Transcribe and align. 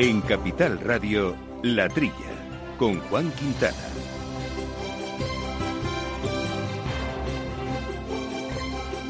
En 0.00 0.20
Capital 0.20 0.78
Radio, 0.78 1.34
La 1.64 1.88
Trilla, 1.88 2.12
con 2.78 3.00
Juan 3.00 3.32
Quintana. 3.32 3.76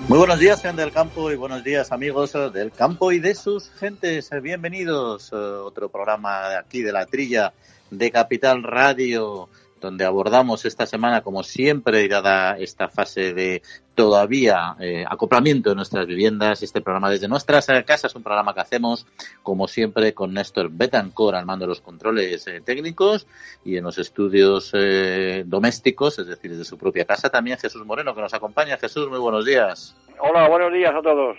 Muy 0.08 0.16
buenos 0.16 0.38
días, 0.38 0.62
gente 0.62 0.80
del 0.80 0.90
campo, 0.90 1.30
y 1.30 1.36
buenos 1.36 1.62
días, 1.62 1.92
amigos 1.92 2.32
del 2.54 2.72
campo 2.72 3.12
y 3.12 3.18
de 3.18 3.34
sus 3.34 3.68
gentes. 3.72 4.30
Bienvenidos 4.42 5.30
a 5.34 5.62
otro 5.62 5.90
programa 5.90 6.56
aquí 6.56 6.80
de 6.80 6.92
La 6.92 7.04
Trilla 7.04 7.52
de 7.90 8.10
Capital 8.10 8.62
Radio 8.62 9.50
donde 9.80 10.04
abordamos 10.04 10.64
esta 10.64 10.86
semana, 10.86 11.22
como 11.22 11.42
siempre, 11.42 12.06
dada 12.08 12.58
esta 12.58 12.88
fase 12.88 13.32
de 13.32 13.62
todavía 13.94 14.76
eh, 14.80 15.04
acoplamiento 15.08 15.70
de 15.70 15.76
nuestras 15.76 16.06
viviendas, 16.06 16.62
este 16.62 16.80
programa 16.80 17.10
desde 17.10 17.26
nuestras 17.26 17.66
casas, 17.84 18.14
un 18.14 18.22
programa 18.22 18.54
que 18.54 18.60
hacemos, 18.60 19.06
como 19.42 19.66
siempre, 19.66 20.14
con 20.14 20.32
Néstor 20.32 20.70
Betancor 20.70 21.34
al 21.34 21.46
mando 21.46 21.64
de 21.64 21.70
los 21.70 21.80
controles 21.80 22.46
eh, 22.46 22.60
técnicos 22.64 23.26
y 23.64 23.76
en 23.76 23.84
los 23.84 23.98
estudios 23.98 24.70
eh, 24.74 25.42
domésticos, 25.46 26.18
es 26.18 26.28
decir, 26.28 26.52
desde 26.52 26.64
su 26.64 26.78
propia 26.78 27.04
casa, 27.04 27.28
también 27.28 27.58
Jesús 27.58 27.84
Moreno, 27.84 28.14
que 28.14 28.20
nos 28.20 28.34
acompaña. 28.34 28.76
Jesús, 28.76 29.08
muy 29.08 29.18
buenos 29.18 29.44
días. 29.44 29.96
Hola, 30.20 30.48
buenos 30.48 30.72
días 30.72 30.94
a 30.94 31.02
todos. 31.02 31.36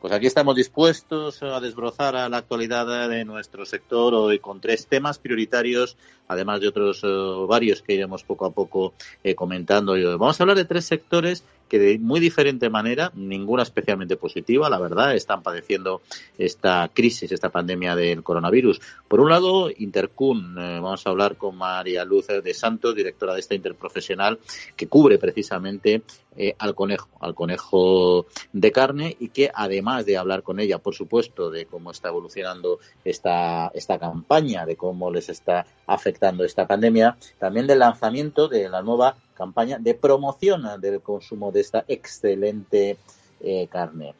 Pues 0.00 0.12
aquí 0.12 0.28
estamos 0.28 0.54
dispuestos 0.54 1.42
a 1.42 1.58
desbrozar 1.58 2.14
a 2.14 2.28
la 2.28 2.36
actualidad 2.36 3.08
de 3.08 3.24
nuestro 3.24 3.66
sector 3.66 4.14
hoy 4.14 4.38
con 4.38 4.60
tres 4.60 4.86
temas 4.86 5.18
prioritarios, 5.18 5.96
además 6.28 6.60
de 6.60 6.68
otros 6.68 7.02
eh, 7.02 7.08
varios 7.48 7.82
que 7.82 7.94
iremos 7.94 8.22
poco 8.22 8.46
a 8.46 8.52
poco 8.52 8.94
eh, 9.24 9.34
comentando. 9.34 9.94
Vamos 10.16 10.38
a 10.38 10.44
hablar 10.44 10.56
de 10.56 10.66
tres 10.66 10.84
sectores 10.84 11.42
que 11.68 11.78
de 11.78 11.98
muy 11.98 12.20
diferente 12.20 12.70
manera, 12.70 13.12
ninguna 13.14 13.62
especialmente 13.62 14.16
positiva, 14.16 14.68
la 14.68 14.78
verdad, 14.78 15.14
están 15.14 15.42
padeciendo 15.42 16.02
esta 16.36 16.90
crisis, 16.92 17.30
esta 17.32 17.50
pandemia 17.50 17.94
del 17.94 18.22
coronavirus. 18.22 18.80
Por 19.06 19.20
un 19.20 19.30
lado, 19.30 19.70
Intercun, 19.76 20.56
eh, 20.58 20.80
vamos 20.80 21.06
a 21.06 21.10
hablar 21.10 21.36
con 21.36 21.56
María 21.56 22.04
Luz 22.04 22.26
de 22.26 22.54
Santos, 22.54 22.94
directora 22.94 23.34
de 23.34 23.40
esta 23.40 23.54
interprofesional, 23.54 24.38
que 24.76 24.88
cubre 24.88 25.18
precisamente 25.18 26.02
eh, 26.36 26.54
al 26.58 26.76
conejo, 26.76 27.08
al 27.20 27.34
conejo 27.34 28.26
de 28.52 28.70
carne 28.70 29.16
y 29.18 29.30
que 29.30 29.50
además 29.52 30.06
de 30.06 30.16
hablar 30.16 30.44
con 30.44 30.60
ella, 30.60 30.78
por 30.78 30.94
supuesto, 30.94 31.50
de 31.50 31.66
cómo 31.66 31.90
está 31.90 32.10
evolucionando 32.10 32.78
esta, 33.04 33.72
esta 33.74 33.98
campaña, 33.98 34.64
de 34.64 34.76
cómo 34.76 35.10
les 35.10 35.28
está 35.28 35.66
afectando 35.86 36.44
esta 36.44 36.66
pandemia, 36.66 37.16
también 37.38 37.66
del 37.66 37.80
lanzamiento 37.80 38.46
de 38.46 38.68
la 38.68 38.82
nueva 38.82 39.16
campaña 39.38 39.78
de 39.78 39.94
promoción 39.94 40.66
del 40.80 41.00
consumo 41.00 41.52
de 41.52 41.60
esta 41.60 41.84
excelente 41.86 42.98
eh, 43.40 43.68
carne. 43.70 44.14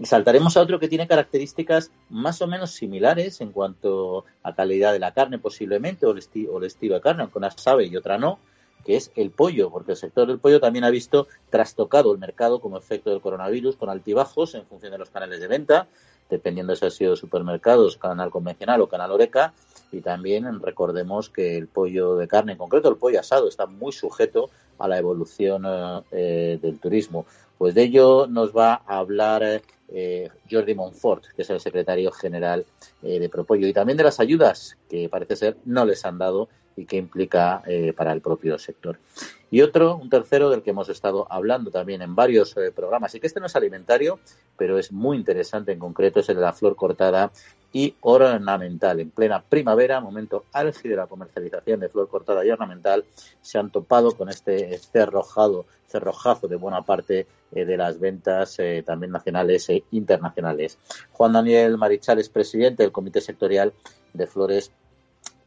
Y 0.00 0.06
saltaremos 0.06 0.56
a 0.56 0.62
otro 0.62 0.80
que 0.80 0.88
tiene 0.88 1.06
características 1.06 1.90
más 2.08 2.40
o 2.40 2.46
menos 2.46 2.70
similares 2.70 3.42
en 3.42 3.52
cuanto 3.52 4.24
a 4.42 4.54
calidad 4.54 4.92
de 4.92 4.98
la 4.98 5.12
carne 5.12 5.38
posiblemente 5.38 6.06
o 6.06 6.12
el, 6.12 6.18
estilo 6.64 6.94
de 6.94 7.00
carne, 7.02 7.22
aunque 7.22 7.38
una 7.38 7.50
sabe 7.50 7.84
y 7.84 7.94
otra 7.94 8.16
no, 8.16 8.38
que 8.86 8.96
es 8.96 9.12
el 9.16 9.30
pollo, 9.30 9.70
porque 9.70 9.92
el 9.92 9.98
sector 9.98 10.26
del 10.26 10.38
pollo 10.38 10.60
también 10.60 10.84
ha 10.84 10.90
visto 10.90 11.28
trastocado 11.50 12.10
el 12.10 12.18
mercado 12.18 12.58
como 12.58 12.78
efecto 12.78 13.10
del 13.10 13.20
coronavirus 13.20 13.76
con 13.76 13.90
altibajos 13.90 14.54
en 14.54 14.64
función 14.64 14.92
de 14.92 14.98
los 14.98 15.10
canales 15.10 15.40
de 15.40 15.46
venta, 15.46 15.86
dependiendo 16.32 16.74
si 16.74 16.86
ha 16.86 16.90
sido 16.90 17.14
supermercados, 17.14 17.98
canal 17.98 18.30
convencional 18.30 18.80
o 18.80 18.88
canal 18.88 19.12
Oreca, 19.12 19.52
y 19.92 20.00
también 20.00 20.60
recordemos 20.60 21.28
que 21.28 21.58
el 21.58 21.68
pollo 21.68 22.16
de 22.16 22.26
carne, 22.26 22.52
en 22.52 22.58
concreto 22.58 22.88
el 22.88 22.96
pollo 22.96 23.20
asado, 23.20 23.48
está 23.48 23.66
muy 23.66 23.92
sujeto 23.92 24.48
a 24.78 24.88
la 24.88 24.98
evolución 24.98 25.64
eh, 26.10 26.58
del 26.60 26.78
turismo. 26.78 27.26
Pues 27.58 27.74
de 27.74 27.82
ello 27.82 28.26
nos 28.26 28.56
va 28.56 28.82
a 28.86 28.98
hablar 28.98 29.62
eh, 29.88 30.30
Jordi 30.50 30.74
Monfort, 30.74 31.26
que 31.36 31.42
es 31.42 31.50
el 31.50 31.60
secretario 31.60 32.10
general 32.10 32.64
eh, 33.02 33.20
de 33.20 33.28
Propollo, 33.28 33.68
y 33.68 33.74
también 33.74 33.98
de 33.98 34.04
las 34.04 34.18
ayudas 34.18 34.78
que 34.88 35.10
parece 35.10 35.36
ser 35.36 35.56
no 35.66 35.84
les 35.84 36.04
han 36.06 36.16
dado 36.16 36.48
y 36.74 36.86
que 36.86 36.96
implica 36.96 37.62
eh, 37.66 37.92
para 37.92 38.12
el 38.12 38.22
propio 38.22 38.58
sector. 38.58 38.98
Y 39.52 39.60
otro, 39.60 39.96
un 39.96 40.08
tercero 40.08 40.48
del 40.48 40.62
que 40.62 40.70
hemos 40.70 40.88
estado 40.88 41.26
hablando 41.30 41.70
también 41.70 42.00
en 42.00 42.14
varios 42.14 42.56
programas, 42.74 43.14
y 43.14 43.20
que 43.20 43.26
este 43.26 43.38
no 43.38 43.46
es 43.46 43.54
alimentario, 43.54 44.18
pero 44.56 44.78
es 44.78 44.90
muy 44.90 45.18
interesante 45.18 45.72
en 45.72 45.78
concreto, 45.78 46.20
es 46.20 46.28
el 46.30 46.36
de 46.36 46.40
la 46.40 46.54
flor 46.54 46.74
cortada 46.74 47.30
y 47.70 47.94
ornamental. 48.00 49.00
En 49.00 49.10
plena 49.10 49.42
primavera, 49.42 50.00
momento 50.00 50.46
álgido 50.54 50.92
de 50.92 51.02
la 51.02 51.06
comercialización 51.06 51.80
de 51.80 51.90
flor 51.90 52.08
cortada 52.08 52.44
y 52.46 52.50
ornamental, 52.50 53.04
se 53.42 53.58
han 53.58 53.70
topado 53.70 54.16
con 54.16 54.30
este 54.30 54.78
cerrojado, 54.78 55.66
cerrojazo 55.86 56.48
de 56.48 56.56
buena 56.56 56.80
parte 56.80 57.26
eh, 57.52 57.66
de 57.66 57.76
las 57.76 58.00
ventas 58.00 58.58
eh, 58.58 58.82
también 58.86 59.12
nacionales 59.12 59.68
e 59.68 59.84
internacionales. 59.90 60.78
Juan 61.12 61.34
Daniel 61.34 61.76
Marichal 61.76 62.18
es 62.18 62.30
presidente 62.30 62.84
del 62.84 62.92
Comité 62.92 63.20
Sectorial 63.20 63.74
de 64.14 64.26
Flores 64.26 64.72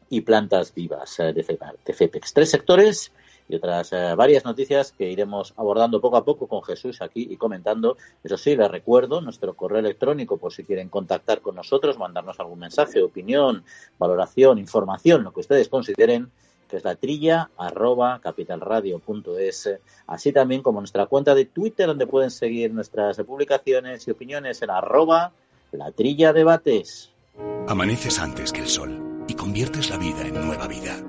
y 0.08 0.20
Plantas 0.20 0.72
Vivas 0.72 1.18
eh, 1.18 1.32
de 1.32 1.92
FEPEX. 1.92 2.32
Tres 2.32 2.50
sectores 2.50 3.10
y 3.48 3.56
otras 3.56 3.92
eh, 3.92 4.14
varias 4.16 4.44
noticias 4.44 4.92
que 4.92 5.10
iremos 5.10 5.54
abordando 5.56 6.00
poco 6.00 6.16
a 6.16 6.24
poco 6.24 6.46
con 6.46 6.62
Jesús 6.62 7.00
aquí 7.02 7.26
y 7.30 7.36
comentando. 7.36 7.96
Eso 8.22 8.36
sí, 8.36 8.56
les 8.56 8.70
recuerdo 8.70 9.20
nuestro 9.20 9.54
correo 9.54 9.78
electrónico 9.78 10.36
por 10.36 10.52
si 10.52 10.64
quieren 10.64 10.88
contactar 10.88 11.40
con 11.40 11.54
nosotros, 11.54 11.98
mandarnos 11.98 12.38
algún 12.40 12.58
mensaje, 12.58 13.02
opinión, 13.02 13.64
valoración, 13.98 14.58
información, 14.58 15.22
lo 15.22 15.32
que 15.32 15.40
ustedes 15.40 15.68
consideren 15.68 16.30
que 16.68 16.78
es 16.78 16.84
la 16.84 16.96
trilla 16.96 17.50
arroba 17.56 18.20
capitalradio.es, 18.20 19.70
así 20.08 20.32
también 20.32 20.62
como 20.62 20.80
nuestra 20.80 21.06
cuenta 21.06 21.32
de 21.34 21.44
Twitter 21.44 21.86
donde 21.86 22.08
pueden 22.08 22.32
seguir 22.32 22.72
nuestras 22.72 23.18
publicaciones 23.18 24.08
y 24.08 24.10
opiniones 24.10 24.60
en 24.62 24.70
arroba 24.70 25.32
la 25.70 25.92
trilla 25.92 26.32
debates. 26.32 27.10
Amaneces 27.68 28.18
antes 28.18 28.52
que 28.52 28.62
el 28.62 28.68
sol 28.68 29.24
y 29.28 29.34
conviertes 29.34 29.90
la 29.90 29.98
vida 29.98 30.26
en 30.26 30.34
nueva 30.34 30.66
vida 30.66 31.00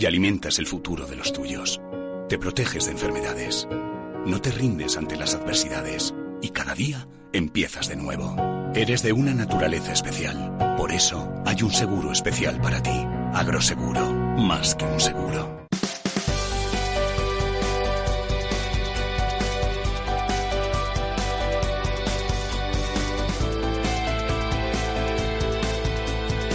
y 0.00 0.06
alimentas 0.06 0.58
el 0.58 0.66
futuro 0.66 1.06
de 1.06 1.14
los 1.14 1.32
tuyos. 1.32 1.80
Te 2.28 2.38
proteges 2.38 2.86
de 2.86 2.92
enfermedades. 2.92 3.68
No 4.24 4.40
te 4.40 4.50
rindes 4.50 4.96
ante 4.96 5.14
las 5.16 5.34
adversidades 5.34 6.14
y 6.40 6.48
cada 6.48 6.74
día 6.74 7.06
empiezas 7.34 7.88
de 7.88 7.96
nuevo. 7.96 8.34
Eres 8.74 9.02
de 9.02 9.12
una 9.12 9.34
naturaleza 9.34 9.92
especial. 9.92 10.56
Por 10.78 10.90
eso 10.92 11.30
hay 11.44 11.62
un 11.62 11.70
seguro 11.70 12.12
especial 12.12 12.60
para 12.62 12.82
ti. 12.82 13.06
Agroseguro, 13.34 14.10
más 14.38 14.74
que 14.74 14.86
un 14.86 15.00
seguro. 15.00 15.66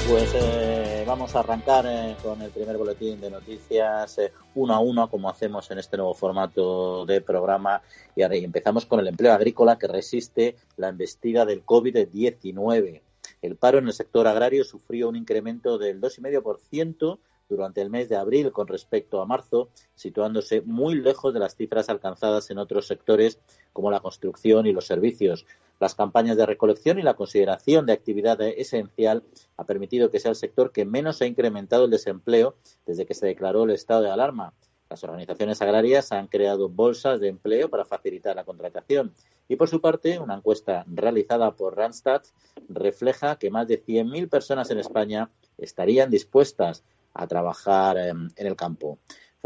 Pues 0.07 0.31
eh, 0.35 0.74
vamos 1.05 1.35
a 1.35 1.39
arrancar 1.39 1.85
eh, 1.87 2.15
con 2.23 2.41
el 2.41 2.49
primer 2.49 2.77
boletín 2.77 3.21
de 3.21 3.29
noticias 3.29 4.17
eh, 4.17 4.31
uno 4.55 4.73
a 4.73 4.79
uno, 4.79 5.09
como 5.09 5.29
hacemos 5.29 5.69
en 5.69 5.77
este 5.77 5.97
nuevo 5.97 6.15
formato 6.15 7.05
de 7.05 7.21
programa. 7.21 7.81
Y 8.15 8.23
empezamos 8.23 8.85
con 8.85 8.99
el 8.99 9.07
empleo 9.07 9.33
agrícola 9.33 9.77
que 9.77 9.87
resiste 9.87 10.55
la 10.77 10.89
embestida 10.89 11.45
del 11.45 11.63
COVID-19. 11.63 13.01
El 13.41 13.55
paro 13.55 13.77
en 13.77 13.87
el 13.87 13.93
sector 13.93 14.27
agrario 14.27 14.63
sufrió 14.63 15.07
un 15.09 15.15
incremento 15.15 15.77
del 15.77 16.01
2,5% 16.01 17.19
durante 17.49 17.81
el 17.81 17.91
mes 17.91 18.09
de 18.09 18.15
abril 18.15 18.51
con 18.51 18.67
respecto 18.67 19.21
a 19.21 19.25
marzo, 19.27 19.69
situándose 19.93 20.61
muy 20.61 20.95
lejos 20.95 21.33
de 21.33 21.39
las 21.39 21.55
cifras 21.55 21.89
alcanzadas 21.89 22.49
en 22.49 22.57
otros 22.57 22.87
sectores 22.87 23.39
como 23.73 23.91
la 23.91 23.99
construcción 23.99 24.65
y 24.65 24.71
los 24.71 24.87
servicios. 24.87 25.45
Las 25.79 25.95
campañas 25.95 26.37
de 26.37 26.45
recolección 26.45 26.99
y 26.99 27.01
la 27.01 27.15
consideración 27.15 27.85
de 27.85 27.93
actividad 27.93 28.41
esencial 28.41 29.23
ha 29.57 29.65
permitido 29.65 30.09
que 30.09 30.19
sea 30.19 30.31
el 30.31 30.37
sector 30.37 30.71
que 30.71 30.85
menos 30.85 31.21
ha 31.21 31.25
incrementado 31.25 31.85
el 31.85 31.91
desempleo 31.91 32.55
desde 32.85 33.05
que 33.05 33.13
se 33.13 33.25
declaró 33.25 33.63
el 33.63 33.71
estado 33.71 34.03
de 34.03 34.11
alarma. 34.11 34.53
Las 34.89 35.03
organizaciones 35.03 35.61
agrarias 35.61 36.11
han 36.11 36.27
creado 36.27 36.69
bolsas 36.69 37.19
de 37.19 37.27
empleo 37.27 37.69
para 37.69 37.85
facilitar 37.85 38.35
la 38.35 38.45
contratación. 38.45 39.13
Y 39.47 39.55
por 39.57 39.67
su 39.67 39.81
parte, 39.81 40.19
una 40.19 40.35
encuesta 40.35 40.85
realizada 40.87 41.55
por 41.55 41.75
Randstad 41.75 42.21
refleja 42.69 43.37
que 43.37 43.49
más 43.49 43.67
de 43.67 43.83
100.000 43.83 44.29
personas 44.29 44.69
en 44.71 44.79
España 44.79 45.29
estarían 45.57 46.09
dispuestas 46.09 46.83
a 47.13 47.27
trabajar 47.27 47.97
en 47.97 48.31
el 48.35 48.55
campo. 48.55 48.99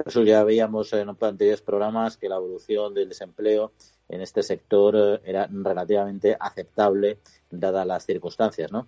Eso 0.05 0.23
ya 0.23 0.43
veíamos 0.43 0.93
en 0.93 1.09
anteriores 1.09 1.61
programas 1.61 2.17
que 2.17 2.29
la 2.29 2.37
evolución 2.37 2.93
del 2.93 3.09
desempleo 3.09 3.73
en 4.09 4.21
este 4.21 4.43
sector 4.43 4.95
eh, 4.95 5.19
era 5.25 5.47
relativamente 5.49 6.35
aceptable 6.39 7.17
dadas 7.49 7.85
las 7.85 8.05
circunstancias, 8.05 8.71
¿no? 8.71 8.87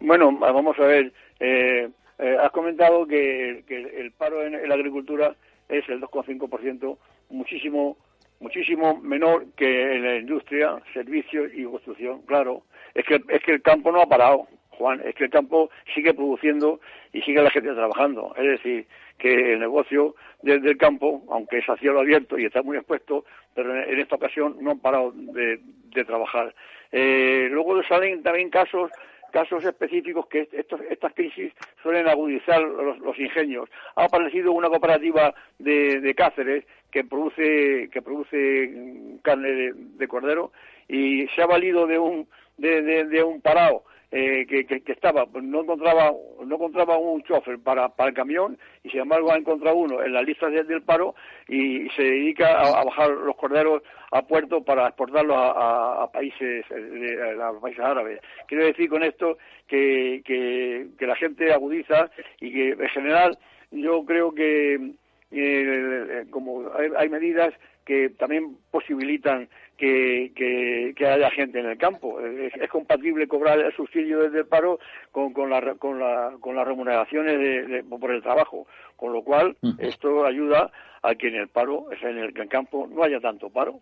Bueno, 0.00 0.30
vamos 0.38 0.78
a 0.78 0.84
ver. 0.84 1.12
Eh, 1.40 1.88
eh, 2.18 2.36
has 2.40 2.52
comentado 2.52 3.06
que, 3.06 3.64
el 3.68 4.12
paro 4.12 4.44
en, 4.44 4.68
la 4.68 4.74
agricultura 4.74 5.34
es 5.68 5.88
el 5.88 6.00
2,5%, 6.00 6.96
muchísimo 7.30 7.96
muchísimo 8.40 9.00
menor 9.00 9.46
que 9.56 9.96
en 9.96 10.04
la 10.04 10.16
industria, 10.16 10.80
servicios 10.94 11.50
y 11.52 11.64
construcción. 11.64 12.22
Claro, 12.22 12.62
es 12.94 13.04
que 13.04 13.16
es 13.28 13.42
que 13.42 13.52
el 13.52 13.62
campo 13.62 13.90
no 13.90 14.00
ha 14.00 14.06
parado. 14.06 14.46
Juan, 14.78 15.02
es 15.04 15.14
que 15.16 15.24
el 15.24 15.30
campo 15.30 15.70
sigue 15.92 16.14
produciendo 16.14 16.80
y 17.12 17.20
sigue 17.22 17.42
la 17.42 17.50
gente 17.50 17.74
trabajando. 17.74 18.32
Es 18.36 18.44
decir, 18.44 18.86
que 19.18 19.54
el 19.54 19.58
negocio 19.58 20.14
del, 20.42 20.78
campo, 20.78 21.24
aunque 21.30 21.58
es 21.58 21.68
a 21.68 21.76
cielo 21.76 22.00
abierto 22.00 22.38
y 22.38 22.46
está 22.46 22.62
muy 22.62 22.76
expuesto, 22.76 23.24
pero 23.54 23.74
en, 23.74 23.98
esta 23.98 24.14
ocasión 24.14 24.56
no 24.60 24.70
han 24.70 24.78
parado 24.78 25.12
de, 25.12 25.60
trabajar. 26.06 26.54
Eh, 26.92 27.48
luego 27.50 27.82
salen 27.82 28.22
también 28.22 28.50
casos 28.50 28.92
casos 29.32 29.62
específicos 29.64 30.26
que 30.28 30.48
estas 30.88 31.12
crisis 31.12 31.52
suelen 31.82 32.08
agudizar 32.08 32.62
los, 32.62 33.18
ingenios. 33.18 33.68
Ha 33.96 34.04
aparecido 34.04 34.52
una 34.52 34.68
cooperativa 34.68 35.34
de, 35.58 36.14
Cáceres 36.16 36.64
que 36.90 37.04
produce 37.04 37.90
que 37.92 38.00
produce 38.00 39.18
carne 39.22 39.72
de, 39.74 40.08
cordero 40.08 40.52
y 40.86 41.26
se 41.34 41.42
ha 41.42 41.46
valido 41.46 41.86
de 41.86 41.98
un 41.98 42.28
de 42.56 43.22
un 43.22 43.40
parado 43.42 43.82
eh, 44.10 44.46
que, 44.46 44.64
que, 44.64 44.92
estaba, 44.92 45.26
pues 45.26 45.44
no 45.44 45.60
encontraba, 45.60 46.12
no 46.42 46.54
encontraba 46.54 46.96
un 46.96 47.22
chofer 47.24 47.58
para, 47.58 47.90
para 47.90 48.08
el 48.08 48.14
camión 48.14 48.58
y 48.82 48.88
sin 48.88 49.00
embargo 49.00 49.30
ha 49.30 49.36
encontrado 49.36 49.76
uno 49.76 50.02
en 50.02 50.14
la 50.14 50.22
lista 50.22 50.48
del 50.48 50.82
paro 50.82 51.14
y, 51.46 51.88
se 51.90 52.02
dedica 52.02 52.58
a, 52.58 52.84
bajar 52.84 53.10
los 53.10 53.36
corderos 53.36 53.82
a 54.10 54.22
puerto 54.22 54.64
para 54.64 54.86
exportarlos 54.86 55.36
a, 55.38 56.08
países, 56.10 56.64
eh, 56.70 57.36
a 57.38 57.60
países 57.60 57.84
árabes. 57.84 58.20
Quiero 58.46 58.64
decir 58.64 58.88
con 58.88 59.02
esto 59.02 59.36
que, 59.66 60.22
que, 60.24 61.06
la 61.06 61.16
gente 61.16 61.52
agudiza 61.52 62.10
y 62.40 62.50
que 62.50 62.68
en 62.70 62.88
general 62.88 63.38
yo 63.70 64.04
creo 64.06 64.34
que 64.34 64.92
eh, 65.32 66.24
como 66.30 66.70
hay 66.96 67.08
medidas 67.10 67.52
que 67.84 68.10
también 68.10 68.56
posibilitan 68.70 69.48
que, 69.78 70.92
que, 70.96 71.06
haya 71.06 71.30
gente 71.30 71.60
en 71.60 71.66
el 71.66 71.78
campo. 71.78 72.20
Es, 72.20 72.68
compatible 72.68 73.28
cobrar 73.28 73.58
el 73.58 73.74
subsidio 73.74 74.20
desde 74.20 74.40
el 74.40 74.46
paro 74.46 74.78
con, 75.12 75.32
con, 75.32 75.48
la, 75.48 75.74
con, 75.76 75.98
la, 75.98 76.34
con 76.40 76.56
las 76.56 76.66
remuneraciones 76.66 77.38
de, 77.38 77.84
por 77.84 78.10
el 78.10 78.22
trabajo, 78.22 78.66
con 78.96 79.12
lo 79.12 79.22
cual 79.22 79.56
esto 79.78 80.26
ayuda 80.26 80.70
a 81.02 81.14
que 81.14 81.28
en 81.28 81.36
el 81.36 81.48
paro, 81.48 81.86
en 82.02 82.18
el 82.18 82.48
campo, 82.48 82.88
no 82.90 83.04
haya 83.04 83.20
tanto 83.20 83.48
paro. 83.48 83.80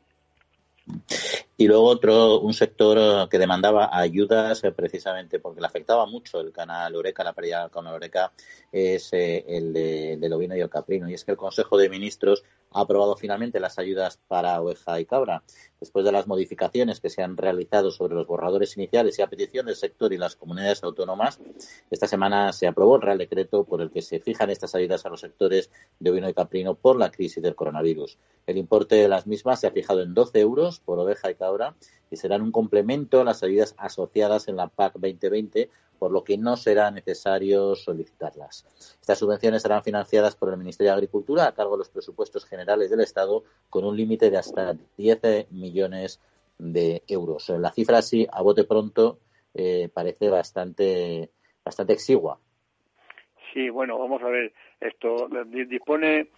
Y 1.56 1.66
luego 1.66 1.84
otro, 1.84 2.40
un 2.40 2.52
sector 2.52 2.98
eh, 2.98 3.26
que 3.30 3.38
demandaba 3.38 3.88
ayudas 3.92 4.62
eh, 4.62 4.72
precisamente 4.72 5.40
porque 5.40 5.60
le 5.60 5.66
afectaba 5.66 6.06
mucho 6.06 6.40
el 6.40 6.52
canal 6.52 6.94
Oreca, 6.94 7.24
la 7.24 7.32
pérdida 7.32 7.68
con 7.70 7.86
Oreca, 7.86 8.32
es 8.70 9.12
eh, 9.12 9.44
el 9.48 9.72
de, 9.72 10.16
del 10.18 10.32
ovino 10.32 10.54
y 10.54 10.60
el 10.60 10.68
caprino. 10.68 11.08
Y 11.08 11.14
es 11.14 11.24
que 11.24 11.32
el 11.32 11.36
Consejo 11.36 11.78
de 11.78 11.88
Ministros 11.88 12.44
aprobado 12.80 13.16
finalmente 13.16 13.60
las 13.60 13.78
ayudas 13.78 14.18
para 14.28 14.60
oveja 14.60 15.00
y 15.00 15.06
cabra. 15.06 15.42
Después 15.80 16.04
de 16.04 16.12
las 16.12 16.26
modificaciones 16.26 17.00
que 17.00 17.10
se 17.10 17.22
han 17.22 17.36
realizado 17.36 17.90
sobre 17.90 18.14
los 18.14 18.26
borradores 18.26 18.76
iniciales 18.76 19.18
y 19.18 19.22
a 19.22 19.28
petición 19.28 19.66
del 19.66 19.76
sector 19.76 20.12
y 20.12 20.18
las 20.18 20.36
comunidades 20.36 20.82
autónomas, 20.82 21.40
esta 21.90 22.06
semana 22.06 22.52
se 22.52 22.66
aprobó 22.66 22.96
el 22.96 23.02
Real 23.02 23.18
Decreto 23.18 23.64
por 23.64 23.82
el 23.82 23.90
que 23.90 24.02
se 24.02 24.20
fijan 24.20 24.50
estas 24.50 24.74
ayudas 24.74 25.04
a 25.06 25.08
los 25.08 25.20
sectores 25.20 25.70
de 25.98 26.10
ovino 26.10 26.28
y 26.28 26.34
caprino 26.34 26.74
por 26.74 26.98
la 26.98 27.10
crisis 27.10 27.42
del 27.42 27.54
coronavirus. 27.54 28.18
El 28.46 28.58
importe 28.58 28.96
de 28.96 29.08
las 29.08 29.26
mismas 29.26 29.60
se 29.60 29.66
ha 29.66 29.70
fijado 29.70 30.02
en 30.02 30.14
12 30.14 30.38
euros 30.40 30.80
por 30.80 30.98
oveja 30.98 31.30
y 31.30 31.34
cabra 31.34 31.74
y 32.10 32.16
serán 32.16 32.42
un 32.42 32.52
complemento 32.52 33.20
a 33.20 33.24
las 33.24 33.42
ayudas 33.42 33.74
asociadas 33.78 34.48
en 34.48 34.56
la 34.56 34.68
PAC 34.68 34.94
2020 34.94 35.70
por 35.98 36.10
lo 36.10 36.24
que 36.24 36.38
no 36.38 36.56
será 36.56 36.90
necesario 36.90 37.74
solicitarlas. 37.74 38.66
Estas 39.00 39.18
subvenciones 39.18 39.62
serán 39.62 39.82
financiadas 39.82 40.36
por 40.36 40.50
el 40.50 40.58
Ministerio 40.58 40.92
de 40.92 40.96
Agricultura 40.96 41.46
a 41.46 41.54
cargo 41.54 41.72
de 41.72 41.78
los 41.78 41.88
presupuestos 41.88 42.44
generales 42.44 42.90
del 42.90 43.00
Estado 43.00 43.44
con 43.70 43.84
un 43.84 43.96
límite 43.96 44.30
de 44.30 44.38
hasta 44.38 44.76
10 44.96 45.50
millones 45.50 46.20
de 46.58 47.02
euros. 47.08 47.48
La 47.50 47.72
cifra 47.72 47.98
así, 47.98 48.26
a 48.30 48.42
bote 48.42 48.64
pronto, 48.64 49.18
eh, 49.54 49.88
parece 49.92 50.28
bastante, 50.28 51.30
bastante 51.64 51.92
exigua. 51.92 52.38
Sí, 53.52 53.70
bueno, 53.70 53.98
vamos 53.98 54.22
a 54.22 54.28
ver, 54.28 54.52
esto 54.80 55.28
dispone, 55.68 56.28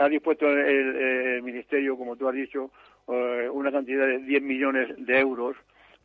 ha 0.00 0.08
dispuesto 0.08 0.48
el, 0.48 1.42
Ministerio, 1.42 1.98
como 1.98 2.16
tú 2.16 2.28
has 2.28 2.34
dicho, 2.34 2.70
eh, 3.08 3.48
una 3.52 3.70
cantidad 3.70 4.06
de 4.06 4.18
10 4.20 4.42
millones 4.42 4.88
de 4.96 5.20
euros 5.20 5.56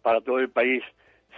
para 0.02 0.20
todo 0.22 0.40
el 0.40 0.50
país 0.50 0.84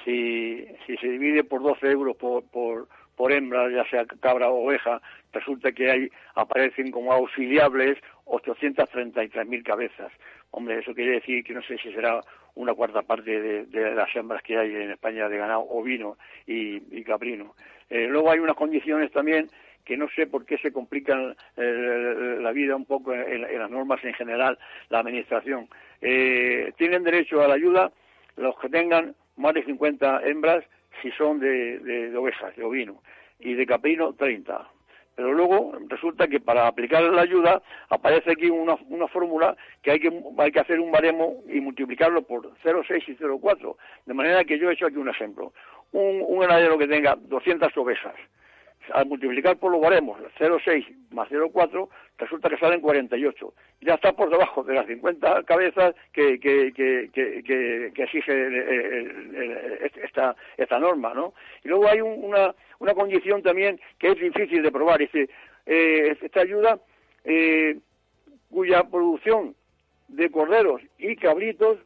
si, 0.04 0.66
si 0.86 0.98
se 0.98 1.08
divide 1.08 1.44
por 1.44 1.62
12 1.62 1.92
euros 1.92 2.16
por, 2.18 2.44
por, 2.50 2.88
por 3.16 3.32
hembra, 3.32 3.70
ya 3.70 3.88
sea 3.90 4.06
cabra 4.06 4.50
o 4.50 4.66
oveja, 4.66 5.02
resulta 5.32 5.72
que 5.72 5.92
hay, 5.92 6.10
aparecen 6.36 6.92
como 6.92 7.14
auxiliables 7.14 7.98
833.000 8.26 9.64
cabezas. 9.64 10.12
Hombre, 10.52 10.80
eso 10.80 10.94
quiere 10.94 11.14
decir 11.14 11.44
que 11.44 11.54
no 11.54 11.62
sé 11.64 11.78
si 11.78 11.92
será 11.94 12.22
una 12.56 12.74
cuarta 12.74 13.02
parte 13.02 13.66
de, 13.66 13.96
las 13.96 14.16
hembras 14.16 14.44
que 14.44 14.58
hay 14.58 14.76
en 14.76 14.92
España 14.92 15.28
de 15.28 15.38
ganado 15.38 15.62
ovino 15.62 16.18
y, 16.46 16.98
y 16.98 17.04
caprino. 17.04 17.56
Eh, 17.90 18.08
luego 18.08 18.32
hay 18.32 18.40
unas 18.40 18.56
condiciones 18.56 19.12
también 19.12 19.50
que 19.84 19.98
no 19.98 20.08
sé 20.16 20.28
por 20.28 20.46
qué 20.46 20.58
se 20.58 20.72
complican 20.72 21.36
eh, 21.58 22.38
la 22.40 22.52
vida 22.52 22.76
un 22.76 22.86
poco 22.86 23.14
en, 23.14 23.60
las 23.60 23.70
normas 23.70 24.04
en 24.04 24.14
general, 24.14 24.58
la 24.90 25.00
administración. 25.00 25.68
Eh, 26.02 26.72
tienen 26.78 27.04
derecho 27.04 27.42
a 27.42 27.48
la 27.48 27.56
ayuda 27.56 27.92
los 28.38 28.58
que 28.60 28.70
tengan 28.70 29.16
más 29.36 29.54
de 29.54 29.64
50 29.64 30.22
hembras 30.26 30.64
si 31.02 31.12
son 31.12 31.40
de, 31.40 31.80
de, 31.80 32.18
ovejas, 32.18 32.56
de 32.56 32.64
ovino, 32.64 33.02
y 33.40 33.54
de 33.54 33.66
caprino 33.66 34.14
30. 34.14 34.70
Pero 35.16 35.34
luego 35.34 35.74
resulta 35.90 36.28
que 36.28 36.40
para 36.40 36.68
aplicar 36.68 37.04
la 37.04 37.22
ayuda 37.22 37.62
aparece 37.90 38.32
aquí 38.32 38.50
una, 38.50 38.76
una 38.90 39.08
fórmula 39.08 39.56
que 39.82 39.92
hay, 39.92 40.00
que 40.00 40.12
hay 40.38 40.52
que 40.52 40.60
hacer 40.60 40.80
un 40.80 40.92
baremo 40.92 41.44
y 41.48 41.60
multiplicarlo 41.60 42.24
por 42.24 42.52
0,6 42.64 43.10
y 43.10 43.16
0,4. 43.18 43.76
De 44.06 44.14
manera 44.14 44.44
que 44.44 44.58
yo 44.58 44.70
he 44.70 44.74
hecho 44.74 44.88
aquí 44.88 44.98
un 44.98 45.10
ejemplo. 45.10 45.54
Un, 45.92 46.24
un 46.26 46.40
ganadero 46.40 46.80
que 46.80 46.88
tenga 46.88 47.16
200 47.16 47.78
ovejas 47.78 48.16
al 48.92 49.06
multiplicar 49.06 49.58
por 49.58 49.72
los 49.72 49.82
baremos 49.82 50.20
0,6 50.40 50.86
más 51.12 51.30
0,4, 51.30 51.88
resulta 52.18 52.50
que 52.50 52.58
salen 52.58 52.82
48. 52.82 53.54
Ya 53.82 53.96
está 53.96 54.14
por 54.14 54.30
debajo 54.30 54.64
de 54.64 54.74
las 54.74 54.88
50 54.88 55.44
cabezas 55.44 55.96
que, 56.12 56.40
que, 56.40 56.74
que, 56.74 57.10
que 57.94 58.04
exige 58.04 58.34
esta, 60.04 60.36
esta 60.58 60.80
norma, 60.80 61.14
¿no? 61.14 61.34
Y 61.64 61.70
luego 61.70 61.88
hay 61.88 62.02
una, 62.02 62.54
una 62.80 62.94
condición 62.94 63.42
también 63.42 63.80
que 64.00 64.10
es 64.10 64.20
difícil 64.20 64.62
de 64.62 64.72
probar. 64.72 65.00
Dice, 65.00 65.30
eh, 65.66 66.18
esta 66.22 66.42
ayuda 66.42 66.80
eh, 67.24 67.78
cuya 68.50 68.84
producción 68.84 69.56
de 70.08 70.30
corderos 70.30 70.82
y 70.98 71.16
cabritos 71.16 71.80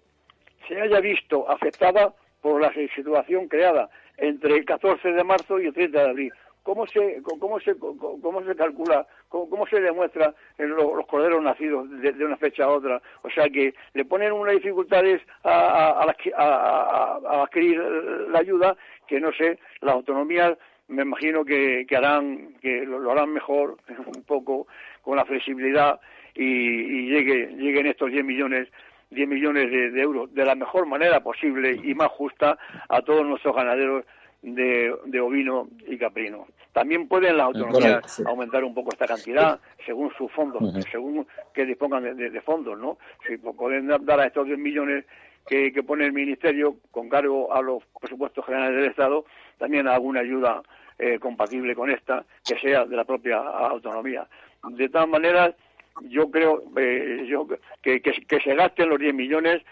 se 0.67 0.79
haya 0.81 0.99
visto 0.99 1.49
afectada 1.49 2.13
por 2.41 2.61
la 2.61 2.73
situación 2.73 3.47
creada 3.47 3.89
entre 4.17 4.57
el 4.57 4.65
14 4.65 5.11
de 5.11 5.23
marzo 5.23 5.59
y 5.59 5.67
el 5.67 5.73
30 5.73 5.99
de 6.03 6.09
abril. 6.09 6.33
¿Cómo 6.67 6.85
se, 6.85 7.21
cómo 7.23 7.61
se, 7.61 7.77
cómo 7.77 8.43
se 8.43 8.53
calcula, 8.53 9.07
cómo, 9.29 9.65
se 9.67 9.79
demuestra 9.79 10.33
en 10.57 10.71
los, 10.71 11.07
corderos 11.07 11.41
nacidos 11.41 11.89
de, 12.01 12.25
una 12.25 12.35
fecha 12.35 12.65
a 12.65 12.71
otra? 12.71 13.01
O 13.21 13.29
sea 13.29 13.47
que 13.47 13.73
le 13.93 14.03
ponen 14.03 14.33
unas 14.33 14.55
dificultades 14.55 15.21
a, 15.45 16.03
a, 16.35 17.41
adquirir 17.43 17.79
la 17.79 18.39
ayuda 18.39 18.75
que 19.07 19.21
no 19.21 19.31
sé, 19.31 19.57
las 19.79 19.95
autonomías 19.95 20.57
me 20.89 21.03
imagino 21.03 21.45
que, 21.45 21.87
harán, 21.95 22.55
que 22.61 22.85
lo, 22.85 23.09
harán 23.13 23.31
mejor, 23.31 23.77
un 24.05 24.23
poco 24.23 24.67
con 25.03 25.15
la 25.15 25.23
flexibilidad 25.23 26.01
y, 26.35 26.43
y 26.43 27.09
llegue, 27.09 27.47
lleguen 27.55 27.85
estos 27.85 28.11
10 28.11 28.25
millones 28.25 28.67
10 29.09 29.27
millones 29.29 29.71
de, 29.71 30.01
euros 30.01 30.33
de 30.33 30.43
la 30.43 30.55
mejor 30.55 30.85
manera 30.85 31.21
posible 31.21 31.79
y 31.81 31.93
más 31.93 32.09
justa 32.09 32.57
a 32.89 33.01
todos 33.01 33.25
nuestros 33.25 33.55
ganaderos 33.55 34.03
de, 34.41 35.19
ovino 35.19 35.67
y 35.87 35.97
caprino. 35.97 36.47
También 36.73 37.07
pueden 37.07 37.37
las 37.37 37.47
autonomías 37.47 38.21
aumentar 38.25 38.63
un 38.63 38.73
poco 38.73 38.91
esta 38.91 39.07
cantidad 39.07 39.59
según 39.85 40.11
sus 40.17 40.31
fondos, 40.31 40.61
según 40.91 41.27
que 41.53 41.65
dispongan 41.65 42.15
de, 42.15 42.41
fondos, 42.41 42.77
¿no? 42.77 42.97
Si 43.27 43.37
pueden 43.37 43.87
dar 43.87 44.19
a 44.19 44.27
estos 44.27 44.45
10 44.45 44.59
millones 44.59 45.05
que, 45.47 45.71
pone 45.83 46.05
el 46.05 46.13
Ministerio 46.13 46.75
con 46.91 47.09
cargo 47.09 47.53
a 47.53 47.61
los 47.61 47.83
presupuestos 47.99 48.45
generales 48.45 48.75
del 48.75 48.91
Estado, 48.91 49.25
también 49.57 49.87
alguna 49.87 50.19
ayuda 50.19 50.61
eh, 50.99 51.17
compatible 51.19 51.73
con 51.73 51.89
esta, 51.89 52.25
que 52.45 52.59
sea 52.59 52.85
de 52.85 52.95
la 52.95 53.05
propia 53.05 53.37
autonomía. 53.37 54.27
De 54.69 54.89
todas 54.89 55.07
maneras, 55.07 55.55
yo 56.01 56.29
creo 56.29 56.63
eh, 56.77 57.25
yo, 57.27 57.47
que, 57.81 58.01
que, 58.01 58.11
que 58.11 58.39
se 58.41 58.55
gasten 58.55 58.89
los 58.89 58.99
10 58.99 59.15
millones 59.15 59.63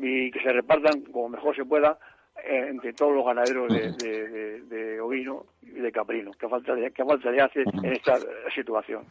y 0.00 0.30
que 0.30 0.40
se 0.40 0.52
repartan 0.52 1.00
como 1.00 1.30
mejor 1.30 1.56
se 1.56 1.64
pueda 1.64 1.98
entre 2.44 2.92
todos 2.92 3.14
los 3.14 3.24
ganaderos 3.24 3.68
de, 3.68 5.00
ovino 5.00 5.46
y 5.62 5.80
de 5.80 5.92
caprino. 5.92 6.32
¿Qué 6.38 6.48
falta 6.48 6.74
de, 6.74 6.90
qué 6.92 7.04
falta 7.04 7.30
hace 7.44 7.62
en 7.62 7.84
esta 7.92 8.18
situación? 8.54 9.04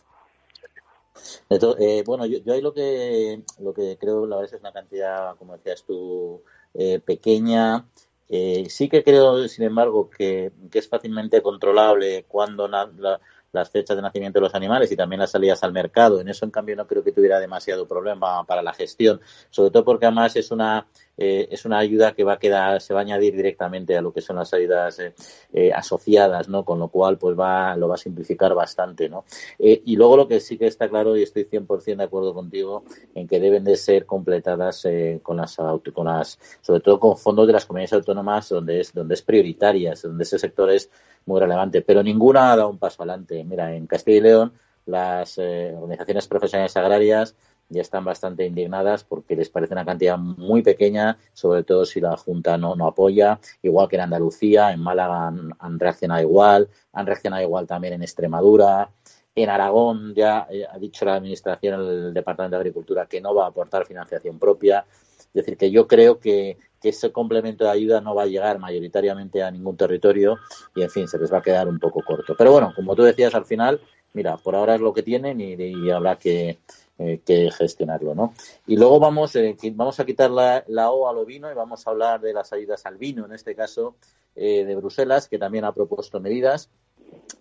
eh, 1.80 2.04
bueno, 2.06 2.26
yo, 2.26 2.40
yo, 2.40 2.54
ahí 2.54 2.62
lo 2.62 2.74
que, 2.74 3.44
lo 3.60 3.74
que 3.74 3.98
creo, 4.00 4.26
la 4.26 4.38
verdad 4.38 4.56
es 4.56 4.62
una 4.62 4.72
cantidad, 4.72 5.36
como 5.38 5.58
decías 5.58 5.84
tú, 5.86 6.42
eh, 6.74 7.00
pequeña. 7.00 7.86
Eh, 8.30 8.66
sí 8.70 8.88
que 8.88 9.04
creo, 9.04 9.48
sin 9.48 9.66
embargo, 9.66 10.10
que, 10.10 10.52
que 10.72 10.80
es 10.80 10.88
fácilmente 10.88 11.42
controlable 11.42 12.26
cuando 12.28 12.70
las 12.70 13.70
fechas 13.70 13.98
de 13.98 14.02
nacimiento 14.02 14.40
de 14.40 14.46
los 14.46 14.56
animales 14.56 14.90
y 14.92 14.96
también 14.96 15.20
las 15.20 15.32
salidas 15.32 15.64
al 15.64 15.74
mercado. 15.74 16.22
En 16.22 16.30
eso, 16.30 16.46
en 16.46 16.52
cambio, 16.52 16.78
no 16.78 16.88
creo 16.88 17.04
que 17.04 17.12
tuviera 17.12 17.40
demasiado 17.40 17.88
problema 17.88 18.46
para 18.46 18.64
la 18.64 18.74
gestión, 18.74 19.20
sobre 19.50 19.72
todo 19.72 19.84
porque 19.84 20.06
además 20.06 20.36
es 20.38 20.52
una 20.52 20.88
eh, 21.18 21.48
es 21.52 21.66
una 21.66 21.78
ayuda 21.80 22.14
que 22.14 22.24
va 22.24 22.34
a 22.34 22.40
quedar, 22.40 22.82
se 22.82 22.94
va 22.94 23.02
a 23.02 23.04
añadir 23.04 23.36
directamente 23.36 23.98
a 23.98 24.02
lo 24.02 24.14
que 24.14 24.22
son 24.22 24.38
las 24.38 24.54
ayudas 24.54 25.00
eh, 25.00 25.14
eh, 25.54 25.72
asociadas, 25.74 26.50
¿no? 26.50 26.64
Con 26.64 26.80
lo 26.80 26.88
cual, 26.88 27.18
pues 27.18 27.38
va, 27.38 27.76
lo 27.76 27.88
va 27.88 27.96
a 27.96 27.98
simplificar 27.98 28.54
bastante, 28.54 29.10
¿no? 29.10 29.26
y 29.60 29.96
luego 29.96 30.18
lo 30.18 30.28
que 30.28 30.40
sí 30.40 30.58
que 30.58 30.68
está 30.68 30.90
claro, 30.90 31.16
y 31.16 31.24
estoy 31.24 31.46
100% 31.46 31.98
de 31.98 32.04
acuerdo 32.04 32.34
contigo, 32.34 32.84
en 33.14 33.28
que 33.28 33.40
deben 33.40 33.64
de 33.64 33.76
ser 33.76 34.06
completadas 34.06 34.86
con 35.22 35.38
las, 35.38 35.58
con 35.94 36.06
las, 36.06 36.40
sobre 36.62 36.80
todo 36.80 37.00
con 37.00 37.18
fondos 37.18 37.48
de 37.48 37.54
las 37.54 37.66
comunidades 37.66 37.94
autónomas 37.94 38.50
donde 38.50 38.82
es, 38.82 38.94
donde 38.94 39.14
es 39.14 39.22
prioritaria, 39.22 39.94
donde 40.02 40.24
ese 40.24 40.40
sector 40.40 40.72
es 40.72 40.90
muy 41.26 41.40
relevante, 41.40 41.82
pero 41.82 42.02
ninguna 42.04 42.52
ha 42.52 42.56
dado 42.56 42.70
un 42.70 42.78
paso 42.78 43.04
adelante. 43.04 43.44
Mira, 43.44 43.76
en 43.76 43.88
Castilla 43.88 44.18
y 44.18 44.22
León, 44.22 44.54
las 44.86 45.38
organizaciones 45.38 46.28
profesionales 46.28 46.76
agrarias 46.76 47.36
ya 47.72 47.82
están 47.82 48.04
bastante 48.04 48.46
indignadas 48.46 49.04
porque 49.04 49.36
les 49.36 49.50
parece 49.50 49.74
una 49.74 49.86
cantidad 49.86 50.18
muy 50.18 50.62
pequeña, 50.62 51.18
sobre 51.34 51.64
todo 51.64 51.86
si 51.86 52.02
la 52.02 52.18
Junta 52.18 52.58
no, 52.58 52.76
no 52.76 52.88
apoya, 52.88 53.40
igual 53.62 53.88
que 53.88 53.96
en 53.96 54.04
Andalucía, 54.04 54.72
en 54.72 54.82
Málaga 54.82 55.28
han, 55.60 55.80
reaccionado 55.80 56.22
igual, 56.22 56.70
han 56.94 57.06
reaccionado 57.06 57.42
igual 57.42 57.66
también 57.66 57.94
en 57.94 58.04
Extremadura. 58.04 58.92
En 59.34 59.50
Aragón 59.50 60.14
ya 60.14 60.46
eh, 60.52 60.66
ha 60.70 60.78
dicho 60.78 61.06
la 61.06 61.16
Administración, 61.16 61.80
el 61.80 62.14
Departamento 62.14 62.58
de 62.58 62.62
Agricultura, 62.62 63.06
que 63.06 63.22
no 63.22 63.34
va 63.34 63.46
a 63.46 63.48
aportar 63.48 63.86
financiación 63.86 64.38
propia. 64.38 64.86
Es 65.20 65.34
decir, 65.34 65.56
que 65.56 65.72
yo 65.72 65.88
creo 65.88 66.20
que, 66.20 66.58
que 66.82 66.90
ese 66.90 67.14
complemento 67.14 67.64
de 67.64 67.70
ayuda 67.70 68.02
no 68.02 68.14
va 68.14 68.24
a 68.24 68.26
llegar 68.26 68.60
mayoritariamente 68.60 69.42
a 69.42 69.50
ningún 69.50 69.78
territorio 69.78 70.38
y, 70.76 70.82
en 70.82 70.90
fin, 70.90 71.08
se 71.08 71.18
les 71.18 71.32
va 71.32 71.38
a 71.38 71.42
quedar 71.42 71.70
un 71.70 71.80
poco 71.80 72.02
corto. 72.06 72.36
Pero 72.38 72.52
bueno, 72.52 72.74
como 72.76 72.94
tú 72.94 73.04
decías 73.04 73.34
al 73.34 73.46
final, 73.46 73.80
mira, 74.12 74.36
por 74.36 74.56
ahora 74.56 74.76
es 74.76 74.82
lo 74.82 74.94
que 74.94 75.04
tienen 75.04 75.40
y 75.40 75.90
habrá 75.90 76.18
que, 76.18 76.60
eh, 77.04 77.20
que 77.26 77.50
gestionarlo, 77.50 78.14
¿no? 78.14 78.36
Y 78.68 78.76
luego 78.76 79.00
vamos, 79.00 79.36
eh, 79.36 79.58
vamos 79.74 80.00
a 80.00 80.06
quitar 80.06 80.30
la, 80.30 80.92
O 80.92 81.10
al 81.10 81.18
ovino 81.18 81.52
y 81.52 81.56
vamos 81.56 81.88
a 81.88 81.90
hablar 81.90 82.22
de 82.22 82.32
las 82.32 82.54
ayudas 82.54 82.86
al 82.86 82.98
vino, 82.98 83.26
en 83.26 83.32
este 83.32 83.56
caso 83.56 83.96
eh, 84.36 84.66
de 84.66 84.76
Bruselas, 84.76 85.28
que 85.28 85.40
también 85.40 85.66
ha 85.66 85.74
propuesto 85.74 86.20
medidas. 86.20 86.70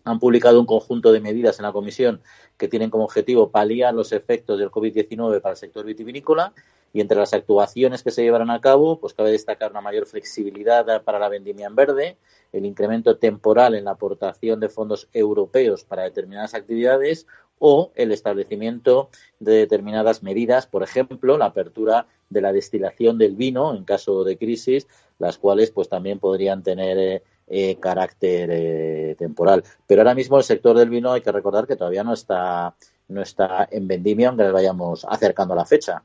Han 0.04 0.18
publicado 0.18 0.58
un 0.60 0.64
conjunto 0.64 1.12
de 1.12 1.20
medidas 1.20 1.58
en 1.58 1.64
la 1.64 1.72
comisión 1.72 2.22
que 2.56 2.68
tienen 2.68 2.88
como 2.88 3.04
objetivo 3.04 3.50
paliar 3.50 3.92
los 3.92 4.12
efectos 4.12 4.58
del 4.58 4.70
COVID-19 4.70 5.42
para 5.42 5.52
el 5.52 5.58
sector 5.58 5.84
vitivinícola 5.84 6.54
y 6.94 7.02
entre 7.02 7.18
las 7.18 7.34
actuaciones 7.34 8.02
que 8.02 8.10
se 8.10 8.22
llevarán 8.22 8.50
a 8.50 8.62
cabo, 8.62 8.98
pues 8.98 9.12
cabe 9.12 9.30
destacar 9.30 9.72
una 9.72 9.82
mayor 9.82 10.06
flexibilidad 10.06 11.04
para 11.04 11.18
la 11.18 11.28
vendimia 11.28 11.66
en 11.66 11.74
verde, 11.74 12.16
el 12.52 12.64
incremento 12.64 13.18
temporal 13.18 13.74
en 13.74 13.84
la 13.84 13.92
aportación 13.92 14.58
de 14.58 14.70
fondos 14.70 15.08
europeos 15.12 15.84
para 15.84 16.04
determinadas 16.04 16.54
actividades 16.54 17.26
o 17.60 17.92
el 17.94 18.10
establecimiento 18.10 19.10
de 19.38 19.52
determinadas 19.52 20.24
medidas, 20.24 20.66
por 20.66 20.82
ejemplo, 20.82 21.38
la 21.38 21.44
apertura 21.44 22.06
de 22.30 22.40
la 22.40 22.52
destilación 22.52 23.18
del 23.18 23.36
vino 23.36 23.76
en 23.76 23.84
caso 23.84 24.24
de 24.24 24.36
crisis, 24.36 24.88
las 25.18 25.38
cuales 25.38 25.70
pues 25.70 25.88
también 25.88 26.18
podrían 26.18 26.62
tener 26.62 26.98
eh, 26.98 27.22
eh, 27.46 27.76
carácter 27.78 28.48
eh, 28.50 29.14
temporal. 29.18 29.62
Pero 29.86 30.00
ahora 30.00 30.14
mismo 30.14 30.38
el 30.38 30.44
sector 30.44 30.76
del 30.76 30.88
vino 30.88 31.12
hay 31.12 31.20
que 31.20 31.32
recordar 31.32 31.66
que 31.66 31.76
todavía 31.76 32.02
no 32.02 32.14
está 32.14 32.74
no 33.08 33.22
está 33.22 33.68
en 33.70 33.88
vendimia, 33.88 34.28
aunque 34.28 34.44
le 34.44 34.52
vayamos 34.52 35.04
acercando 35.04 35.54
la 35.54 35.66
fecha. 35.66 36.02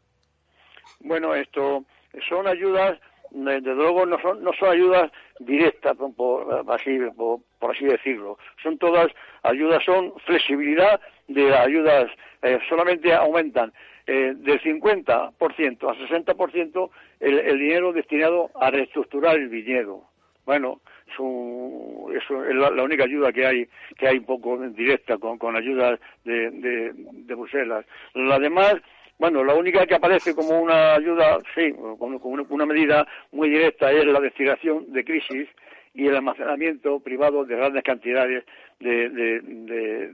Bueno, 1.00 1.36
esto 1.36 1.86
son 2.28 2.48
ayudas 2.48 3.00
desde 3.32 3.76
luego 3.76 4.06
no 4.06 4.20
son, 4.22 4.44
no 4.44 4.52
son 4.54 4.70
ayudas 4.70 5.12
directas, 5.40 5.96
por, 6.16 6.66
así, 6.72 7.00
por, 7.16 7.42
así 7.72 7.86
decirlo. 7.86 8.38
Son 8.62 8.78
todas 8.78 9.08
ayudas, 9.44 9.84
son 9.84 10.14
flexibilidad 10.26 11.00
de 11.28 11.54
ayudas, 11.56 12.12
eh, 12.42 12.60
solamente 12.70 13.14
aumentan 13.14 13.74
eh, 14.08 14.34
del 14.36 14.62
50% 14.62 15.34
a 15.34 15.36
60% 15.36 16.90
el, 17.20 17.40
el 17.40 17.60
dinero 17.60 17.92
destinado 17.92 18.52
a 18.60 18.70
reestructurar 18.70 19.36
el 19.36 19.50
viñedo. 19.50 20.04
Bueno, 20.46 20.80
eso, 21.08 22.46
es 22.48 22.56
la, 22.56 22.84
única 22.84 23.06
ayuda 23.06 23.32
que 23.32 23.46
hay, 23.46 23.68
que 23.98 24.08
hay 24.08 24.18
un 24.18 24.26
poco 24.26 24.58
directa 24.58 25.18
con, 25.18 25.38
con 25.38 25.56
ayudas 25.56 26.00
de, 26.24 26.52
de, 26.52 26.94
de 26.94 27.36
Bruselas. 27.36 27.86
Las 28.14 28.40
demás 28.40 28.76
bueno, 29.18 29.44
la 29.44 29.54
única 29.54 29.86
que 29.86 29.96
aparece 29.96 30.36
como 30.36 30.60
una 30.60 30.96
ayuda, 30.96 31.40
sí, 31.54 31.74
como 31.74 32.20
una 32.50 32.66
medida 32.66 33.08
muy 33.32 33.50
directa 33.50 33.92
es 33.92 34.06
la 34.06 34.20
destilación 34.20 34.92
de 34.92 35.06
crisis 35.06 35.48
y 35.96 36.08
el 36.08 36.16
almacenamiento 36.18 37.00
privado 37.00 37.46
de 37.46 37.56
grandes 37.56 37.84
cantidades 37.84 38.44
de, 38.80 40.12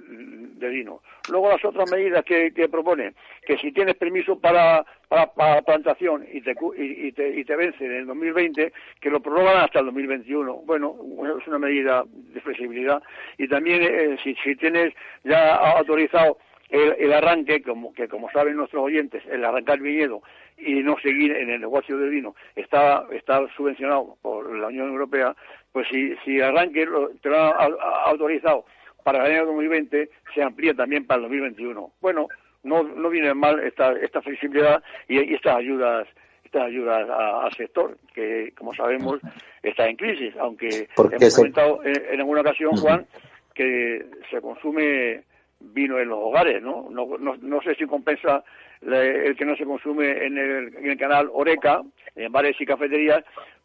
vino. 0.70 1.02
Luego 1.30 1.50
las 1.50 1.66
otras 1.66 1.92
medidas 1.92 2.24
que, 2.24 2.52
propone, 2.70 3.14
que 3.46 3.58
si 3.58 3.72
tienes 3.72 3.96
permiso 3.96 4.40
para, 4.40 4.86
para, 5.10 5.62
plantación 5.64 6.24
y 6.32 6.42
te, 6.42 6.56
y, 6.78 7.12
te, 7.12 7.40
y 7.40 7.44
te 7.44 7.56
vence 7.56 7.84
en 7.84 7.94
el 7.94 8.06
2020, 8.06 8.72
que 9.02 9.10
lo 9.10 9.20
prorrogan 9.20 9.64
hasta 9.64 9.80
el 9.80 9.86
2021. 9.86 10.54
Bueno, 10.66 10.96
es 11.40 11.48
una 11.48 11.58
medida 11.58 12.04
de 12.06 12.40
flexibilidad. 12.42 13.02
Y 13.40 13.48
también 13.48 13.82
eh, 13.82 14.18
si, 14.24 14.36
si 14.36 14.56
tienes 14.56 14.94
ya 15.24 15.56
autorizado 15.56 16.38
el, 16.72 17.14
arranque, 17.14 17.62
como, 17.62 17.94
que 17.94 18.08
como 18.08 18.30
saben 18.32 18.56
nuestros 18.56 18.84
oyentes, 18.84 19.24
el 19.30 19.44
arrancar 19.44 19.80
viñedo 19.80 20.22
y 20.58 20.76
no 20.76 20.98
seguir 21.00 21.36
en 21.36 21.50
el 21.50 21.60
negocio 21.60 21.98
del 21.98 22.10
vino 22.10 22.36
está, 22.56 23.06
está 23.12 23.46
subvencionado 23.56 24.16
por 24.22 24.56
la 24.56 24.68
Unión 24.68 24.90
Europea, 24.90 25.36
pues 25.72 25.88
si, 25.90 26.16
si 26.24 26.38
el 26.38 26.44
arranque 26.44 26.88
te 27.22 27.30
lo 27.30 27.60
han 27.60 27.74
autorizado 28.06 28.66
para 29.04 29.26
el 29.26 29.34
año 29.34 29.46
2020, 29.48 30.10
se 30.34 30.44
amplía 30.44 30.74
también 30.74 31.06
para 31.06 31.18
el 31.18 31.24
2021. 31.24 31.92
Bueno, 32.00 32.28
no, 32.64 32.84
no 32.84 33.10
viene 33.10 33.34
mal 33.34 33.60
esta, 33.60 33.92
esta 33.94 34.22
flexibilidad 34.22 34.82
y, 35.08 35.34
estas 35.34 35.58
ayudas 35.58 36.08
estas 36.46 36.64
ayudas 36.64 37.10
al 37.10 37.54
sector, 37.54 37.98
que 38.14 38.54
como 38.58 38.74
sabemos 38.74 39.22
está 39.64 39.88
en 39.88 39.96
crisis, 39.96 40.36
aunque 40.38 40.90
hemos 40.98 41.36
comentado 41.36 41.82
en, 41.86 41.96
en, 42.12 42.20
alguna 42.20 42.42
ocasión, 42.42 42.76
Juan, 42.76 43.06
que 43.54 44.06
se 44.30 44.42
consume 44.42 45.24
vino 45.62 46.00
en 46.00 46.10
los 46.10 46.20
hogares, 46.20 46.62
¿no? 46.62 46.88
No, 46.90 47.18
no, 47.18 47.62
sé 47.62 47.76
si 47.76 47.86
compensa 47.86 48.44
el 48.82 49.36
que 49.36 49.46
no 49.46 49.56
se 49.56 49.66
consume 49.66 50.26
en 50.26 50.38
el, 50.38 50.76
en 50.76 50.92
el 50.92 50.98
canal 50.98 51.30
Oreca, 51.32 51.82
en 52.16 52.32
bares 52.32 52.60
y 52.60 52.66
cafeterías, 52.66 53.24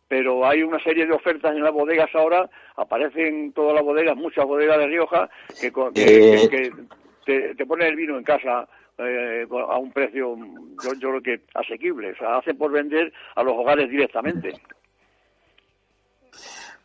pero 0.08 0.46
hay 0.46 0.62
una 0.62 0.78
serie 0.80 1.06
de 1.06 1.12
ofertas 1.12 1.54
en 1.54 1.62
las 1.62 1.72
bodegas 1.72 2.14
ahora, 2.14 2.48
aparecen 2.76 3.52
todas 3.52 3.74
las 3.74 3.82
bodegas, 3.82 4.16
muchas 4.16 4.44
bodegas 4.44 4.78
de 4.78 4.86
Rioja, 4.86 5.28
que, 5.60 5.72
que, 5.94 6.70
te, 7.24 7.54
te, 7.54 7.66
ponen 7.66 7.88
el 7.88 7.96
vino 7.96 8.16
en 8.16 8.24
casa 8.24 8.68
eh, 8.98 9.46
a 9.50 9.78
un 9.78 9.92
precio, 9.92 10.36
yo, 10.82 10.94
yo 10.94 11.10
creo 11.10 11.22
que 11.22 11.40
asequible, 11.54 12.12
o 12.12 12.16
sea, 12.16 12.38
hacen 12.38 12.56
por 12.56 12.70
vender 12.70 13.12
a 13.34 13.42
los 13.42 13.54
hogares 13.54 13.90
directamente. 13.90 14.52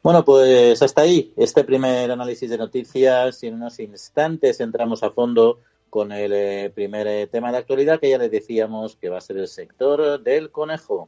Bueno, 0.03 0.25
pues 0.25 0.81
hasta 0.81 1.01
ahí 1.01 1.31
este 1.37 1.63
primer 1.63 2.09
análisis 2.09 2.49
de 2.49 2.57
noticias 2.57 3.43
y 3.43 3.47
en 3.47 3.53
unos 3.53 3.79
instantes 3.79 4.59
entramos 4.59 5.03
a 5.03 5.11
fondo 5.11 5.59
con 5.91 6.11
el 6.11 6.33
eh, 6.33 6.71
primer 6.73 7.05
eh, 7.05 7.27
tema 7.27 7.51
de 7.51 7.59
actualidad 7.59 7.99
que 7.99 8.09
ya 8.09 8.17
les 8.17 8.31
decíamos 8.31 8.95
que 8.95 9.09
va 9.09 9.19
a 9.19 9.21
ser 9.21 9.37
el 9.37 9.47
sector 9.47 10.19
del 10.23 10.49
conejo. 10.49 11.07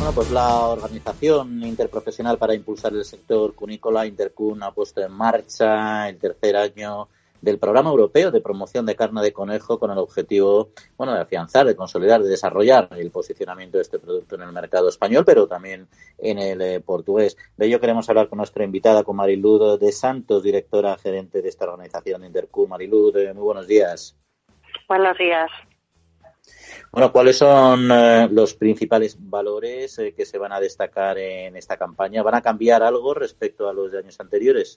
Bueno, 0.00 0.14
pues 0.14 0.30
la 0.30 0.60
Organización 0.60 1.62
Interprofesional 1.62 2.38
para 2.38 2.54
Impulsar 2.54 2.94
el 2.94 3.04
Sector 3.04 3.54
Cunícola, 3.54 4.06
Intercun, 4.06 4.62
ha 4.62 4.72
puesto 4.72 5.02
en 5.02 5.12
marcha 5.12 6.08
el 6.08 6.16
tercer 6.18 6.56
año 6.56 7.08
del 7.42 7.58
Programa 7.58 7.90
Europeo 7.90 8.30
de 8.30 8.40
Promoción 8.40 8.86
de 8.86 8.96
Carne 8.96 9.20
de 9.20 9.34
Conejo 9.34 9.78
con 9.78 9.90
el 9.90 9.98
objetivo, 9.98 10.70
bueno, 10.96 11.12
de 11.12 11.20
afianzar, 11.20 11.66
de 11.66 11.76
consolidar, 11.76 12.22
de 12.22 12.30
desarrollar 12.30 12.88
el 12.92 13.10
posicionamiento 13.10 13.76
de 13.76 13.82
este 13.82 13.98
producto 13.98 14.36
en 14.36 14.40
el 14.40 14.52
mercado 14.52 14.88
español, 14.88 15.24
pero 15.26 15.46
también 15.46 15.86
en 16.16 16.38
el 16.38 16.62
eh, 16.62 16.80
portugués. 16.80 17.36
De 17.58 17.66
ello 17.66 17.78
queremos 17.78 18.08
hablar 18.08 18.30
con 18.30 18.38
nuestra 18.38 18.64
invitada, 18.64 19.04
con 19.04 19.16
Marilud 19.16 19.78
de 19.78 19.92
Santos, 19.92 20.42
directora 20.42 20.96
gerente 20.96 21.42
de 21.42 21.50
esta 21.50 21.66
organización 21.66 22.24
Intercun. 22.24 22.70
Marilud, 22.70 23.14
eh, 23.18 23.34
muy 23.34 23.42
buenos 23.42 23.66
días. 23.66 24.16
Buenos 24.88 25.18
días. 25.18 25.50
Bueno, 26.92 27.12
¿cuáles 27.12 27.38
son 27.38 27.88
eh, 27.92 28.28
los 28.32 28.54
principales 28.54 29.16
valores 29.20 29.96
eh, 30.00 30.12
que 30.12 30.26
se 30.26 30.38
van 30.38 30.52
a 30.52 30.58
destacar 30.58 31.18
en 31.18 31.56
esta 31.56 31.76
campaña? 31.76 32.24
¿Van 32.24 32.34
a 32.34 32.42
cambiar 32.42 32.82
algo 32.82 33.14
respecto 33.14 33.68
a 33.68 33.72
los 33.72 33.92
de 33.92 33.98
años 33.98 34.18
anteriores? 34.18 34.76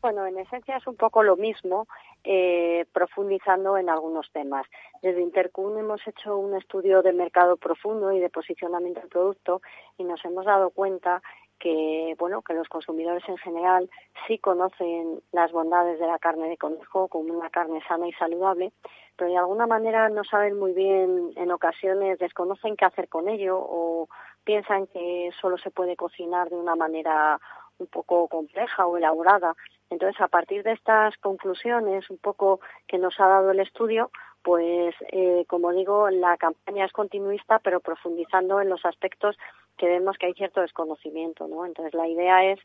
Bueno, 0.00 0.26
en 0.26 0.38
esencia 0.38 0.78
es 0.78 0.86
un 0.86 0.96
poco 0.96 1.22
lo 1.22 1.36
mismo, 1.36 1.86
eh, 2.24 2.86
profundizando 2.94 3.76
en 3.76 3.90
algunos 3.90 4.30
temas. 4.32 4.66
Desde 5.02 5.20
Intercun 5.20 5.78
hemos 5.78 6.00
hecho 6.06 6.38
un 6.38 6.56
estudio 6.56 7.02
de 7.02 7.12
mercado 7.12 7.58
profundo 7.58 8.10
y 8.10 8.18
de 8.18 8.30
posicionamiento 8.30 9.00
del 9.00 9.10
producto 9.10 9.60
y 9.98 10.04
nos 10.04 10.24
hemos 10.24 10.46
dado 10.46 10.70
cuenta 10.70 11.22
que 11.60 12.16
bueno 12.18 12.42
que 12.42 12.54
los 12.54 12.68
consumidores 12.68 13.22
en 13.28 13.38
general 13.38 13.88
sí 14.26 14.38
conocen 14.38 15.20
las 15.32 15.52
bondades 15.52 16.00
de 16.00 16.06
la 16.06 16.18
carne 16.18 16.48
de 16.48 16.56
conejo 16.56 17.08
como 17.08 17.32
una 17.32 17.50
carne 17.50 17.80
sana 17.86 18.08
y 18.08 18.12
saludable, 18.12 18.72
pero 19.16 19.30
de 19.30 19.36
alguna 19.38 19.66
manera 19.66 20.08
no 20.08 20.24
saben 20.24 20.58
muy 20.58 20.72
bien, 20.72 21.32
en 21.36 21.52
ocasiones 21.52 22.18
desconocen 22.18 22.76
qué 22.76 22.86
hacer 22.86 23.08
con 23.08 23.28
ello 23.28 23.58
o 23.58 24.08
piensan 24.44 24.86
que 24.88 25.30
solo 25.40 25.58
se 25.58 25.70
puede 25.70 25.94
cocinar 25.96 26.48
de 26.48 26.56
una 26.56 26.74
manera 26.74 27.38
un 27.78 27.86
poco 27.86 28.28
compleja 28.28 28.86
o 28.86 28.96
elaborada. 28.96 29.54
Entonces, 29.90 30.20
a 30.20 30.28
partir 30.28 30.62
de 30.62 30.72
estas 30.72 31.16
conclusiones, 31.18 32.08
un 32.10 32.18
poco 32.18 32.60
que 32.86 32.98
nos 32.98 33.18
ha 33.18 33.26
dado 33.26 33.50
el 33.50 33.60
estudio, 33.60 34.10
pues, 34.42 34.94
eh, 35.12 35.44
como 35.48 35.72
digo, 35.72 36.08
la 36.10 36.36
campaña 36.36 36.84
es 36.84 36.92
continuista, 36.92 37.58
pero 37.58 37.80
profundizando 37.80 38.60
en 38.60 38.68
los 38.68 38.84
aspectos 38.84 39.36
que 39.80 39.88
vemos 39.88 40.18
que 40.18 40.26
hay 40.26 40.34
cierto 40.34 40.60
desconocimiento, 40.60 41.48
¿no? 41.48 41.64
Entonces, 41.64 41.94
la 41.94 42.06
idea 42.06 42.44
es 42.44 42.60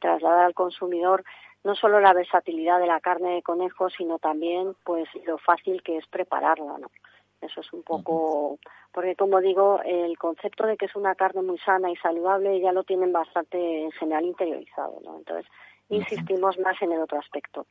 trasladar 0.00 0.44
al 0.44 0.54
consumidor 0.54 1.24
no 1.64 1.74
solo 1.74 2.00
la 2.00 2.12
versatilidad 2.12 2.78
de 2.78 2.86
la 2.86 3.00
carne 3.00 3.34
de 3.34 3.42
conejo, 3.42 3.90
sino 3.90 4.18
también, 4.20 4.74
pues, 4.84 5.08
lo 5.26 5.38
fácil 5.38 5.82
que 5.82 5.96
es 5.96 6.06
prepararla, 6.06 6.78
¿no? 6.78 6.88
Eso 7.40 7.60
es 7.60 7.72
un 7.72 7.82
poco, 7.82 8.58
porque 8.92 9.16
como 9.16 9.40
digo, 9.40 9.80
el 9.84 10.16
concepto 10.16 10.64
de 10.64 10.76
que 10.76 10.86
es 10.86 10.94
una 10.94 11.16
carne 11.16 11.42
muy 11.42 11.58
sana 11.58 11.90
y 11.90 11.96
saludable 11.96 12.60
ya 12.60 12.70
lo 12.70 12.84
tienen 12.84 13.12
bastante 13.12 13.82
en 13.82 13.90
general 13.90 14.24
interiorizado, 14.24 15.00
¿no? 15.04 15.18
Entonces, 15.18 15.50
insistimos 15.88 16.56
más 16.60 16.80
en 16.82 16.92
el 16.92 17.00
otro 17.00 17.18
aspecto. 17.18 17.66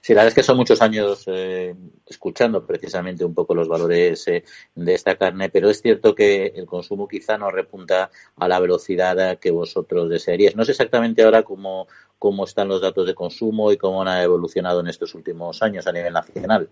Sí, 0.00 0.14
la 0.14 0.22
verdad 0.22 0.28
es 0.28 0.34
que 0.34 0.42
son 0.42 0.56
muchos 0.56 0.82
años 0.82 1.24
eh, 1.26 1.74
escuchando 2.06 2.66
precisamente 2.66 3.24
un 3.24 3.34
poco 3.34 3.54
los 3.54 3.68
valores 3.68 4.26
eh, 4.28 4.44
de 4.74 4.94
esta 4.94 5.16
carne, 5.16 5.48
pero 5.48 5.70
es 5.70 5.80
cierto 5.80 6.14
que 6.14 6.46
el 6.54 6.66
consumo 6.66 7.08
quizá 7.08 7.38
no 7.38 7.50
repunta 7.50 8.10
a 8.36 8.48
la 8.48 8.60
velocidad 8.60 9.38
que 9.38 9.50
vosotros 9.50 10.08
desearíais. 10.08 10.56
No 10.56 10.64
sé 10.64 10.72
exactamente 10.72 11.22
ahora 11.22 11.42
cómo, 11.42 11.88
cómo 12.18 12.44
están 12.44 12.68
los 12.68 12.82
datos 12.82 13.06
de 13.06 13.14
consumo 13.14 13.72
y 13.72 13.76
cómo 13.76 14.02
han 14.02 14.22
evolucionado 14.22 14.80
en 14.80 14.88
estos 14.88 15.14
últimos 15.14 15.62
años 15.62 15.86
a 15.86 15.92
nivel 15.92 16.12
nacional. 16.12 16.68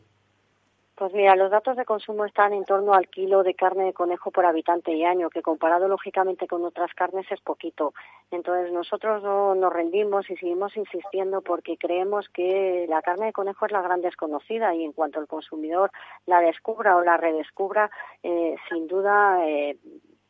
Pues 0.98 1.12
mira, 1.14 1.36
los 1.36 1.52
datos 1.52 1.76
de 1.76 1.84
consumo 1.84 2.24
están 2.24 2.52
en 2.52 2.64
torno 2.64 2.92
al 2.92 3.06
kilo 3.06 3.44
de 3.44 3.54
carne 3.54 3.84
de 3.84 3.92
conejo 3.92 4.32
por 4.32 4.44
habitante 4.44 4.92
y 4.92 5.04
año, 5.04 5.30
que 5.30 5.42
comparado 5.42 5.86
lógicamente 5.86 6.48
con 6.48 6.64
otras 6.64 6.92
carnes 6.92 7.24
es 7.30 7.40
poquito. 7.40 7.94
Entonces 8.32 8.72
nosotros 8.72 9.22
no 9.22 9.54
nos 9.54 9.72
rendimos 9.72 10.28
y 10.28 10.34
seguimos 10.34 10.76
insistiendo 10.76 11.40
porque 11.40 11.76
creemos 11.76 12.28
que 12.30 12.86
la 12.88 13.00
carne 13.00 13.26
de 13.26 13.32
conejo 13.32 13.66
es 13.66 13.70
la 13.70 13.82
gran 13.82 14.00
desconocida 14.00 14.74
y 14.74 14.82
en 14.82 14.90
cuanto 14.90 15.20
el 15.20 15.28
consumidor 15.28 15.92
la 16.26 16.40
descubra 16.40 16.96
o 16.96 17.04
la 17.04 17.16
redescubra, 17.16 17.92
eh, 18.24 18.56
sin 18.68 18.88
duda 18.88 19.46
eh, 19.46 19.76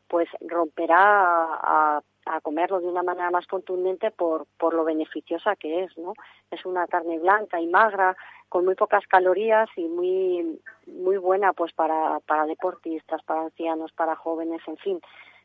pues 0.07 0.29
romperá 0.39 0.99
a, 0.99 1.97
a 1.97 2.01
comerlo 2.41 2.79
de 2.79 2.87
una 2.87 3.03
manera 3.03 3.31
más 3.31 3.47
contundente 3.47 4.11
por, 4.11 4.45
por 4.57 4.73
lo 4.73 4.83
beneficiosa 4.83 5.55
que 5.55 5.83
es, 5.83 5.97
¿no? 5.97 6.13
Es 6.51 6.65
una 6.65 6.87
carne 6.87 7.19
blanca 7.19 7.59
y 7.59 7.67
magra, 7.67 8.15
con 8.49 8.65
muy 8.65 8.75
pocas 8.75 9.05
calorías 9.07 9.69
y 9.75 9.87
muy, 9.87 10.59
muy 10.87 11.17
buena 11.17 11.53
pues 11.53 11.73
para, 11.73 12.19
para 12.21 12.45
deportistas, 12.45 13.23
para 13.23 13.41
ancianos, 13.41 13.91
para 13.91 14.15
jóvenes, 14.15 14.61
en 14.67 14.77
fin. 14.77 15.01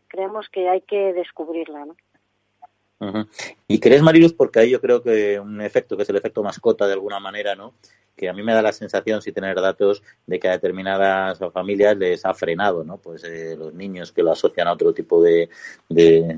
Creemos 0.09 0.49
que 0.49 0.69
hay 0.69 0.81
que 0.83 1.13
descubrirla, 1.13 1.87
¿no? 1.87 1.97
Y 3.69 3.81
crees, 3.81 4.03
Mariluz, 4.03 4.33
porque 4.33 4.61
ahí 4.61 4.71
yo 4.71 4.81
creo 4.81 5.03
que 5.03 5.39
un 5.39 5.61
efecto, 5.61 5.97
que 5.97 6.05
es 6.05 6.09
el 6.09 6.17
efecto 6.17 6.43
mascota 6.43 6.87
de 6.87 6.95
alguna 6.95 7.21
manera, 7.21 7.55
¿no? 7.55 7.75
Que 8.17 8.29
a 8.29 8.33
mí 8.33 8.43
me 8.43 8.53
da 8.53 8.63
la 8.63 8.73
sensación, 8.73 9.23
sin 9.23 9.35
tener 9.35 9.57
datos, 9.61 10.03
de 10.27 10.39
que 10.39 10.49
a 10.49 10.53
determinadas 10.53 11.39
familias 11.53 11.97
les 11.97 12.25
ha 12.25 12.35
frenado, 12.35 12.85
¿no? 12.85 12.99
Pues 12.99 13.25
eh, 13.25 13.57
los 13.57 13.75
niños 13.75 14.13
que 14.13 14.23
lo 14.23 14.33
asocian 14.33 14.69
a 14.69 14.73
otro 14.73 14.93
tipo 14.93 15.23
de, 15.23 15.49
de, 15.89 16.37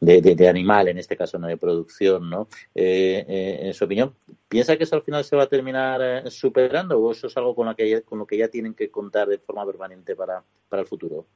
de, 0.00 0.48
animal, 0.48 0.88
en 0.88 0.98
este 0.98 1.16
caso 1.16 1.38
no 1.38 1.46
de 1.46 1.56
producción, 1.56 2.28
¿no? 2.28 2.48
Eh, 2.74 3.24
eh, 3.28 3.58
en 3.62 3.74
su 3.74 3.84
opinión, 3.84 4.14
¿piensa 4.48 4.76
que 4.76 4.84
eso 4.84 4.96
al 4.96 5.02
final 5.02 5.24
se 5.24 5.36
va 5.36 5.44
a 5.44 5.48
terminar 5.48 6.30
superando 6.30 6.98
o 6.98 7.12
eso 7.12 7.26
es 7.26 7.36
algo 7.36 7.54
con 7.54 7.66
lo 7.66 7.76
que 7.76 8.02
con 8.02 8.18
lo 8.18 8.26
que 8.26 8.38
ya 8.38 8.48
tienen 8.48 8.74
que 8.74 8.90
contar 8.90 9.28
de 9.28 9.38
forma 9.38 9.66
permanente 9.66 10.16
para, 10.16 10.42
para 10.68 10.82
el 10.82 10.88
futuro? 10.88 11.26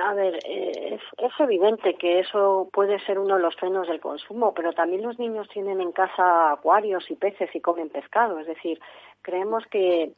A 0.00 0.14
ver, 0.14 0.38
eh, 0.44 0.98
es, 1.18 1.32
evidente 1.38 1.94
que 1.94 2.18
eso 2.20 2.68
puede 2.72 2.98
ser 3.00 3.18
uno 3.18 3.36
de 3.36 3.42
los 3.42 3.54
frenos 3.54 3.86
del 3.86 4.00
consumo, 4.00 4.52
pero 4.52 4.72
también 4.72 5.02
los 5.02 5.18
niños 5.18 5.48
tienen 5.48 5.80
en 5.80 5.92
casa 5.92 6.52
acuarios 6.52 7.08
y 7.10 7.14
peces 7.14 7.54
y 7.54 7.60
comen 7.60 7.88
pescado. 7.88 8.40
Es 8.40 8.46
decir, 8.48 8.80
creemos 9.22 9.64
que, 9.66 10.12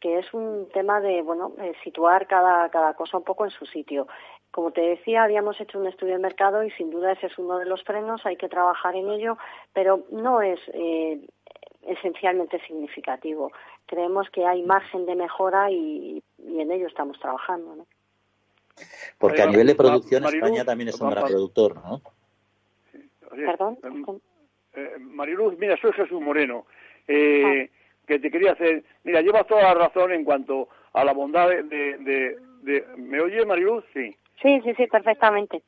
que 0.00 0.18
es 0.18 0.34
un 0.34 0.68
tema 0.72 1.00
de, 1.00 1.22
bueno, 1.22 1.52
situar 1.82 2.26
cada, 2.26 2.68
cada 2.68 2.94
cosa 2.94 3.16
un 3.16 3.24
poco 3.24 3.44
en 3.44 3.50
su 3.50 3.64
sitio. 3.64 4.06
Como 4.50 4.70
te 4.72 4.82
decía, 4.82 5.22
habíamos 5.22 5.58
hecho 5.60 5.78
un 5.78 5.86
estudio 5.86 6.14
de 6.14 6.18
mercado 6.18 6.62
y 6.62 6.70
sin 6.72 6.90
duda 6.90 7.12
ese 7.12 7.26
es 7.26 7.38
uno 7.38 7.58
de 7.58 7.66
los 7.66 7.82
frenos, 7.84 8.24
hay 8.26 8.36
que 8.36 8.48
trabajar 8.48 8.96
en 8.96 9.10
ello, 9.10 9.38
pero 9.72 10.04
no 10.10 10.42
es 10.42 10.60
eh, 10.74 11.20
esencialmente 11.82 12.60
significativo. 12.66 13.52
Creemos 13.86 14.28
que 14.30 14.46
hay 14.46 14.62
margen 14.62 15.06
de 15.06 15.14
mejora 15.14 15.70
y, 15.70 16.22
en 16.38 16.70
ello 16.70 16.86
estamos 16.86 17.18
trabajando. 17.18 17.86
Porque 19.18 19.42
a 19.42 19.46
nivel 19.46 19.66
de 19.66 19.74
producción 19.74 20.24
España 20.24 20.64
también 20.64 20.88
es 20.88 21.00
un 21.00 21.10
gran 21.10 21.24
productor, 21.24 21.76
¿no? 21.76 22.02
Perdón. 23.30 23.78
Eh, 23.82 24.18
eh, 24.74 24.98
Mariluz, 24.98 25.58
mira, 25.58 25.76
soy 25.80 25.92
Jesús 25.92 26.20
Moreno. 26.20 26.66
Eh, 27.08 27.68
ah. 27.70 27.72
Que 28.06 28.18
te 28.18 28.30
quería 28.30 28.52
hacer. 28.52 28.84
Mira, 29.04 29.20
llevas 29.20 29.46
toda 29.46 29.62
la 29.62 29.74
razón 29.74 30.12
en 30.12 30.24
cuanto 30.24 30.68
a 30.92 31.04
la 31.04 31.12
bondad 31.12 31.48
de. 31.48 31.62
de, 31.64 32.38
de, 32.62 32.84
¿Me 32.96 33.20
oye, 33.20 33.44
Mariluz? 33.44 33.84
Sí. 33.92 34.16
Sí, 34.40 34.60
sí, 34.62 34.74
sí, 34.76 34.86
perfectamente. 34.86 35.62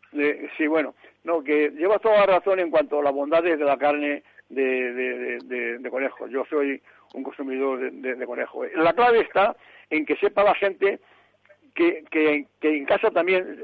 sí, 0.57 0.67
bueno. 0.67 0.95
No, 1.25 1.43
que 1.43 1.71
llevas 1.71 2.01
toda 2.01 2.19
la 2.19 2.27
razón 2.27 2.61
en 2.61 2.71
cuanto 2.71 3.01
a 3.01 3.03
la 3.03 3.11
bondades 3.11 3.59
de 3.59 3.65
la 3.65 3.77
carne 3.77 4.23
de, 4.49 4.93
de, 4.93 5.79
de, 5.79 5.91
conejo. 5.91 6.27
Yo 6.29 6.45
soy 6.49 6.81
un 7.15 7.23
consumidor 7.23 7.91
de, 7.91 8.15
de 8.15 8.27
conejo. 8.27 8.65
La 8.77 8.93
clave 8.93 9.21
está 9.21 9.57
en 9.91 10.07
que 10.07 10.17
sepa 10.17 10.45
la 10.45 10.55
gente 10.55 11.01
que, 11.79 12.03
que, 12.11 12.47
que, 12.61 12.77
en 12.77 12.85
casa 12.87 13.09
también 13.13 13.57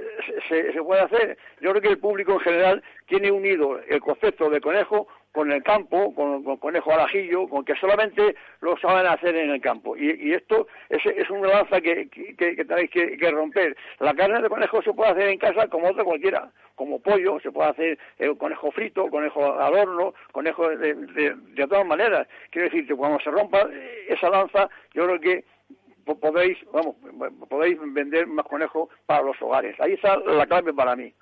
se, 0.48 0.72
se, 0.72 0.82
puede 0.84 1.02
hacer. 1.02 1.36
Yo 1.60 1.70
creo 1.70 1.82
que 1.82 1.88
el 1.88 1.98
público 1.98 2.34
en 2.34 2.40
general 2.40 2.82
tiene 3.06 3.32
unido 3.32 3.80
el 3.88 4.00
concepto 4.00 4.48
de 4.48 4.60
conejo 4.60 5.08
con 5.32 5.50
el 5.50 5.64
campo, 5.64 6.14
con, 6.14 6.44
conejo 6.58 6.92
al 6.92 7.00
ajillo, 7.00 7.48
con 7.48 7.64
que 7.64 7.74
solamente 7.74 8.36
lo 8.60 8.76
saben 8.76 9.08
hacer 9.08 9.34
en 9.34 9.50
el 9.50 9.60
campo. 9.60 9.96
Y, 9.96 10.28
y 10.28 10.32
esto 10.32 10.68
es, 10.88 11.04
es, 11.04 11.28
una 11.28 11.48
lanza 11.48 11.80
que, 11.80 12.08
que, 12.08 12.64
tenéis 12.64 12.90
que, 12.90 13.30
romper. 13.32 13.76
La 13.98 14.14
carne 14.14 14.40
de 14.40 14.48
conejo 14.48 14.80
se 14.82 14.92
puede 14.92 15.10
hacer 15.10 15.26
en 15.30 15.38
casa 15.38 15.66
como 15.66 15.88
otra 15.88 16.04
cualquiera, 16.04 16.52
como 16.76 17.00
pollo, 17.00 17.40
se 17.40 17.50
puede 17.50 17.70
hacer 17.70 17.98
el 18.20 18.38
conejo 18.38 18.70
frito, 18.70 19.10
conejo 19.10 19.58
al 19.60 19.74
horno, 19.74 20.14
conejo 20.30 20.68
de, 20.68 20.94
de, 20.94 21.34
de 21.34 21.66
todas 21.66 21.84
maneras. 21.84 22.28
Quiero 22.50 22.68
decir 22.68 22.86
que 22.86 22.94
cuando 22.94 23.18
se 23.18 23.32
rompa 23.32 23.68
esa 24.06 24.30
lanza, 24.30 24.70
yo 24.92 25.04
creo 25.04 25.18
que 25.18 25.44
podéis, 26.04 26.58
vamos, 26.72 26.96
podéis 27.48 27.78
vender 27.80 28.26
más 28.26 28.46
conejos 28.46 28.88
para 29.06 29.22
los 29.22 29.40
hogares. 29.42 29.78
Ahí 29.80 29.94
está 29.94 30.16
la 30.18 30.46
clave 30.46 30.72
para 30.72 30.96
mí. 30.96 31.12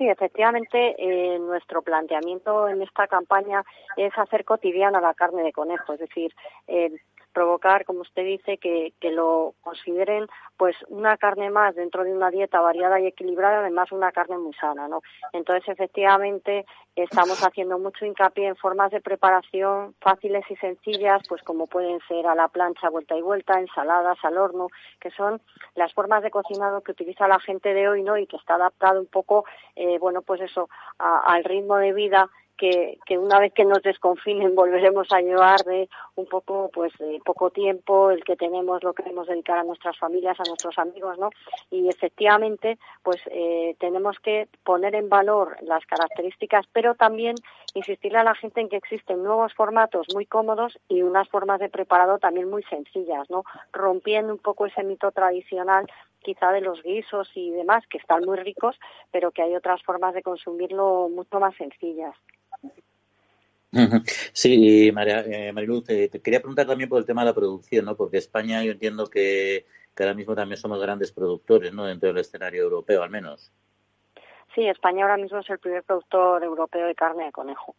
Sí, 0.00 0.08
efectivamente, 0.08 0.94
eh, 0.98 1.38
nuestro 1.38 1.82
planteamiento 1.82 2.68
en 2.68 2.80
esta 2.80 3.06
campaña 3.06 3.62
es 3.98 4.16
hacer 4.16 4.46
cotidiana 4.46 4.98
la 5.00 5.12
carne 5.12 5.42
de 5.42 5.52
conejo, 5.52 5.92
es 5.92 6.00
decir, 6.00 6.34
eh, 6.68 6.90
provocar, 7.32 7.84
como 7.84 8.00
usted 8.00 8.24
dice, 8.24 8.58
que, 8.58 8.92
que 9.00 9.10
lo 9.10 9.54
consideren 9.60 10.26
pues 10.56 10.76
una 10.88 11.16
carne 11.16 11.50
más 11.50 11.74
dentro 11.74 12.04
de 12.04 12.12
una 12.12 12.30
dieta 12.30 12.60
variada 12.60 13.00
y 13.00 13.06
equilibrada, 13.06 13.60
además 13.60 13.92
una 13.92 14.12
carne 14.12 14.38
muy 14.38 14.52
sana, 14.54 14.88
¿no? 14.88 15.00
Entonces, 15.32 15.68
efectivamente, 15.68 16.66
estamos 16.94 17.42
haciendo 17.42 17.78
mucho 17.78 18.04
hincapié 18.04 18.48
en 18.48 18.56
formas 18.56 18.90
de 18.90 19.00
preparación 19.00 19.94
fáciles 20.00 20.44
y 20.50 20.56
sencillas, 20.56 21.22
pues 21.28 21.42
como 21.42 21.66
pueden 21.66 22.00
ser 22.08 22.26
a 22.26 22.34
la 22.34 22.48
plancha 22.48 22.90
vuelta 22.90 23.16
y 23.16 23.22
vuelta, 23.22 23.58
ensaladas 23.58 24.18
al 24.22 24.36
horno, 24.36 24.68
que 25.00 25.10
son 25.12 25.40
las 25.74 25.92
formas 25.94 26.22
de 26.22 26.30
cocinado 26.30 26.82
que 26.82 26.92
utiliza 26.92 27.28
la 27.28 27.40
gente 27.40 27.72
de 27.72 27.88
hoy, 27.88 28.02
¿no? 28.02 28.18
Y 28.18 28.26
que 28.26 28.36
está 28.36 28.54
adaptado 28.54 29.00
un 29.00 29.06
poco, 29.06 29.44
eh, 29.76 29.98
bueno, 29.98 30.22
pues 30.22 30.40
eso, 30.40 30.68
al 30.98 31.44
ritmo 31.44 31.76
de 31.76 31.92
vida 31.92 32.28
que, 32.60 32.98
que, 33.06 33.16
una 33.16 33.40
vez 33.40 33.54
que 33.54 33.64
nos 33.64 33.82
desconfinen 33.82 34.54
volveremos 34.54 35.10
a 35.12 35.22
llevar 35.22 35.60
de 35.64 35.88
un 36.16 36.26
poco, 36.26 36.70
pues, 36.70 36.92
de 36.98 37.18
poco 37.24 37.48
tiempo, 37.48 38.10
el 38.10 38.22
que 38.22 38.36
tenemos 38.36 38.84
lo 38.84 38.92
queremos 38.92 39.26
dedicar 39.26 39.56
a 39.56 39.64
nuestras 39.64 39.96
familias, 39.98 40.38
a 40.38 40.44
nuestros 40.46 40.78
amigos, 40.78 41.18
¿no? 41.18 41.30
Y 41.70 41.88
efectivamente, 41.88 42.78
pues, 43.02 43.16
eh, 43.30 43.76
tenemos 43.80 44.18
que 44.20 44.46
poner 44.62 44.94
en 44.94 45.08
valor 45.08 45.56
las 45.62 45.86
características, 45.86 46.66
pero 46.70 46.94
también 46.94 47.34
insistirle 47.72 48.18
a 48.18 48.24
la 48.24 48.34
gente 48.34 48.60
en 48.60 48.68
que 48.68 48.76
existen 48.76 49.22
nuevos 49.22 49.54
formatos 49.54 50.06
muy 50.12 50.26
cómodos 50.26 50.78
y 50.86 51.00
unas 51.00 51.30
formas 51.30 51.60
de 51.60 51.70
preparado 51.70 52.18
también 52.18 52.50
muy 52.50 52.62
sencillas, 52.64 53.30
¿no? 53.30 53.44
Rompiendo 53.72 54.34
un 54.34 54.38
poco 54.38 54.66
ese 54.66 54.84
mito 54.84 55.10
tradicional 55.12 55.86
quizá 56.22 56.52
de 56.52 56.60
los 56.60 56.82
guisos 56.82 57.30
y 57.34 57.50
demás, 57.52 57.86
que 57.86 57.96
están 57.96 58.24
muy 58.26 58.36
ricos, 58.36 58.78
pero 59.10 59.30
que 59.30 59.40
hay 59.40 59.56
otras 59.56 59.82
formas 59.82 60.12
de 60.12 60.22
consumirlo 60.22 61.08
mucho 61.08 61.40
más 61.40 61.54
sencillas. 61.56 62.14
Sí, 64.32 64.90
María, 64.92 65.20
eh, 65.20 65.52
Mariluz, 65.52 65.84
te, 65.84 66.08
quería 66.08 66.40
preguntar 66.40 66.66
también 66.66 66.88
por 66.88 66.98
el 66.98 67.06
tema 67.06 67.22
de 67.22 67.26
la 67.26 67.34
producción, 67.34 67.84
¿no? 67.84 67.96
Porque 67.96 68.18
España 68.18 68.64
yo 68.64 68.72
entiendo 68.72 69.06
que, 69.06 69.66
que 69.94 70.02
ahora 70.02 70.14
mismo 70.14 70.34
también 70.34 70.60
somos 70.60 70.80
grandes 70.80 71.12
productores, 71.12 71.72
¿no? 71.72 71.84
Dentro 71.84 72.08
del 72.08 72.18
escenario 72.18 72.62
europeo, 72.62 73.02
al 73.02 73.10
menos. 73.10 73.52
Sí, 74.54 74.66
España 74.66 75.02
ahora 75.02 75.16
mismo 75.16 75.38
es 75.38 75.50
el 75.50 75.58
primer 75.58 75.84
productor 75.84 76.42
europeo 76.42 76.86
de 76.86 76.94
carne 76.94 77.26
de 77.26 77.32
conejo. 77.32 77.76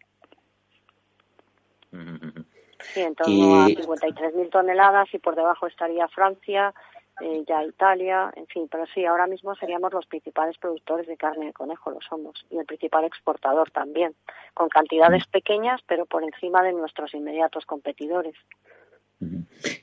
Sí, 2.80 3.01
en 3.01 3.15
torno 3.15 3.62
a 3.62 3.67
53.000 3.67 4.49
toneladas 4.49 5.13
y 5.13 5.19
por 5.19 5.36
debajo 5.36 5.67
estaría 5.67 6.08
Francia, 6.08 6.73
eh, 7.21 7.43
ya 7.47 7.63
Italia, 7.63 8.31
en 8.36 8.47
fin, 8.47 8.67
pero 8.69 8.86
sí, 8.93 9.05
ahora 9.05 9.27
mismo 9.27 9.55
seríamos 9.55 9.93
los 9.93 10.05
principales 10.05 10.57
productores 10.57 11.07
de 11.07 11.17
carne 11.17 11.47
de 11.47 11.53
conejo, 11.53 11.91
lo 11.91 11.99
somos, 12.01 12.45
y 12.49 12.57
el 12.57 12.65
principal 12.65 13.05
exportador 13.05 13.71
también, 13.71 14.15
con 14.53 14.69
cantidades 14.69 15.25
pequeñas, 15.27 15.81
pero 15.88 16.05
por 16.05 16.23
encima 16.23 16.63
de 16.63 16.73
nuestros 16.73 17.13
inmediatos 17.13 17.65
competidores. 17.65 18.36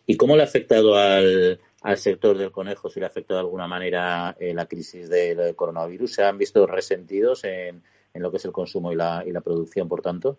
¿Y 0.07 0.17
cómo 0.17 0.35
le 0.35 0.43
ha 0.43 0.47
afectado 0.47 0.97
al, 0.97 1.61
al 1.83 1.97
sector 1.97 2.37
del 2.37 2.51
conejo, 2.51 2.89
si 2.89 2.99
le 2.99 3.07
ha 3.07 3.09
afectado 3.09 3.39
de 3.39 3.47
alguna 3.47 3.69
manera 3.69 4.37
eh, 4.41 4.53
la 4.53 4.67
crisis 4.67 5.09
del 5.09 5.55
coronavirus? 5.55 6.13
¿Se 6.13 6.25
han 6.25 6.39
visto 6.39 6.67
resentidos 6.67 7.45
en, 7.45 7.83
en 8.15 8.23
lo 8.23 8.31
que 8.31 8.39
es 8.39 8.45
el 8.45 8.53
consumo 8.53 8.93
y 8.93 8.97
la, 8.97 9.23
y 9.25 9.31
la 9.31 9.41
producción, 9.41 9.89
por 9.89 10.03
tanto? 10.03 10.39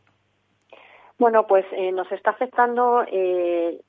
Bueno, 1.19 1.45
pues 1.47 1.65
eh, 1.73 1.91
nos 1.91 2.09
está 2.13 2.29
afectando 2.31 3.03
eh, 3.05 3.81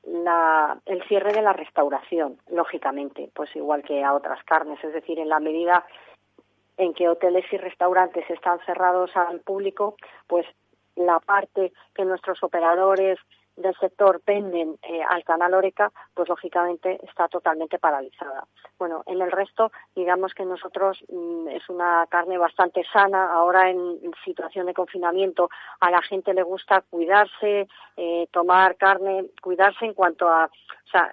el 0.87 1.03
cierre 1.07 1.33
de 1.33 1.43
la 1.43 1.53
restauración, 1.53 2.39
lógicamente, 2.51 3.31
pues 3.33 3.55
igual 3.55 3.85
que 3.85 4.03
a 4.03 4.15
otras 4.15 4.43
carnes, 4.43 4.83
es 4.83 4.93
decir, 4.93 5.21
en 5.21 5.29
la 5.29 5.39
medida 5.39 5.87
en 6.77 6.93
que 6.93 7.09
hoteles 7.09 7.45
y 7.53 7.57
restaurantes 7.57 8.29
están 8.29 8.59
cerrados 8.67 9.17
al 9.17 9.39
público, 9.41 9.95
pues 10.27 10.45
la 10.97 11.21
parte 11.21 11.73
que 11.95 12.05
nuestros 12.05 12.43
operadores 12.43 13.17
del 13.61 13.77
sector 13.77 14.21
venden 14.27 14.79
eh, 14.83 15.03
al 15.09 15.25
canal 15.25 15.55
Oreca, 15.55 15.93
pues 16.15 16.29
lógicamente 16.29 16.99
está 17.07 17.29
totalmente 17.29 17.79
paralizada. 17.79 18.45
Bueno, 18.79 19.03
en 19.07 19.21
el 19.21 19.31
resto, 19.31 19.71
digamos 19.95 20.35
que 20.35 20.45
nosotros 20.45 20.99
mm, 21.09 21.49
es 21.49 21.69
una 21.69 22.07
carne 22.09 22.39
bastante 22.39 22.83
sana. 22.93 23.33
Ahora 23.33 23.71
en, 23.71 24.01
situación 24.25 24.67
de 24.67 24.75
confinamiento 24.75 25.49
a 25.81 25.91
la 25.91 26.03
gente 26.03 26.35
le 26.35 26.43
gusta 26.43 26.83
cuidarse, 26.91 27.69
eh, 27.97 28.27
tomar 28.31 28.77
carne, 28.77 29.27
cuidarse 29.43 29.85
en 29.85 29.95
cuanto 29.95 30.29
a, 30.29 30.51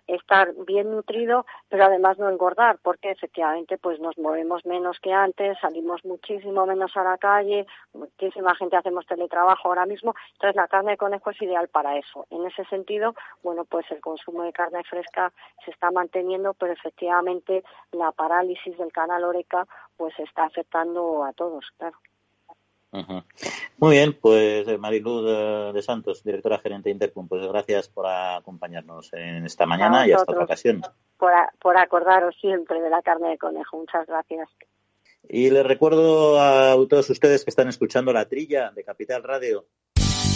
estar 0.07 0.53
bien 0.65 0.89
nutrido, 0.89 1.45
pero 1.69 1.85
además 1.85 2.17
no 2.17 2.27
engordar, 2.29 2.79
porque 2.81 3.11
efectivamente 3.11 3.77
pues 3.77 3.99
nos 3.99 4.17
movemos 4.17 4.65
menos 4.65 4.99
que 4.99 5.13
antes, 5.13 5.55
salimos 5.59 6.03
muchísimo 6.03 6.65
menos 6.65 6.97
a 6.97 7.03
la 7.03 7.19
calle, 7.19 7.67
muchísima 7.93 8.55
gente 8.55 8.75
hacemos 8.75 9.05
teletrabajo 9.05 9.67
ahora 9.67 9.85
mismo, 9.85 10.15
entonces 10.33 10.55
la 10.55 10.67
carne 10.67 10.91
de 10.91 10.97
conejo 10.97 11.29
es 11.29 11.41
ideal 11.43 11.67
para 11.67 11.95
eso 11.95 12.25
en 12.37 12.47
ese 12.47 12.63
sentido, 12.65 13.13
bueno, 13.43 13.65
pues 13.65 13.85
el 13.91 14.01
consumo 14.01 14.43
de 14.43 14.53
carne 14.53 14.83
fresca 14.89 15.33
se 15.65 15.71
está 15.71 15.91
manteniendo, 15.91 16.53
pero 16.53 16.73
efectivamente 16.73 17.63
la 17.91 18.11
parálisis 18.11 18.77
del 18.77 18.91
canal 18.91 19.23
Oreca 19.23 19.67
pues 19.97 20.17
está 20.19 20.45
afectando 20.45 21.23
a 21.23 21.33
todos, 21.33 21.65
claro. 21.77 21.97
Muy 23.77 23.95
bien, 23.95 24.17
pues 24.19 24.67
eh, 24.67 24.77
Mariluz 24.77 25.73
de 25.73 25.81
Santos, 25.81 26.23
directora 26.23 26.57
gerente 26.57 26.89
de 26.89 26.93
Intercom, 26.93 27.27
pues 27.27 27.45
gracias 27.45 27.89
por 27.89 28.07
acompañarnos 28.07 29.11
en 29.13 29.45
esta 29.45 29.65
mañana 29.65 30.07
y 30.07 30.13
hasta 30.13 30.31
otra 30.31 30.45
ocasión. 30.45 30.81
Por, 31.17 31.31
por 31.59 31.77
acordaros 31.77 32.35
siempre 32.39 32.81
de 32.81 32.89
la 32.89 33.01
carne 33.01 33.29
de 33.29 33.37
conejo, 33.37 33.77
muchas 33.77 34.07
gracias. 34.07 34.49
Y 35.29 35.49
les 35.49 35.65
recuerdo 35.65 36.39
a 36.39 36.75
todos 36.87 37.09
ustedes 37.09 37.43
que 37.43 37.49
están 37.49 37.67
escuchando 37.67 38.13
la 38.13 38.29
trilla 38.29 38.71
de 38.71 38.83
Capital 38.83 39.23
Radio 39.23 39.65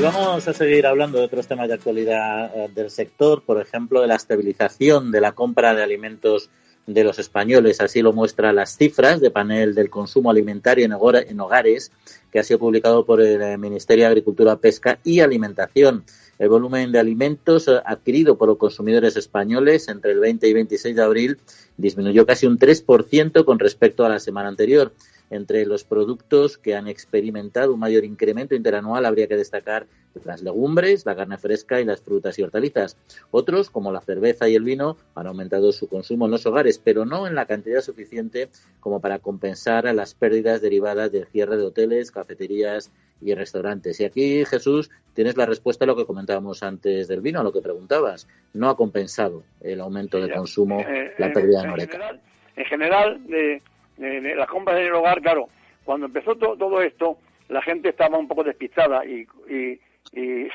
Pues 0.00 0.14
vamos 0.14 0.46
a 0.46 0.54
seguir 0.54 0.86
hablando 0.86 1.18
de 1.18 1.24
otros 1.24 1.48
temas 1.48 1.66
de 1.66 1.74
actualidad 1.74 2.52
eh, 2.54 2.70
del 2.72 2.88
sector, 2.88 3.42
por 3.42 3.60
ejemplo, 3.60 4.00
de 4.00 4.06
la 4.06 4.14
estabilización 4.14 5.10
de 5.10 5.20
la 5.20 5.32
compra 5.32 5.74
de 5.74 5.82
alimentos 5.82 6.50
de 6.86 7.02
los 7.02 7.18
españoles. 7.18 7.80
Así 7.80 8.00
lo 8.00 8.12
muestran 8.12 8.54
las 8.54 8.76
cifras 8.76 9.20
de 9.20 9.32
panel 9.32 9.74
del 9.74 9.90
consumo 9.90 10.30
alimentario 10.30 10.84
en 10.86 11.40
hogares 11.40 11.90
que 12.30 12.38
ha 12.38 12.44
sido 12.44 12.60
publicado 12.60 13.04
por 13.04 13.20
el 13.20 13.42
eh, 13.42 13.58
Ministerio 13.58 14.04
de 14.04 14.10
Agricultura, 14.10 14.54
Pesca 14.54 15.00
y 15.02 15.18
Alimentación. 15.18 16.04
El 16.38 16.48
volumen 16.48 16.92
de 16.92 17.00
alimentos 17.00 17.66
eh, 17.66 17.80
adquirido 17.84 18.38
por 18.38 18.46
los 18.46 18.58
consumidores 18.58 19.16
españoles 19.16 19.88
entre 19.88 20.12
el 20.12 20.20
20 20.20 20.46
y 20.46 20.52
26 20.52 20.94
de 20.94 21.02
abril 21.02 21.38
disminuyó 21.76 22.24
casi 22.24 22.46
un 22.46 22.56
3% 22.56 23.44
con 23.44 23.58
respecto 23.58 24.04
a 24.04 24.08
la 24.08 24.20
semana 24.20 24.48
anterior. 24.48 24.92
Entre 25.30 25.66
los 25.66 25.84
productos 25.84 26.58
que 26.58 26.74
han 26.74 26.88
experimentado 26.88 27.74
un 27.74 27.80
mayor 27.80 28.04
incremento 28.04 28.54
interanual 28.54 29.04
habría 29.04 29.26
que 29.26 29.36
destacar 29.36 29.86
las 30.24 30.42
legumbres, 30.42 31.06
la 31.06 31.16
carne 31.16 31.38
fresca 31.38 31.80
y 31.80 31.84
las 31.84 32.00
frutas 32.00 32.38
y 32.38 32.42
hortalizas. 32.42 32.96
Otros, 33.30 33.70
como 33.70 33.92
la 33.92 34.00
cerveza 34.00 34.48
y 34.48 34.54
el 34.54 34.64
vino, 34.64 34.96
han 35.14 35.26
aumentado 35.26 35.72
su 35.72 35.88
consumo 35.88 36.24
en 36.24 36.32
los 36.32 36.46
hogares, 36.46 36.80
pero 36.82 37.04
no 37.04 37.26
en 37.26 37.34
la 37.34 37.46
cantidad 37.46 37.80
suficiente 37.80 38.48
como 38.80 39.00
para 39.00 39.18
compensar 39.18 39.84
las 39.94 40.14
pérdidas 40.14 40.60
derivadas 40.60 41.12
del 41.12 41.26
cierre 41.26 41.56
de 41.56 41.64
hoteles, 41.64 42.10
cafeterías 42.10 42.90
y 43.20 43.34
restaurantes. 43.34 44.00
Y 44.00 44.04
aquí, 44.04 44.44
Jesús, 44.44 44.90
tienes 45.14 45.36
la 45.36 45.46
respuesta 45.46 45.84
a 45.84 45.88
lo 45.88 45.96
que 45.96 46.06
comentábamos 46.06 46.62
antes 46.62 47.08
del 47.08 47.20
vino, 47.20 47.40
a 47.40 47.44
lo 47.44 47.52
que 47.52 47.60
preguntabas. 47.60 48.28
No 48.54 48.68
ha 48.68 48.76
compensado 48.76 49.42
el 49.60 49.80
aumento 49.80 50.20
de 50.20 50.32
consumo 50.32 50.80
eh, 50.80 51.12
la 51.18 51.32
pérdida 51.32 51.62
de 51.62 51.68
Noreca. 51.68 52.20
En 52.56 52.64
general, 52.64 53.24
de 53.28 53.62
eh, 54.00 54.34
las 54.36 54.46
compras 54.48 54.78
en 54.78 54.86
el 54.86 54.94
hogar, 54.94 55.20
claro, 55.20 55.48
cuando 55.84 56.06
empezó 56.06 56.36
todo 56.36 56.82
esto, 56.82 57.18
la 57.48 57.62
gente 57.62 57.88
estaba 57.88 58.18
un 58.18 58.28
poco 58.28 58.44
despistada 58.44 59.04
y, 59.04 59.26
y, 59.48 59.80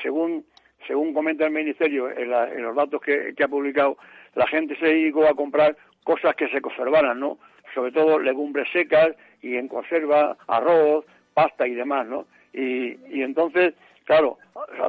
según 0.02 0.44
según 0.86 1.14
comenta 1.14 1.46
el 1.46 1.50
Ministerio 1.50 2.10
en, 2.10 2.30
los 2.62 2.76
datos 2.76 3.00
que, 3.00 3.34
ha 3.42 3.48
publicado, 3.48 3.96
la 4.34 4.46
gente 4.46 4.76
se 4.76 4.86
dedicó 4.86 5.26
a 5.26 5.34
comprar 5.34 5.76
cosas 6.04 6.36
que 6.36 6.48
se 6.48 6.60
conservaran, 6.60 7.18
¿no? 7.18 7.38
Sobre 7.74 7.90
todo 7.90 8.18
legumbres 8.18 8.68
secas 8.70 9.16
y 9.40 9.56
en 9.56 9.66
conserva, 9.66 10.36
arroz, 10.46 11.06
pasta 11.32 11.66
y 11.66 11.74
demás, 11.74 12.06
¿no? 12.06 12.26
Y, 12.52 12.98
y 13.08 13.22
entonces, 13.22 13.74
claro, 14.04 14.38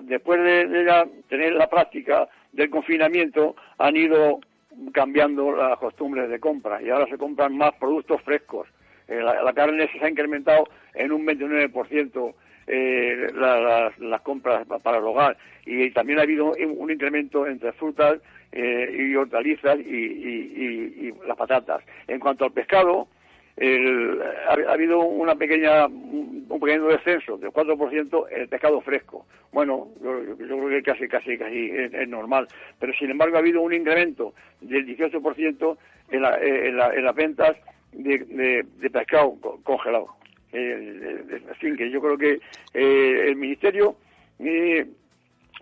después 0.04 0.44
de, 0.44 0.68
de 0.68 1.10
tener 1.30 1.54
la 1.54 1.70
práctica 1.70 2.28
del 2.52 2.70
confinamiento, 2.70 3.56
han 3.78 3.96
ido 3.96 4.42
cambiando 4.94 5.56
las 5.56 5.78
costumbres 5.80 6.30
de 6.30 6.40
compra 6.40 6.82
y 6.82 6.90
ahora 6.90 7.08
se 7.08 7.18
compran 7.18 7.58
más 7.58 7.74
productos 7.76 8.22
frescos. 8.22 8.68
Eh, 9.08 9.22
la, 9.22 9.54
carne 9.54 9.88
se 9.92 10.04
ha 10.04 10.10
incrementado 10.10 10.66
en 10.94 11.12
un 11.12 11.26
29% 11.26 12.34
eh, 12.68 13.28
las 13.36 14.22
compras 14.22 14.66
para 14.82 14.98
el 14.98 15.04
hogar 15.04 15.38
y 15.66 15.92
también 15.92 16.20
ha 16.20 16.24
habido 16.24 16.54
un 16.54 16.90
incremento 16.90 17.46
entre 17.46 17.72
frutas 17.74 18.20
eh, 18.52 18.96
y 18.98 19.16
hortalizas 19.16 19.78
y, 19.80 21.14
las 21.28 21.38
patatas. 21.38 21.84
En 22.08 22.20
cuanto 22.20 22.46
al 22.46 22.52
pescado, 22.52 23.08
ha, 23.58 24.72
habido 24.72 25.00
una 25.00 25.36
pequeña, 25.36 25.88
un 25.88 26.60
pequeño 26.60 26.88
descenso 26.88 27.38
del 27.38 27.52
4% 27.52 28.28
en 28.32 28.42
el 28.42 28.48
pescado 28.48 28.82
fresco. 28.82 29.26
Bueno, 29.52 29.88
yo, 30.02 30.36
creo 30.38 30.70
que 30.70 30.84
casi, 30.84 31.08
casi, 31.08 31.38
casi 31.38 31.72
es, 31.72 32.08
normal. 32.10 32.48
Pero 32.80 32.94
sin 32.94 33.12
embargo 33.12 33.38
ha 33.38 33.40
habido 33.40 33.62
un 33.62 33.74
incremento 33.74 34.34
del 34.62 34.86
18% 34.86 35.78
en, 36.12 36.22
la, 36.22 36.38
en, 36.38 36.80
en, 36.80 37.04
las 37.04 37.16
ventas 37.16 37.56
de, 37.94 38.66
de, 38.80 38.90
pescado 38.90 39.36
congelado. 39.64 40.08
Eh, 40.52 41.42
fin, 41.60 41.76
que 41.76 41.90
yo 41.90 42.02
creo 42.02 42.18
que 42.18 42.40
eh, 42.74 43.26
el 43.28 43.36
Ministerio 43.36 43.96
eh, 44.40 44.86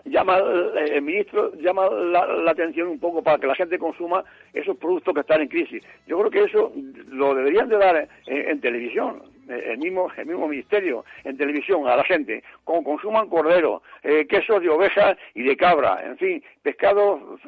llama 0.05 0.37
el 0.75 1.01
ministro 1.01 1.53
llama 1.55 1.89
la, 1.89 2.51
atención 2.51 2.87
un 2.89 2.99
poco 2.99 3.23
para 3.23 3.37
que 3.37 3.47
la 3.47 3.55
gente 3.55 3.79
consuma 3.79 4.23
esos 4.53 4.77
productos 4.77 5.13
que 5.13 5.21
están 5.21 5.41
en 5.41 5.47
crisis. 5.47 5.83
Yo 6.07 6.19
creo 6.19 6.31
que 6.31 6.43
eso 6.43 6.73
lo 7.09 7.33
deberían 7.33 7.69
de 7.69 7.77
dar 7.77 8.07
en, 8.25 8.61
televisión, 8.61 9.23
el 9.47 9.77
mismo, 9.77 10.09
el 10.17 10.25
mismo 10.25 10.47
ministerio 10.47 11.05
en 11.23 11.37
televisión 11.37 11.87
a 11.87 11.95
la 11.95 12.03
gente, 12.03 12.43
con 12.63 12.83
consuman 12.83 13.29
cordero, 13.29 13.81
eh, 14.03 14.25
quesos 14.27 14.61
de 14.61 14.69
oveja 14.69 15.17
y 15.33 15.43
de 15.43 15.55
cabra, 15.55 16.01
en 16.05 16.17
fin, 16.17 16.43
pescado, 16.61 17.39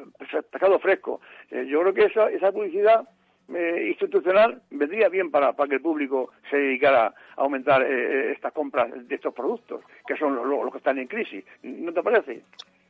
pescado 0.50 0.78
fresco. 0.78 1.20
Eh, 1.50 1.66
yo 1.68 1.80
creo 1.80 1.94
que 1.94 2.04
esa, 2.04 2.30
esa 2.30 2.52
publicidad 2.52 3.06
eh, 3.54 3.86
institucional 3.88 4.60
vendría 4.70 5.08
bien 5.08 5.30
para, 5.30 5.52
para 5.52 5.68
que 5.68 5.76
el 5.76 5.80
público 5.80 6.32
se 6.50 6.56
dedicara 6.56 7.06
a 7.06 7.14
aumentar 7.36 7.82
eh, 7.82 8.32
estas 8.32 8.52
compras 8.52 8.90
de 9.06 9.14
estos 9.14 9.32
productos, 9.32 9.82
que 10.06 10.16
son 10.16 10.34
los 10.34 10.72
que 10.72 10.78
están 10.78 10.98
en 10.98 11.06
crisis. 11.06 11.44
¿No 11.62 11.92
te 11.92 12.02
parece? 12.02 12.42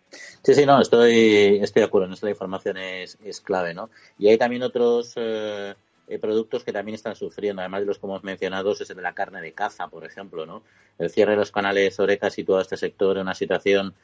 Sí, 0.09 0.55
sí, 0.55 0.64
no, 0.64 0.81
estoy, 0.81 1.59
estoy 1.61 1.81
de 1.81 1.87
acuerdo. 1.87 2.09
En 2.09 2.14
la 2.21 2.31
información 2.31 2.79
es, 2.79 3.19
es 3.23 3.42
clave, 3.42 3.75
¿no? 3.75 3.90
Y 4.19 4.29
hay 4.29 4.38
también 4.38 4.62
otros 4.62 5.12
eh, 5.16 5.75
productos 6.23 6.64
que 6.64 6.73
también 6.73 6.95
están 6.95 7.16
sufriendo, 7.16 7.61
además 7.61 7.81
de 7.81 7.87
los 7.87 7.99
que 7.99 8.07
hemos 8.07 8.25
mencionado, 8.25 8.73
es 8.73 8.88
el 8.88 8.97
de 8.97 9.03
la 9.03 9.14
carne 9.14 9.42
de 9.42 9.53
caza, 9.53 9.88
por 9.88 10.07
ejemplo, 10.07 10.47
¿no? 10.47 10.62
El 10.99 11.11
cierre 11.11 11.33
de 11.33 11.38
los 11.38 11.53
canales 11.53 12.01
Oreca 12.01 12.31
situado 12.31 12.62
este 12.62 12.79
sector 12.79 13.16
en 13.16 13.25
una 13.25 13.35
situación 13.35 13.95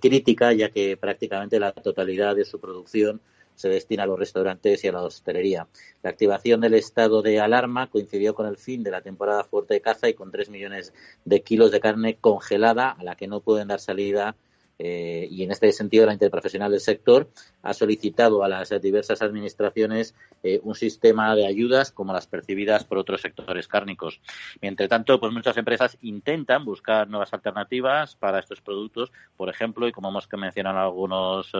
crítica, 0.00 0.52
ya 0.54 0.70
que 0.70 0.96
prácticamente 0.96 1.60
la 1.60 1.72
totalidad 1.72 2.34
de 2.34 2.44
su 2.44 2.58
producción 2.58 3.20
se 3.58 3.68
destina 3.68 4.04
a 4.04 4.06
los 4.06 4.18
restaurantes 4.18 4.84
y 4.84 4.88
a 4.88 4.92
la 4.92 5.02
hostelería. 5.02 5.66
La 6.02 6.10
activación 6.10 6.60
del 6.60 6.74
estado 6.74 7.22
de 7.22 7.40
alarma 7.40 7.90
coincidió 7.90 8.34
con 8.34 8.46
el 8.46 8.56
fin 8.56 8.84
de 8.84 8.92
la 8.92 9.02
temporada 9.02 9.42
fuerte 9.42 9.74
de 9.74 9.80
caza 9.80 10.08
y 10.08 10.14
con 10.14 10.30
tres 10.30 10.48
millones 10.48 10.94
de 11.24 11.42
kilos 11.42 11.72
de 11.72 11.80
carne 11.80 12.16
congelada 12.20 12.90
a 12.90 13.02
la 13.02 13.16
que 13.16 13.26
no 13.26 13.40
pueden 13.40 13.68
dar 13.68 13.80
salida 13.80 14.36
eh, 14.78 15.26
y 15.30 15.42
en 15.42 15.50
este 15.50 15.72
sentido 15.72 16.06
la 16.06 16.12
interprofesional 16.12 16.70
del 16.70 16.80
sector 16.80 17.28
ha 17.62 17.74
solicitado 17.74 18.44
a 18.44 18.48
las 18.48 18.70
diversas 18.80 19.22
administraciones 19.22 20.14
eh, 20.42 20.60
un 20.62 20.74
sistema 20.74 21.34
de 21.34 21.46
ayudas 21.46 21.90
como 21.90 22.12
las 22.12 22.26
percibidas 22.26 22.84
por 22.84 22.98
otros 22.98 23.20
sectores 23.20 23.66
cárnicos. 23.66 24.20
Mientras 24.60 24.88
tanto, 24.88 25.18
pues 25.18 25.32
muchas 25.32 25.56
empresas 25.56 25.98
intentan 26.02 26.64
buscar 26.64 27.08
nuevas 27.08 27.32
alternativas 27.32 28.14
para 28.14 28.38
estos 28.38 28.60
productos, 28.60 29.12
por 29.36 29.48
ejemplo, 29.48 29.88
y 29.88 29.92
como 29.92 30.10
hemos 30.10 30.28
mencionado 30.36 30.76
en 30.76 30.82
algunos 30.82 31.52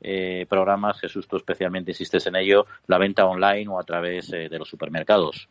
eh, 0.00 0.46
programas, 0.48 1.00
Jesús, 1.00 1.28
tú 1.28 1.36
especialmente 1.36 1.92
insistes 1.92 2.26
en 2.26 2.36
ello, 2.36 2.66
la 2.86 2.98
venta 2.98 3.26
online 3.26 3.68
o 3.68 3.78
a 3.78 3.84
través 3.84 4.28
de 4.30 4.58
los 4.58 4.68
supermercados. 4.68 5.48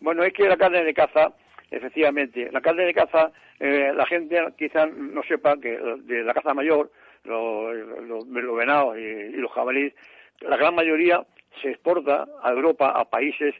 Bueno, 0.00 0.24
es 0.24 0.32
que 0.32 0.48
la 0.48 0.56
carne 0.56 0.84
de 0.84 0.92
caza 0.92 1.32
Efectivamente, 1.70 2.48
la 2.52 2.60
carne 2.60 2.84
de 2.84 2.94
caza, 2.94 3.32
eh, 3.58 3.92
la 3.94 4.06
gente 4.06 4.40
quizás 4.56 4.92
no 4.92 5.22
sepa 5.24 5.56
que 5.56 5.78
de 6.04 6.22
la 6.22 6.32
caza 6.32 6.54
mayor, 6.54 6.90
los, 7.24 8.56
venados 8.56 8.96
y, 8.98 9.32
los 9.32 9.50
jabalíes, 9.50 9.92
la 10.40 10.56
gran 10.56 10.74
mayoría 10.74 11.26
se 11.60 11.70
exporta 11.70 12.26
a 12.42 12.50
Europa, 12.50 12.90
a 12.90 13.04
países 13.06 13.54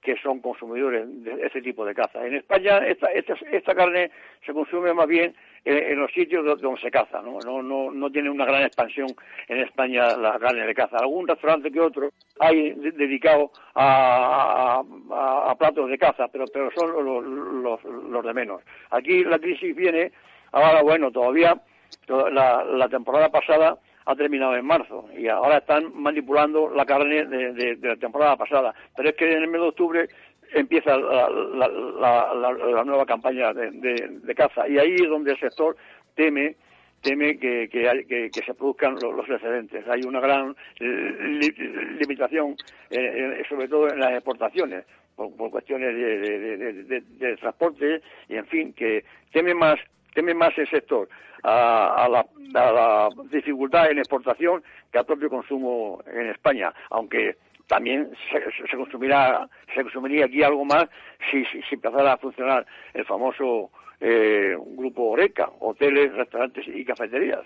que 0.00 0.16
son 0.16 0.40
consumidores 0.40 1.04
de 1.22 1.46
ese 1.46 1.60
tipo 1.60 1.84
de 1.84 1.94
caza. 1.94 2.26
En 2.26 2.34
España 2.34 2.78
esta, 2.78 3.08
esta, 3.08 3.34
esta 3.52 3.74
carne 3.74 4.10
se 4.46 4.54
consume 4.54 4.94
más 4.94 5.06
bien 5.06 5.34
en, 5.64 5.98
los 5.98 6.10
sitios 6.12 6.44
donde 6.44 6.80
se 6.80 6.90
caza, 6.90 7.20
¿no? 7.22 7.38
No, 7.44 7.62
no, 7.62 7.90
no 7.90 8.10
tiene 8.10 8.30
una 8.30 8.44
gran 8.44 8.62
expansión 8.62 9.08
en 9.48 9.58
España 9.58 10.16
la 10.16 10.38
carne 10.38 10.66
de 10.66 10.74
caza. 10.74 10.98
Algún 10.98 11.26
restaurante 11.28 11.70
que 11.70 11.80
otro 11.80 12.10
hay 12.38 12.72
dedicado 12.72 13.50
a, 13.74 14.82
a, 15.10 15.54
platos 15.56 15.88
de 15.90 15.98
caza, 15.98 16.28
pero, 16.28 16.44
pero 16.52 16.70
son 16.74 17.04
los, 17.04 17.24
los, 17.24 17.84
los 17.84 18.24
de 18.24 18.34
menos. 18.34 18.62
Aquí 18.90 19.24
la 19.24 19.38
crisis 19.38 19.74
viene, 19.74 20.12
ahora 20.52 20.82
bueno, 20.82 21.10
todavía 21.10 21.60
la, 22.08 22.64
la 22.64 22.88
temporada 22.88 23.28
pasada 23.28 23.78
ha 24.10 24.16
terminado 24.16 24.56
en 24.56 24.64
marzo 24.64 25.08
y 25.16 25.28
ahora 25.28 25.58
están 25.58 25.92
manipulando 25.94 26.68
la 26.70 26.84
carne 26.84 27.26
de, 27.26 27.78
la 27.80 27.96
temporada 27.96 28.36
pasada. 28.36 28.74
Pero 28.96 29.10
es 29.10 29.14
que 29.14 29.30
en 29.30 29.42
el 29.42 29.48
mes 29.48 29.60
de 29.60 29.68
octubre 29.68 30.08
empieza 30.54 30.96
la, 30.96 32.84
nueva 32.84 33.06
campaña 33.06 33.52
de, 33.52 34.34
caza 34.34 34.68
y 34.68 34.78
ahí 34.78 34.94
es 34.94 35.08
donde 35.08 35.32
el 35.32 35.40
sector 35.40 35.76
teme 36.14 36.56
teme 37.02 37.38
que, 37.38 37.68
que, 37.70 38.42
se 38.44 38.54
produzcan 38.54 38.96
los, 39.00 39.28
excedentes. 39.28 39.88
Hay 39.88 40.02
una 40.02 40.20
gran 40.20 40.54
limitación, 40.78 42.56
eh, 42.90 43.42
sobre 43.48 43.68
todo 43.68 43.88
en 43.88 44.00
las 44.00 44.12
exportaciones, 44.12 44.84
por, 45.16 45.50
cuestiones 45.50 45.94
de, 45.94 47.36
transporte 47.40 48.02
y, 48.28 48.36
en 48.36 48.46
fin, 48.46 48.72
que 48.72 49.04
teme 49.32 49.54
más 49.54 49.78
teme 50.14 50.34
más 50.34 50.56
el 50.58 50.68
sector 50.68 51.08
a, 51.44 52.08
la, 52.10 52.26
la, 52.52 53.08
dificultad 53.30 53.90
en 53.90 53.98
exportación 53.98 54.62
que 54.90 54.98
al 54.98 55.06
propio 55.06 55.30
consumo 55.30 56.02
en 56.12 56.26
España, 56.26 56.72
aunque 56.90 57.36
también 57.70 58.10
se, 58.32 58.76
consumirá 58.76 59.48
se 59.72 59.82
consumiría 59.82 60.24
aquí 60.24 60.42
algo 60.42 60.64
más 60.64 60.86
si, 61.30 61.44
empezara 61.70 62.14
a 62.14 62.18
funcionar 62.18 62.66
el 62.92 63.04
famoso 63.04 63.70
eh, 64.00 64.56
grupo 64.58 65.10
Oreca, 65.10 65.48
hoteles, 65.60 66.12
restaurantes 66.12 66.66
y 66.66 66.84
cafeterías. 66.84 67.44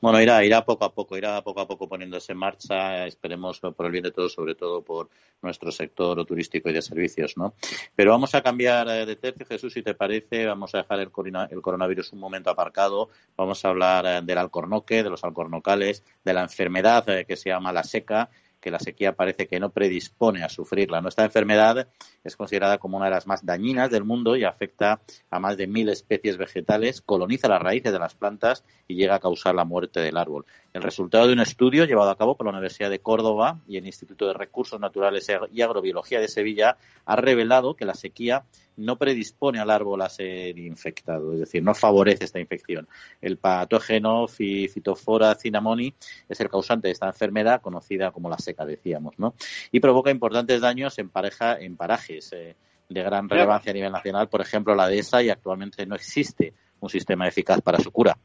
Bueno, 0.00 0.20
irá, 0.20 0.44
irá 0.44 0.64
poco 0.64 0.84
a 0.84 0.92
poco, 0.92 1.16
irá 1.16 1.42
poco 1.42 1.60
a 1.60 1.66
poco 1.66 1.88
poniéndose 1.88 2.32
en 2.32 2.38
marcha, 2.38 3.06
esperemos 3.06 3.60
por 3.60 3.86
el 3.86 3.92
bien 3.92 4.04
de 4.04 4.10
todos, 4.10 4.32
sobre 4.32 4.54
todo 4.54 4.82
por 4.82 5.08
nuestro 5.42 5.70
sector 5.70 6.24
turístico 6.24 6.68
y 6.68 6.72
de 6.72 6.82
servicios, 6.82 7.36
¿no? 7.36 7.54
Pero 7.94 8.10
vamos 8.10 8.34
a 8.34 8.42
cambiar 8.42 8.88
eh, 8.88 9.06
de 9.06 9.16
tercio, 9.16 9.46
Jesús, 9.46 9.72
si 9.72 9.82
te 9.82 9.94
parece, 9.94 10.46
vamos 10.46 10.74
a 10.74 10.78
dejar 10.78 11.00
el, 11.00 11.10
coronavirus 11.10 12.12
un 12.12 12.20
momento 12.20 12.50
aparcado, 12.50 13.10
vamos 13.36 13.64
a 13.64 13.68
hablar 13.68 14.06
eh, 14.06 14.20
del 14.22 14.38
alcornoque, 14.38 15.02
de 15.02 15.10
los 15.10 15.24
alcornocales, 15.24 16.02
de 16.24 16.34
la 16.34 16.42
enfermedad 16.42 17.08
eh, 17.10 17.24
que 17.26 17.36
se 17.36 17.50
llama 17.50 17.72
la 17.72 17.82
seca 17.82 18.30
que 18.66 18.72
la 18.72 18.80
sequía 18.80 19.14
parece 19.14 19.46
que 19.46 19.60
no 19.60 19.70
predispone 19.70 20.42
a 20.42 20.48
sufrirla. 20.48 21.00
Nuestra 21.00 21.24
enfermedad 21.24 21.86
es 22.24 22.34
considerada 22.34 22.78
como 22.78 22.96
una 22.96 23.06
de 23.06 23.12
las 23.12 23.28
más 23.28 23.46
dañinas 23.46 23.92
del 23.92 24.02
mundo 24.02 24.34
y 24.34 24.42
afecta 24.42 25.00
a 25.30 25.38
más 25.38 25.56
de 25.56 25.68
mil 25.68 25.88
especies 25.88 26.36
vegetales, 26.36 27.00
coloniza 27.00 27.46
las 27.46 27.62
raíces 27.62 27.92
de 27.92 28.00
las 28.00 28.16
plantas 28.16 28.64
y 28.88 28.96
llega 28.96 29.14
a 29.14 29.20
causar 29.20 29.54
la 29.54 29.64
muerte 29.64 30.00
del 30.00 30.16
árbol. 30.16 30.46
El 30.72 30.82
resultado 30.82 31.28
de 31.28 31.34
un 31.34 31.40
estudio 31.40 31.84
llevado 31.84 32.10
a 32.10 32.18
cabo 32.18 32.36
por 32.36 32.46
la 32.46 32.52
Universidad 32.52 32.90
de 32.90 32.98
Córdoba 32.98 33.60
y 33.68 33.76
el 33.76 33.86
Instituto 33.86 34.26
de 34.26 34.34
Recursos 34.34 34.80
Naturales 34.80 35.30
y 35.52 35.62
Agrobiología 35.62 36.18
de 36.18 36.26
Sevilla 36.26 36.76
ha 37.04 37.14
revelado 37.14 37.76
que 37.76 37.84
la 37.84 37.94
sequía 37.94 38.44
no 38.76 38.96
predispone 38.96 39.58
al 39.58 39.70
árbol 39.70 40.02
a 40.02 40.08
ser 40.08 40.58
infectado, 40.58 41.32
es 41.32 41.40
decir, 41.40 41.62
no 41.62 41.74
favorece 41.74 42.24
esta 42.24 42.40
infección. 42.40 42.88
El 43.20 43.38
patógeno 43.38 44.26
Phytophthora 44.28 45.34
cinnamoni 45.34 45.94
es 46.28 46.40
el 46.40 46.50
causante 46.50 46.88
de 46.88 46.92
esta 46.92 47.06
enfermedad, 47.06 47.62
conocida 47.62 48.10
como 48.10 48.28
la 48.28 48.38
seca, 48.38 48.55
decíamos, 48.64 49.18
¿no? 49.18 49.34
Y 49.72 49.80
provoca 49.80 50.10
importantes 50.10 50.60
daños 50.60 50.98
en 50.98 51.10
pareja, 51.10 51.58
en 51.58 51.76
parajes 51.76 52.32
eh, 52.32 52.56
de 52.88 53.02
gran 53.02 53.28
relevancia 53.28 53.70
a 53.70 53.74
nivel 53.74 53.92
nacional, 53.92 54.28
por 54.28 54.40
ejemplo, 54.40 54.74
la 54.74 54.88
dehesa, 54.88 55.22
y 55.22 55.30
actualmente 55.30 55.84
no 55.86 55.94
existe 55.94 56.52
un 56.80 56.88
sistema 56.88 57.26
eficaz 57.26 57.60
para 57.60 57.78
su 57.78 57.90
cura. 57.90 58.16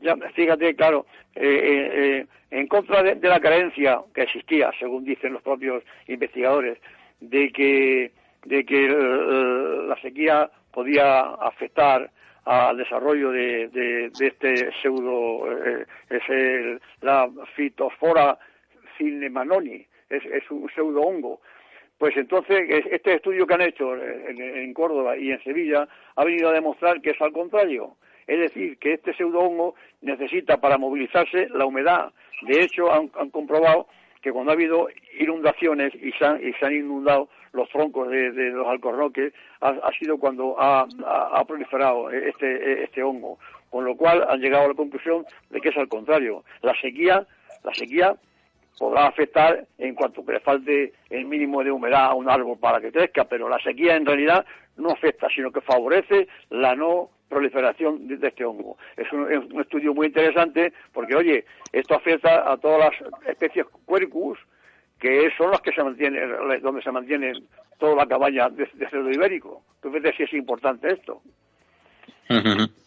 Ya, 0.00 0.16
fíjate, 0.34 0.74
claro, 0.74 1.06
eh, 1.34 2.22
eh, 2.22 2.26
en 2.50 2.66
contra 2.68 3.02
de, 3.02 3.28
la 3.28 3.40
creencia 3.40 4.00
que 4.14 4.22
existía, 4.22 4.70
según 4.78 5.04
dicen 5.04 5.32
los 5.32 5.42
propios 5.42 5.82
investigadores, 6.06 6.78
de 7.20 7.52
que 7.52 8.12
de 8.44 8.64
que 8.64 8.88
la 8.88 10.00
sequía 10.00 10.50
podía 10.72 11.20
afectar 11.20 12.10
al 12.44 12.76
desarrollo 12.78 13.30
de, 13.30 13.68
de, 13.68 14.10
este 14.18 14.72
pseudo, 14.80 15.46
eh, 15.52 15.86
es 16.08 16.22
el, 16.28 16.80
la 17.02 17.28
fitosfora 17.54 18.38
cinemanoni, 19.00 19.86
es, 20.10 20.24
es 20.26 20.50
un 20.50 20.68
pseudo 20.74 21.00
hongo. 21.00 21.40
Pues 22.00 22.16
entonces, 22.16 22.62
este 22.90 23.16
estudio 23.16 23.46
que 23.46 23.54
han 23.54 23.60
hecho 23.60 23.94
en, 23.94 24.72
Córdoba 24.72 25.18
y 25.18 25.32
en 25.32 25.44
Sevilla 25.44 25.86
ha 26.16 26.24
venido 26.24 26.48
a 26.48 26.54
demostrar 26.54 27.02
que 27.02 27.10
es 27.10 27.20
al 27.20 27.30
contrario. 27.30 27.96
Es 28.26 28.38
decir, 28.38 28.78
que 28.78 28.94
este 28.94 29.12
pseudo 29.12 29.40
hongo 29.40 29.74
necesita 30.00 30.58
para 30.58 30.78
movilizarse 30.78 31.48
la 31.50 31.66
humedad. 31.66 32.10
De 32.40 32.62
hecho, 32.62 32.90
han, 32.90 33.08
comprobado 33.08 33.86
que 34.22 34.32
cuando 34.32 34.50
ha 34.50 34.54
habido 34.54 34.88
inundaciones 35.18 35.94
y 35.94 36.10
se 36.12 36.24
han, 36.24 36.42
y 36.42 36.54
se 36.54 36.64
han 36.64 36.74
inundado 36.74 37.28
los 37.52 37.68
troncos 37.68 38.08
de, 38.08 38.30
los 38.50 38.66
alcornoques, 38.66 39.34
ha, 39.60 39.90
sido 39.98 40.16
cuando 40.16 40.56
ha, 40.58 40.86
proliferado 41.46 42.10
este, 42.10 42.82
este 42.82 43.02
hongo. 43.02 43.38
Con 43.68 43.84
lo 43.84 43.94
cual 43.94 44.24
han 44.26 44.40
llegado 44.40 44.64
a 44.64 44.68
la 44.68 44.74
conclusión 44.74 45.26
de 45.50 45.60
que 45.60 45.68
es 45.68 45.76
al 45.76 45.88
contrario. 45.88 46.44
La 46.62 46.74
sequía, 46.80 47.26
la 47.62 47.74
sequía 47.74 48.16
podrá 48.80 49.08
afectar 49.08 49.66
en 49.76 49.94
cuanto 49.94 50.24
que 50.24 50.32
le 50.32 50.40
falte 50.40 50.94
el 51.10 51.26
mínimo 51.26 51.62
de 51.62 51.70
humedad 51.70 52.06
a 52.06 52.14
un 52.14 52.30
árbol 52.30 52.58
para 52.58 52.80
que 52.80 52.90
crezca, 52.90 53.24
pero 53.24 53.46
la 53.46 53.62
sequía 53.62 53.94
en 53.94 54.06
realidad 54.06 54.46
no 54.78 54.88
afecta, 54.88 55.28
sino 55.28 55.52
que 55.52 55.60
favorece 55.60 56.28
la 56.48 56.74
no 56.74 57.10
proliferación 57.28 58.08
de, 58.08 58.26
este 58.26 58.42
hongo. 58.42 58.78
Es 58.96 59.12
un, 59.12 59.60
estudio 59.60 59.92
muy 59.92 60.06
interesante 60.06 60.72
porque, 60.94 61.14
oye, 61.14 61.44
esto 61.70 61.94
afecta 61.94 62.50
a 62.50 62.56
todas 62.56 62.90
las 62.90 63.28
especies 63.28 63.66
Quercus, 63.86 64.38
que 64.98 65.28
son 65.36 65.50
las 65.50 65.60
que 65.60 65.72
se 65.72 65.84
mantienen, 65.84 66.30
donde 66.62 66.80
se 66.80 66.90
mantiene 66.90 67.34
toda 67.78 67.96
la 67.96 68.06
cabaña 68.06 68.48
de, 68.48 68.66
cerdo 68.88 69.10
ibérico. 69.10 69.62
Tú 69.82 69.90
ves 69.90 70.16
si 70.16 70.22
es 70.22 70.32
importante 70.32 70.90
esto. 70.90 71.20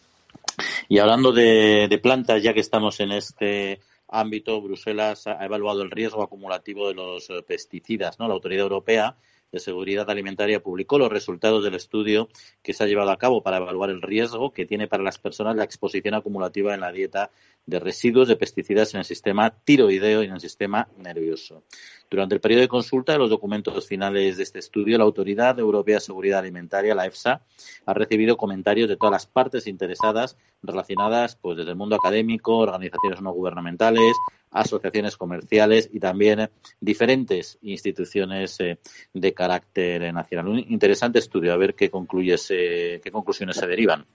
Y 0.89 0.99
hablando 0.99 1.31
de, 1.31 1.87
de 1.89 1.97
plantas, 1.97 2.43
ya 2.43 2.53
que 2.53 2.59
estamos 2.59 2.99
en 2.99 3.13
este 3.13 3.79
ámbito, 4.13 4.61
Bruselas 4.61 5.27
ha 5.27 5.43
evaluado 5.43 5.81
el 5.81 5.91
riesgo 5.91 6.23
acumulativo 6.23 6.87
de 6.87 6.93
los 6.93 7.27
pesticidas, 7.45 8.19
¿no? 8.19 8.27
La 8.27 8.35
autoridad 8.35 8.63
europea 8.63 9.17
de 9.53 9.59
Seguridad 9.59 10.09
Alimentaria 10.09 10.63
publicó 10.63 10.97
los 10.97 11.11
resultados 11.11 11.63
del 11.63 11.75
estudio 11.75 12.27
que 12.63 12.73
se 12.73 12.83
ha 12.83 12.87
llevado 12.87 13.11
a 13.11 13.19
cabo 13.19 13.43
para 13.43 13.57
evaluar 13.57 13.91
el 13.91 14.01
riesgo 14.01 14.51
que 14.51 14.65
tiene 14.65 14.87
para 14.87 15.03
las 15.03 15.19
personas 15.19 15.55
la 15.55 15.63
exposición 15.63 16.15
acumulativa 16.15 16.73
en 16.73 16.81
la 16.81 16.91
dieta 16.91 17.29
de 17.67 17.79
residuos 17.79 18.27
de 18.27 18.35
pesticidas 18.35 18.93
en 18.93 18.99
el 18.99 19.05
sistema 19.05 19.51
tiroideo 19.51 20.23
y 20.23 20.25
en 20.25 20.33
el 20.33 20.39
sistema 20.41 20.89
nervioso. 20.97 21.63
Durante 22.09 22.33
el 22.33 22.41
periodo 22.41 22.61
de 22.61 22.67
consulta 22.67 23.13
de 23.13 23.19
los 23.19 23.29
documentos 23.29 23.87
finales 23.87 24.37
de 24.37 24.43
este 24.43 24.57
estudio, 24.57 24.97
la 24.97 25.03
Autoridad 25.03 25.59
Europea 25.59 25.95
de 25.95 26.01
Seguridad 26.01 26.39
Alimentaria, 26.39 26.95
la 26.95 27.05
EFSA, 27.05 27.43
ha 27.85 27.93
recibido 27.93 28.37
comentarios 28.37 28.89
de 28.89 28.97
todas 28.97 29.11
las 29.11 29.27
partes 29.27 29.67
interesadas 29.67 30.35
relacionadas 30.63 31.35
pues, 31.35 31.57
desde 31.57 31.71
el 31.71 31.77
mundo 31.77 31.95
académico, 31.95 32.57
organizaciones 32.57 33.21
no 33.21 33.31
gubernamentales, 33.31 34.13
asociaciones 34.51 35.17
comerciales 35.17 35.89
y 35.91 35.99
también 35.99 36.49
diferentes 36.79 37.59
instituciones 37.61 38.59
eh, 38.59 38.77
de 39.13 39.33
carácter 39.33 40.13
nacional. 40.13 40.47
Un 40.47 40.59
interesante 40.59 41.19
estudio, 41.19 41.53
a 41.53 41.57
ver 41.57 41.75
qué, 41.75 41.89
concluye 41.89 42.35
qué 42.47 43.11
conclusiones 43.11 43.57
se 43.57 43.67
derivan. 43.67 44.05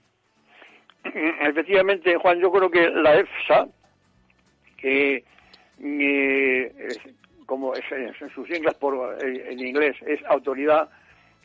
Efectivamente, 1.03 2.15
Juan, 2.17 2.39
yo 2.39 2.51
creo 2.51 2.69
que 2.69 2.89
la 2.89 3.19
EFSA, 3.19 3.67
que 4.77 5.23
eh, 5.81 6.73
como 7.45 7.73
es, 7.73 7.83
en 7.91 8.29
sus 8.33 8.47
siglas 8.47 8.75
por, 8.75 9.17
eh, 9.23 9.51
en 9.51 9.59
inglés 9.59 9.95
es 10.05 10.19
Autoridad 10.25 10.89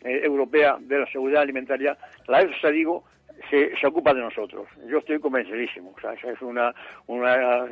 Europea 0.02 0.76
de 0.80 0.98
la 0.98 1.06
Seguridad 1.10 1.42
Alimentaria, 1.42 1.96
la 2.26 2.42
EFSA, 2.42 2.68
digo, 2.68 3.04
se, 3.50 3.76
se, 3.76 3.86
ocupa 3.86 4.14
de 4.14 4.20
nosotros. 4.20 4.66
Yo 4.88 4.98
estoy 4.98 5.18
convencidísimo. 5.18 5.92
O 5.96 6.00
sea, 6.00 6.12
es 6.12 6.42
una, 6.42 6.74
una, 7.06 7.66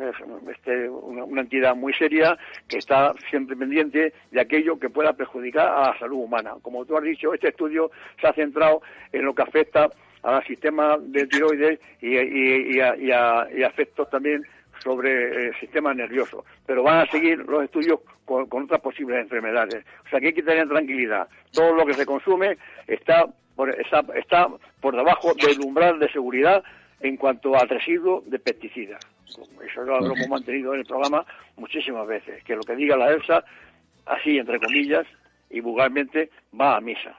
este, 0.50 0.88
una, 0.88 1.24
una, 1.24 1.40
entidad 1.40 1.74
muy 1.74 1.92
seria 1.94 2.36
que 2.68 2.78
está 2.78 3.14
siempre 3.30 3.56
pendiente 3.56 4.12
de 4.30 4.40
aquello 4.40 4.78
que 4.78 4.90
pueda 4.90 5.12
perjudicar 5.12 5.68
a 5.68 5.92
la 5.92 5.98
salud 5.98 6.18
humana. 6.18 6.54
Como 6.62 6.84
tú 6.84 6.96
has 6.96 7.04
dicho, 7.04 7.32
este 7.34 7.48
estudio 7.48 7.90
se 8.20 8.26
ha 8.26 8.32
centrado 8.32 8.82
en 9.12 9.24
lo 9.24 9.34
que 9.34 9.42
afecta 9.42 9.88
al 10.22 10.44
sistema 10.44 10.96
de 11.00 11.26
tiroides 11.26 11.80
y, 12.00 12.16
y, 12.16 12.76
y, 12.76 12.80
a, 12.80 12.96
y, 12.96 13.10
a, 13.10 13.72
también 14.10 14.42
sobre 14.82 15.46
el 15.46 15.54
sistema 15.60 15.94
nervioso, 15.94 16.44
pero 16.66 16.82
van 16.82 17.00
a 17.00 17.10
seguir 17.10 17.38
los 17.38 17.64
estudios 17.64 18.00
con, 18.24 18.46
con, 18.46 18.64
otras 18.64 18.80
posibles 18.80 19.20
enfermedades. 19.20 19.84
O 20.06 20.08
sea 20.08 20.20
que 20.20 20.26
hay 20.28 20.32
que 20.32 20.42
tener 20.42 20.68
tranquilidad. 20.68 21.28
Todo 21.52 21.74
lo 21.74 21.86
que 21.86 21.94
se 21.94 22.06
consume 22.06 22.56
está 22.86 23.26
por, 23.54 23.70
está, 23.70 24.04
está 24.14 24.48
por 24.80 24.96
debajo 24.96 25.34
del 25.34 25.60
umbral 25.60 25.98
de 25.98 26.10
seguridad 26.10 26.62
en 27.00 27.16
cuanto 27.16 27.54
al 27.54 27.68
residuo 27.68 28.22
de 28.26 28.38
pesticidas. 28.38 29.00
Eso 29.26 29.82
lo, 29.82 30.00
lo 30.00 30.14
hemos 30.14 30.28
mantenido 30.28 30.74
en 30.74 30.80
el 30.80 30.86
programa 30.86 31.24
muchísimas 31.56 32.06
veces, 32.06 32.42
que 32.44 32.56
lo 32.56 32.62
que 32.62 32.76
diga 32.76 32.96
la 32.96 33.12
EFSA, 33.12 33.44
así 34.06 34.38
entre 34.38 34.58
comillas 34.58 35.06
y 35.50 35.60
vulgarmente, 35.60 36.30
va 36.58 36.76
a 36.76 36.80
misa. 36.80 37.16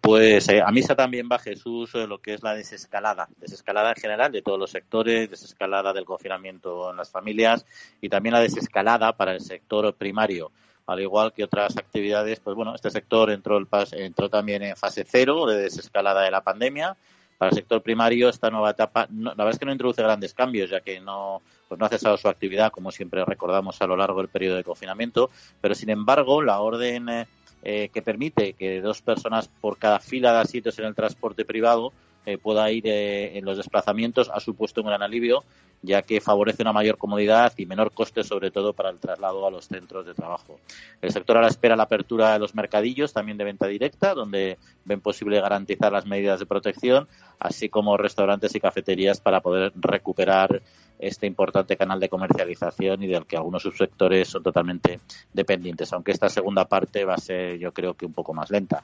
Pues 0.00 0.48
eh, 0.48 0.60
a 0.60 0.70
misa 0.72 0.96
también 0.96 1.28
va 1.30 1.38
Jesús 1.38 1.94
eh, 1.94 2.06
lo 2.06 2.20
que 2.20 2.34
es 2.34 2.42
la 2.42 2.54
desescalada, 2.54 3.28
desescalada 3.38 3.90
en 3.90 3.96
general 3.96 4.32
de 4.32 4.42
todos 4.42 4.58
los 4.58 4.70
sectores, 4.70 5.30
desescalada 5.30 5.92
del 5.92 6.04
confinamiento 6.04 6.90
en 6.90 6.96
las 6.96 7.10
familias 7.10 7.64
y 8.00 8.08
también 8.08 8.32
la 8.32 8.40
desescalada 8.40 9.16
para 9.16 9.32
el 9.32 9.40
sector 9.40 9.94
primario 9.94 10.50
al 10.88 11.00
igual 11.00 11.34
que 11.34 11.44
otras 11.44 11.76
actividades, 11.76 12.40
pues 12.40 12.56
bueno, 12.56 12.74
este 12.74 12.90
sector 12.90 13.30
entró, 13.30 13.58
el, 13.58 13.68
entró 13.92 14.30
también 14.30 14.62
en 14.62 14.74
fase 14.74 15.04
cero 15.06 15.44
de 15.44 15.58
desescalada 15.58 16.22
de 16.22 16.30
la 16.30 16.40
pandemia. 16.40 16.96
Para 17.36 17.50
el 17.50 17.56
sector 17.56 17.82
primario, 17.82 18.30
esta 18.30 18.50
nueva 18.50 18.70
etapa, 18.70 19.06
la 19.10 19.30
verdad 19.32 19.50
es 19.50 19.58
que 19.58 19.66
no 19.66 19.72
introduce 19.72 20.02
grandes 20.02 20.32
cambios, 20.32 20.70
ya 20.70 20.80
que 20.80 20.98
no, 20.98 21.42
pues 21.68 21.78
no 21.78 21.84
ha 21.84 21.90
cesado 21.90 22.16
su 22.16 22.26
actividad, 22.26 22.72
como 22.72 22.90
siempre 22.90 23.22
recordamos 23.22 23.80
a 23.82 23.86
lo 23.86 23.98
largo 23.98 24.20
del 24.20 24.30
periodo 24.30 24.56
de 24.56 24.64
confinamiento, 24.64 25.30
pero 25.60 25.74
sin 25.74 25.90
embargo, 25.90 26.40
la 26.42 26.58
orden 26.58 27.08
eh, 27.10 27.26
que 27.62 28.02
permite 28.02 28.54
que 28.54 28.80
dos 28.80 29.02
personas 29.02 29.48
por 29.48 29.78
cada 29.78 29.98
fila 29.98 30.32
de 30.32 30.40
asientos 30.40 30.78
en 30.78 30.86
el 30.86 30.94
transporte 30.94 31.44
privado 31.44 31.92
eh, 32.28 32.36
pueda 32.36 32.70
ir 32.70 32.86
eh, 32.86 33.38
en 33.38 33.46
los 33.46 33.56
desplazamientos 33.56 34.28
ha 34.28 34.38
supuesto 34.38 34.82
un 34.82 34.88
gran 34.88 35.00
alivio 35.00 35.44
ya 35.82 36.02
que 36.02 36.20
favorece 36.20 36.62
una 36.62 36.72
mayor 36.72 36.98
comodidad 36.98 37.52
y 37.56 37.66
menor 37.66 37.92
coste, 37.92 38.24
sobre 38.24 38.50
todo 38.50 38.72
para 38.72 38.90
el 38.90 38.98
traslado 38.98 39.46
a 39.46 39.50
los 39.50 39.66
centros 39.66 40.06
de 40.06 40.14
trabajo. 40.14 40.58
El 41.00 41.12
sector 41.12 41.36
ahora 41.36 41.48
espera 41.48 41.76
la 41.76 41.84
apertura 41.84 42.32
de 42.32 42.38
los 42.38 42.54
mercadillos, 42.54 43.12
también 43.12 43.38
de 43.38 43.44
venta 43.44 43.66
directa, 43.66 44.14
donde 44.14 44.58
ven 44.84 45.00
posible 45.00 45.40
garantizar 45.40 45.92
las 45.92 46.06
medidas 46.06 46.40
de 46.40 46.46
protección, 46.46 47.06
así 47.38 47.68
como 47.68 47.96
restaurantes 47.96 48.54
y 48.54 48.60
cafeterías 48.60 49.20
para 49.20 49.40
poder 49.40 49.72
recuperar 49.76 50.62
este 50.98 51.26
importante 51.26 51.76
canal 51.76 52.00
de 52.00 52.08
comercialización 52.08 53.02
y 53.02 53.06
del 53.06 53.26
que 53.26 53.36
algunos 53.36 53.62
subsectores 53.62 54.28
son 54.28 54.42
totalmente 54.42 55.00
dependientes, 55.32 55.92
aunque 55.92 56.12
esta 56.12 56.28
segunda 56.28 56.64
parte 56.64 57.04
va 57.04 57.14
a 57.14 57.18
ser, 57.18 57.58
yo 57.58 57.72
creo 57.72 57.94
que 57.94 58.06
un 58.06 58.12
poco 58.12 58.34
más 58.34 58.50
lenta. 58.50 58.82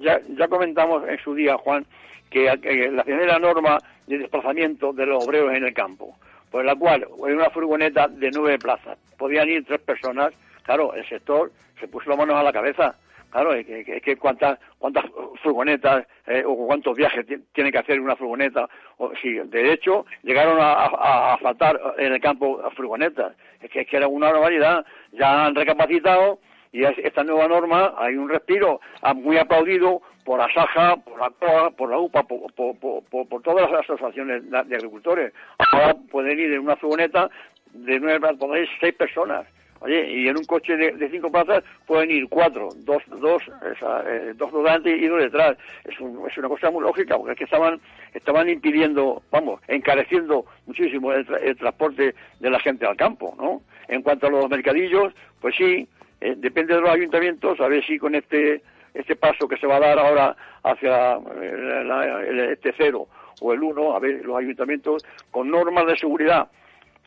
Ya, 0.00 0.20
ya 0.38 0.46
comentamos 0.46 1.02
en 1.08 1.18
su 1.18 1.34
día, 1.34 1.56
Juan, 1.56 1.84
que, 2.30 2.44
la 2.92 3.04
primera 3.04 3.38
norma 3.38 3.78
de 4.08 4.18
desplazamiento 4.18 4.92
de 4.92 5.06
los 5.06 5.24
obreros 5.24 5.54
en 5.54 5.64
el 5.64 5.74
campo, 5.74 6.16
por 6.50 6.64
la 6.64 6.74
cual 6.74 7.06
en 7.26 7.34
una 7.36 7.50
furgoneta 7.50 8.08
de 8.08 8.30
nueve 8.34 8.58
plazas 8.58 8.98
podían 9.16 9.48
ir 9.48 9.64
tres 9.64 9.80
personas, 9.80 10.32
claro, 10.62 10.94
el 10.94 11.06
sector 11.08 11.52
se 11.78 11.88
puso 11.88 12.08
las 12.08 12.18
manos 12.18 12.36
a 12.36 12.42
la 12.42 12.52
cabeza. 12.52 12.96
Claro, 13.30 13.52
es 13.52 13.66
que, 13.66 14.00
que, 14.00 14.16
cuántas 14.16 14.58
cuántas 14.78 15.04
furgonetas 15.42 16.06
eh, 16.26 16.42
o 16.46 16.66
cuántos 16.66 16.96
viajes 16.96 17.26
tiene 17.52 17.70
que 17.70 17.76
hacer 17.76 18.00
una 18.00 18.16
furgoneta. 18.16 18.66
O, 18.96 19.12
sí, 19.20 19.34
de 19.34 19.70
hecho, 19.70 20.06
llegaron 20.22 20.56
a 20.58 21.36
faltar 21.42 21.78
en 21.98 22.14
el 22.14 22.20
campo 22.22 22.62
furgonetas. 22.74 23.36
Es 23.60 23.70
que, 23.70 23.80
es 23.80 23.86
que 23.86 23.98
era 23.98 24.08
una 24.08 24.32
barbaridad. 24.32 24.86
Ya 25.12 25.44
han 25.44 25.54
recapacitado 25.54 26.38
y 26.72 26.84
esta 26.84 27.24
nueva 27.24 27.48
norma 27.48 27.94
hay 27.96 28.16
un 28.16 28.28
respiro 28.28 28.80
muy 29.16 29.38
aplaudido 29.38 30.02
por 30.24 30.40
Asaja, 30.40 30.96
por 30.96 31.18
la 31.18 31.30
COA, 31.30 31.70
por 31.70 31.90
la 31.90 31.98
UPA, 31.98 32.22
por, 32.24 33.42
todas 33.42 33.70
las 33.70 33.80
asociaciones 33.82 34.50
de 34.50 34.76
agricultores. 34.76 35.32
Ahora 35.72 35.94
pueden 36.10 36.38
ir 36.38 36.52
en 36.52 36.60
una 36.60 36.76
furgoneta 36.76 37.30
de 37.72 37.98
nueve, 37.98 38.28
podéis 38.38 38.68
seis 38.80 38.94
personas. 38.94 39.46
Oye, 39.80 40.10
y 40.10 40.28
en 40.28 40.36
un 40.36 40.44
coche 40.44 40.76
de, 40.76 41.08
cinco 41.08 41.30
plazas 41.30 41.62
pueden 41.86 42.10
ir 42.10 42.28
cuatro, 42.28 42.68
dos, 42.78 43.00
dos, 43.20 43.40
esa, 43.72 44.02
eh, 44.06 44.32
dos 44.34 44.52
delante 44.52 44.90
y 44.90 45.06
dos 45.06 45.20
detrás. 45.20 45.56
Es, 45.84 45.94
es, 45.94 46.38
una 46.38 46.48
cosa 46.48 46.70
muy 46.70 46.82
lógica, 46.82 47.16
porque 47.16 47.32
es 47.32 47.38
que 47.38 47.44
estaban, 47.44 47.80
estaban 48.12 48.48
impidiendo, 48.48 49.22
vamos, 49.30 49.60
encareciendo 49.68 50.44
muchísimo 50.66 51.12
el, 51.12 51.26
el 51.42 51.56
transporte 51.56 52.14
de 52.40 52.50
la 52.50 52.58
gente 52.58 52.86
al 52.86 52.96
campo, 52.96 53.34
¿no? 53.38 53.62
En 53.86 54.02
cuanto 54.02 54.26
a 54.26 54.30
los 54.30 54.50
mercadillos, 54.50 55.14
pues 55.40 55.54
sí, 55.56 55.88
eh, 56.20 56.34
depende 56.36 56.74
de 56.74 56.80
los 56.80 56.90
ayuntamientos, 56.90 57.60
a 57.60 57.68
ver 57.68 57.84
si 57.84 57.98
con 57.98 58.14
este, 58.14 58.62
este 58.94 59.16
paso 59.16 59.46
que 59.46 59.56
se 59.56 59.66
va 59.66 59.76
a 59.76 59.80
dar 59.80 59.98
ahora 59.98 60.36
hacia 60.62 61.14
eh, 61.14 61.84
la, 61.84 62.22
el, 62.22 62.40
este 62.40 62.74
cero 62.76 63.06
o 63.40 63.52
el 63.52 63.62
uno, 63.62 63.94
a 63.94 64.00
ver, 64.00 64.24
los 64.24 64.36
ayuntamientos 64.36 65.04
con 65.30 65.50
normas 65.50 65.86
de 65.86 65.96
seguridad 65.96 66.48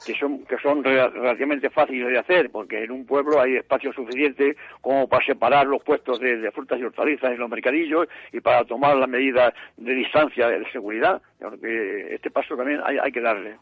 que 0.06 0.16
son 0.16 0.44
que 0.46 0.58
son 0.58 0.84
relativamente 0.84 1.70
fáciles 1.70 2.08
de 2.08 2.18
hacer 2.18 2.50
porque 2.50 2.84
en 2.84 2.92
un 2.92 3.06
pueblo 3.06 3.40
hay 3.40 3.58
espacio 3.58 3.94
suficiente 3.94 4.56
como 4.82 5.08
para 5.08 5.24
separar 5.24 5.68
los 5.68 5.84
puestos 5.84 6.20
de, 6.20 6.38
de 6.38 6.52
frutas 6.52 6.80
y 6.80 6.84
hortalizas 6.84 7.32
en 7.32 7.38
los 7.38 7.50
mercadillos 7.50 8.08
y 8.32 8.40
para 8.40 8.64
tomar 8.64 8.96
las 8.98 9.08
medidas 9.08 9.54
de 9.78 9.94
distancia 9.94 10.48
de 10.48 10.70
seguridad. 10.72 11.22
Este 11.62 12.32
paso 12.32 12.56
también 12.56 12.82
hay, 12.84 12.98
hay 12.98 13.12
que 13.12 13.22
darle 13.22 13.58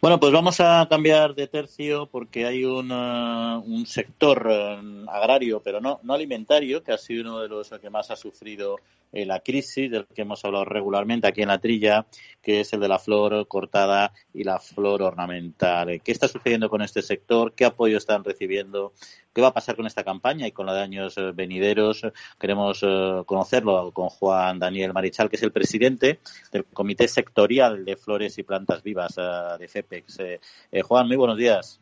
bueno, 0.00 0.18
pues 0.18 0.32
vamos 0.32 0.60
a 0.60 0.86
cambiar 0.88 1.34
de 1.34 1.46
tercio 1.46 2.06
porque 2.06 2.46
hay 2.46 2.64
un, 2.64 2.90
un 2.90 3.86
sector 3.86 4.46
uh, 4.46 5.10
agrario, 5.10 5.60
pero 5.62 5.80
no, 5.80 6.00
no 6.02 6.14
alimentario, 6.14 6.82
que 6.82 6.92
ha 6.92 6.98
sido 6.98 7.22
uno 7.22 7.40
de 7.40 7.48
los 7.48 7.68
que 7.70 7.90
más 7.90 8.10
ha 8.10 8.16
sufrido 8.16 8.78
eh, 9.12 9.26
la 9.26 9.40
crisis, 9.40 9.90
del 9.90 10.06
que 10.06 10.22
hemos 10.22 10.42
hablado 10.44 10.64
regularmente 10.64 11.26
aquí 11.26 11.42
en 11.42 11.48
la 11.48 11.58
trilla, 11.58 12.06
que 12.40 12.60
es 12.60 12.72
el 12.72 12.80
de 12.80 12.88
la 12.88 12.98
flor 12.98 13.46
cortada 13.46 14.12
y 14.32 14.44
la 14.44 14.58
flor 14.58 15.02
ornamental. 15.02 16.00
¿Qué 16.00 16.12
está 16.12 16.28
sucediendo 16.28 16.70
con 16.70 16.80
este 16.80 17.02
sector? 17.02 17.52
¿Qué 17.54 17.66
apoyo 17.66 17.98
están 17.98 18.24
recibiendo? 18.24 18.94
¿Qué 19.34 19.40
va 19.40 19.48
a 19.48 19.54
pasar 19.54 19.76
con 19.76 19.86
esta 19.86 20.04
campaña 20.04 20.46
y 20.46 20.52
con 20.52 20.66
la 20.66 20.74
de 20.74 20.82
años 20.82 21.16
eh, 21.16 21.32
venideros? 21.34 22.06
Queremos 22.38 22.82
uh, 22.82 23.24
conocerlo 23.24 23.90
con 23.92 24.10
Juan 24.10 24.58
Daniel 24.58 24.92
Marichal, 24.92 25.30
que 25.30 25.36
es 25.36 25.42
el 25.42 25.52
presidente 25.52 26.20
del 26.50 26.66
Comité 26.66 27.08
Sectorial 27.08 27.84
de 27.84 27.96
Flores 27.96 28.36
y 28.36 28.42
Plantas 28.42 28.82
Vivas 28.82 29.16
uh, 29.16 29.58
de 29.58 29.68
FEPEX. 29.68 30.20
Eh, 30.20 30.40
eh, 30.70 30.82
Juan, 30.82 31.06
muy 31.06 31.16
buenos 31.16 31.38
días. 31.38 31.80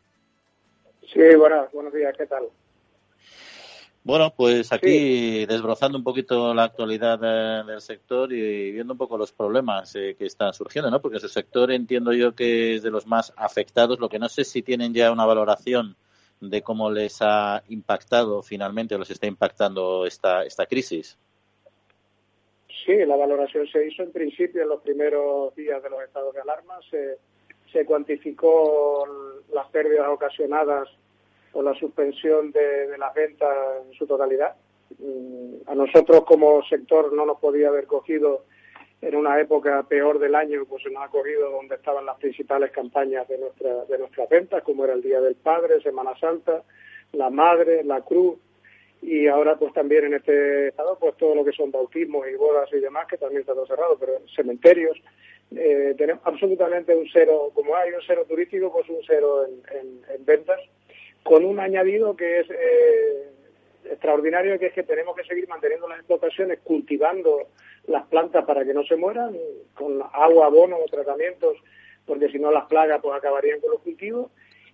Sí, 1.11 1.35
bueno, 1.37 1.67
buenos 1.73 1.93
días, 1.93 2.15
¿qué 2.17 2.25
tal? 2.25 2.43
Bueno, 4.03 4.33
pues 4.35 4.71
aquí 4.71 4.87
sí. 4.87 5.45
desbrozando 5.45 5.97
un 5.97 6.03
poquito 6.03 6.53
la 6.53 6.63
actualidad 6.63 7.19
de, 7.19 7.69
del 7.69 7.81
sector 7.81 8.31
y 8.31 8.71
viendo 8.71 8.93
un 8.93 8.97
poco 8.97 9.17
los 9.17 9.31
problemas 9.31 9.93
eh, 9.95 10.15
que 10.17 10.25
están 10.25 10.53
surgiendo, 10.53 10.89
¿no? 10.89 11.01
Porque 11.01 11.19
su 11.19 11.27
sector 11.27 11.71
entiendo 11.71 12.13
yo 12.13 12.33
que 12.33 12.75
es 12.75 12.81
de 12.81 12.89
los 12.89 13.05
más 13.05 13.33
afectados. 13.35 13.99
Lo 13.99 14.09
que 14.09 14.17
no 14.17 14.29
sé 14.29 14.43
si 14.45 14.63
tienen 14.63 14.93
ya 14.93 15.11
una 15.11 15.25
valoración 15.25 15.97
de 16.41 16.61
cómo 16.63 16.89
les 16.89 17.19
ha 17.21 17.63
impactado 17.69 18.41
finalmente 18.41 18.95
o 18.95 18.97
les 18.97 19.11
está 19.11 19.27
impactando 19.27 20.05
esta, 20.05 20.43
esta 20.43 20.65
crisis. 20.65 21.17
Sí, 22.85 22.95
la 23.05 23.15
valoración 23.15 23.67
se 23.67 23.87
hizo 23.87 24.01
en 24.01 24.11
principio 24.11 24.63
en 24.63 24.69
los 24.69 24.81
primeros 24.81 25.55
días 25.55 25.81
de 25.83 25.89
los 25.89 26.01
estados 26.01 26.33
de 26.33 26.41
alarma. 26.41 26.79
Se, 26.89 27.17
se 27.71 27.85
cuantificó 27.85 29.05
las 29.53 29.67
pérdidas 29.67 30.07
ocasionadas 30.09 30.89
o 31.53 31.61
la 31.61 31.75
suspensión 31.75 32.51
de, 32.51 32.87
de 32.87 32.97
las 32.97 33.13
ventas 33.13 33.55
en 33.85 33.93
su 33.93 34.07
totalidad. 34.07 34.55
Mm, 34.97 35.69
a 35.69 35.75
nosotros 35.75 36.25
como 36.25 36.63
sector 36.63 37.13
no 37.13 37.25
nos 37.25 37.39
podía 37.39 37.67
haber 37.67 37.85
cogido 37.85 38.45
en 39.01 39.15
una 39.15 39.39
época 39.39 39.83
peor 39.83 40.19
del 40.19 40.35
año, 40.35 40.63
pues 40.69 40.83
nos 40.91 41.03
ha 41.03 41.09
cogido 41.09 41.49
donde 41.49 41.75
estaban 41.75 42.05
las 42.05 42.17
principales 42.19 42.71
campañas 42.71 43.27
de, 43.27 43.37
nuestra, 43.39 43.85
de 43.85 43.97
nuestras 43.97 44.29
ventas, 44.29 44.63
como 44.63 44.85
era 44.85 44.93
el 44.93 45.01
Día 45.01 45.19
del 45.19 45.35
Padre, 45.35 45.81
Semana 45.81 46.17
Santa, 46.19 46.63
la 47.13 47.29
Madre, 47.29 47.83
la 47.83 48.01
Cruz, 48.01 48.37
y 49.01 49.27
ahora 49.27 49.57
pues 49.57 49.73
también 49.73 50.05
en 50.05 50.13
este 50.13 50.67
estado 50.67 50.97
pues 50.99 51.17
todo 51.17 51.33
lo 51.33 51.43
que 51.43 51.51
son 51.51 51.71
bautismos 51.71 52.27
y 52.27 52.35
bodas 52.35 52.69
y 52.71 52.79
demás, 52.79 53.07
que 53.07 53.17
también 53.17 53.41
está 53.41 53.53
todo 53.53 53.65
cerrado, 53.65 53.97
pero 53.99 54.13
cementerios, 54.35 54.95
eh, 55.55 55.95
tenemos 55.97 56.21
absolutamente 56.25 56.95
un 56.95 57.07
cero, 57.11 57.51
como 57.55 57.75
hay 57.75 57.91
un 57.91 58.01
cero 58.05 58.25
turístico, 58.27 58.71
pues 58.71 58.87
un 58.89 59.01
cero 59.05 59.45
en, 59.45 60.03
en, 60.15 60.25
ventas, 60.25 60.59
con 61.23 61.43
un 61.43 61.59
añadido 61.59 62.15
que 62.15 62.41
es 62.41 62.47
eh, 62.51 63.29
extraordinario, 63.85 64.57
que 64.59 64.67
es 64.67 64.73
que 64.73 64.83
tenemos 64.83 65.15
que 65.15 65.23
seguir 65.23 65.47
manteniendo 65.47 65.87
las 65.87 65.99
explotaciones, 65.99 66.59
cultivando 66.63 67.47
las 67.87 68.05
plantas 68.07 68.45
para 68.45 68.63
que 68.63 68.73
no 68.73 68.83
se 68.83 68.95
mueran, 68.95 69.35
con 69.75 70.01
agua, 70.13 70.45
abono 70.45 70.77
o 70.77 70.85
tratamientos, 70.85 71.57
porque 72.05 72.29
si 72.29 72.39
no 72.39 72.51
las 72.51 72.65
plagas 72.65 72.99
pues 73.01 73.15
acabarían 73.15 73.59
con 73.59 73.71
los 73.71 73.81
cultivos, 73.81 74.31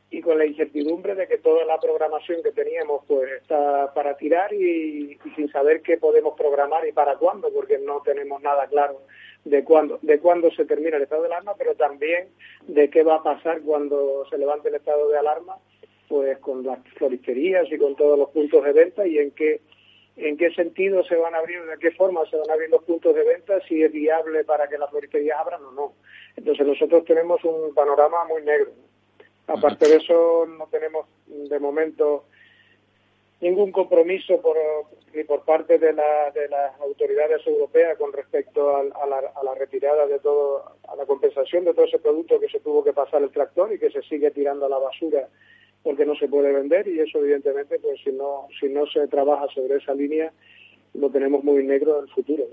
y 0.09 0.21
con 0.21 0.37
la 0.37 0.45
incertidumbre 0.45 1.15
de 1.15 1.27
que 1.27 1.37
toda 1.37 1.65
la 1.65 1.79
programación 1.79 2.41
que 2.41 2.51
teníamos 2.51 3.03
pues 3.07 3.29
está 3.41 3.93
para 3.93 4.15
tirar 4.15 4.53
y, 4.53 5.17
sin 5.35 5.51
saber 5.51 5.81
qué 5.81 5.97
podemos 5.97 6.35
programar 6.37 6.87
y 6.87 6.93
para 6.93 7.17
cuándo, 7.17 7.51
porque 7.51 7.77
no 7.77 8.01
tenemos 8.01 8.41
nada 8.41 8.67
claro 8.67 9.01
de 9.43 9.63
cuándo, 9.63 9.99
de 10.01 10.19
cuándo 10.19 10.49
se 10.51 10.65
termina 10.65 10.97
el 10.97 11.03
estado 11.03 11.23
de 11.23 11.27
alarma, 11.27 11.55
pero 11.57 11.75
también 11.75 12.29
de 12.67 12.89
qué 12.89 13.03
va 13.03 13.15
a 13.15 13.23
pasar 13.23 13.61
cuando 13.61 14.25
se 14.29 14.37
levante 14.37 14.69
el 14.69 14.75
estado 14.75 15.09
de 15.09 15.17
alarma, 15.17 15.57
pues 16.07 16.37
con 16.39 16.65
las 16.65 16.79
floristerías 16.95 17.71
y 17.71 17.77
con 17.77 17.95
todos 17.95 18.17
los 18.17 18.29
puntos 18.29 18.63
de 18.63 18.73
venta 18.73 19.05
y 19.05 19.17
en 19.19 19.31
qué 19.31 19.61
en 20.17 20.35
qué 20.35 20.51
sentido 20.51 21.03
se 21.03 21.15
van 21.15 21.35
a 21.35 21.37
abrir, 21.37 21.63
de 21.63 21.77
qué 21.77 21.91
forma 21.91 22.25
se 22.29 22.37
van 22.37 22.49
a 22.49 22.53
abrir 22.53 22.71
los 22.71 22.83
puntos 22.83 23.13
de 23.13 23.23
venta, 23.23 23.59
si 23.67 23.83
es 23.83 23.91
viable 23.91 24.43
para 24.43 24.67
que 24.67 24.77
las 24.77 24.89
floristerías 24.89 25.39
abran 25.39 25.63
o 25.63 25.71
no. 25.71 25.93
Entonces 26.35 26.65
nosotros 26.65 27.05
tenemos 27.05 27.43
un 27.43 27.73
panorama 27.75 28.25
muy 28.25 28.41
negro. 28.41 28.71
Aparte 29.45 29.87
de 29.87 29.97
eso, 29.97 30.45
no 30.47 30.65
tenemos 30.67 31.05
de 31.27 31.59
momento 31.59 32.25
ningún 33.41 33.71
compromiso 33.71 34.41
por, 34.41 34.57
ni 35.13 35.23
por 35.23 35.45
parte 35.45 35.77
de, 35.77 35.93
la, 35.93 36.31
de 36.31 36.49
las 36.49 36.79
autoridades 36.81 37.45
europeas 37.45 37.95
con 37.97 38.11
respecto 38.11 38.75
a, 38.75 38.83
la, 38.83 39.31
a, 39.35 39.43
la, 39.43 39.53
retirada 39.53 40.07
de 40.07 40.19
todo, 40.19 40.65
a 40.87 40.95
la 40.95 41.05
compensación 41.05 41.63
de 41.63 41.75
todo 41.75 41.85
ese 41.85 41.99
producto 41.99 42.39
que 42.39 42.49
se 42.49 42.59
tuvo 42.59 42.83
que 42.83 42.93
pasar 42.93 43.21
el 43.21 43.29
tractor 43.29 43.71
y 43.71 43.79
que 43.79 43.91
se 43.91 44.01
sigue 44.01 44.31
tirando 44.31 44.65
a 44.65 44.69
la 44.69 44.79
basura 44.79 45.29
porque 45.87 46.05
no 46.05 46.17
se 46.17 46.27
puede 46.27 46.51
vender 46.51 46.85
y 46.89 46.99
eso 46.99 47.19
evidentemente 47.19 47.79
pues 47.79 47.97
si 48.03 48.11
no 48.11 48.49
si 48.59 48.67
no 48.67 48.85
se 48.87 49.07
trabaja 49.07 49.47
sobre 49.55 49.77
esa 49.77 49.93
línea 49.93 50.33
lo 50.93 51.09
tenemos 51.09 51.45
muy 51.45 51.63
negro 51.63 51.99
en 51.99 52.03
el 52.03 52.13
futuro. 52.13 52.43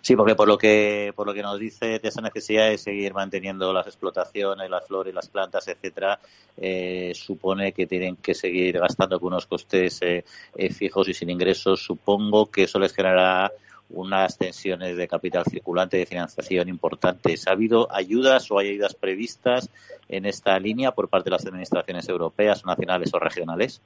Sí, 0.00 0.16
porque 0.16 0.34
por 0.34 0.48
lo 0.48 0.58
que 0.58 1.12
por 1.14 1.28
lo 1.28 1.32
que 1.32 1.42
nos 1.42 1.56
dice 1.60 2.00
de 2.00 2.08
esa 2.08 2.20
necesidad 2.22 2.68
de 2.68 2.78
seguir 2.78 3.14
manteniendo 3.14 3.72
las 3.72 3.86
explotaciones, 3.86 4.68
las 4.68 4.84
flores, 4.88 5.14
las 5.14 5.28
plantas, 5.28 5.68
etcétera, 5.68 6.18
eh, 6.56 7.12
supone 7.14 7.70
que 7.70 7.86
tienen 7.86 8.16
que 8.16 8.34
seguir 8.34 8.80
gastando 8.80 9.20
con 9.20 9.28
unos 9.28 9.46
costes 9.46 10.02
eh, 10.02 10.24
eh, 10.56 10.72
fijos 10.72 11.08
y 11.08 11.14
sin 11.14 11.30
ingresos. 11.30 11.80
Supongo 11.80 12.50
que 12.50 12.64
eso 12.64 12.80
les 12.80 12.92
generará 12.92 13.52
unas 13.90 14.36
tensiones 14.36 14.96
de 14.96 15.08
capital 15.08 15.44
circulante 15.44 15.96
de 15.96 16.06
financiación 16.06 16.68
importantes. 16.68 17.46
¿Ha 17.46 17.52
habido 17.52 17.88
ayudas 17.92 18.50
o 18.50 18.58
hay 18.58 18.70
ayudas 18.70 18.94
previstas 18.94 19.70
en 20.08 20.26
esta 20.26 20.58
línea 20.58 20.92
por 20.92 21.08
parte 21.08 21.30
de 21.30 21.36
las 21.36 21.46
administraciones 21.46 22.08
europeas, 22.08 22.64
nacionales 22.64 23.12
o 23.14 23.18
regionales? 23.18 23.80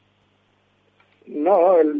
No, 1.26 1.78
el, 1.78 1.90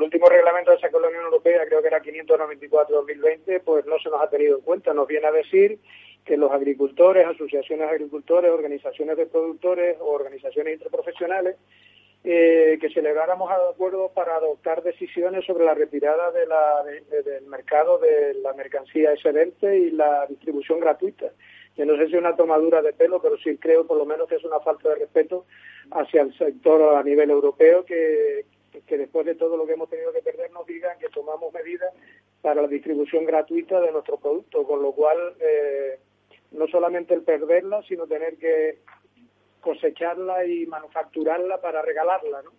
último 0.00 0.28
reglamento 0.28 0.70
de 0.70 0.76
de 0.76 1.00
la 1.00 1.08
Unión 1.08 1.24
Europea, 1.24 1.66
creo 1.66 1.80
que 1.80 1.88
era 1.88 2.02
594-2020, 2.02 3.62
pues 3.64 3.84
no 3.86 3.98
se 3.98 4.10
nos 4.10 4.22
ha 4.22 4.30
tenido 4.30 4.58
en 4.58 4.62
cuenta. 4.62 4.94
Nos 4.94 5.08
viene 5.08 5.26
a 5.26 5.32
decir 5.32 5.78
que 6.24 6.36
los 6.36 6.52
agricultores, 6.52 7.26
asociaciones 7.26 7.88
de 7.88 7.94
agricultores, 7.94 8.50
organizaciones 8.50 9.16
de 9.16 9.26
productores 9.26 9.96
o 10.00 10.12
organizaciones 10.12 10.74
interprofesionales, 10.74 11.56
eh, 12.22 12.78
que 12.80 12.90
celebráramos 12.90 13.50
acuerdos 13.50 14.10
para 14.12 14.36
adoptar 14.36 14.82
decisiones 14.82 15.44
sobre 15.46 15.64
la 15.64 15.74
retirada 15.74 16.30
de 16.32 16.46
la, 16.46 16.84
del 16.84 17.46
mercado 17.46 17.98
de 17.98 18.34
la 18.34 18.52
mercancía 18.52 19.12
excelente 19.12 19.78
y 19.78 19.90
la 19.90 20.26
distribución 20.26 20.80
gratuita. 20.80 21.30
Yo 21.76 21.86
no 21.86 21.96
sé 21.96 22.08
si 22.08 22.12
es 22.12 22.18
una 22.18 22.36
tomadura 22.36 22.82
de 22.82 22.92
pelo, 22.92 23.22
pero 23.22 23.38
sí 23.38 23.56
creo 23.56 23.86
por 23.86 23.96
lo 23.96 24.04
menos 24.04 24.28
que 24.28 24.36
es 24.36 24.44
una 24.44 24.60
falta 24.60 24.90
de 24.90 24.96
respeto 24.96 25.46
hacia 25.92 26.22
el 26.22 26.36
sector 26.36 26.96
a 26.96 27.02
nivel 27.02 27.30
europeo 27.30 27.84
que, 27.86 28.44
que 28.86 28.98
después 28.98 29.24
de 29.24 29.34
todo 29.34 29.56
lo 29.56 29.66
que 29.66 29.72
hemos 29.72 29.88
tenido 29.88 30.12
que 30.12 30.20
perder 30.20 30.50
nos 30.50 30.66
digan 30.66 30.98
que 30.98 31.08
tomamos 31.08 31.52
medidas 31.54 31.92
para 32.42 32.62
la 32.62 32.68
distribución 32.68 33.24
gratuita 33.24 33.80
de 33.80 33.92
nuestros 33.92 34.20
productos, 34.20 34.66
con 34.66 34.82
lo 34.82 34.92
cual 34.92 35.18
eh, 35.40 35.98
no 36.52 36.66
solamente 36.68 37.14
el 37.14 37.22
perderla, 37.22 37.82
sino 37.82 38.06
tener 38.06 38.36
que 38.36 38.78
cosecharla 39.60 40.44
y 40.44 40.66
manufacturarla 40.66 41.60
para 41.60 41.82
regalarla, 41.82 42.42
¿no? 42.42 42.52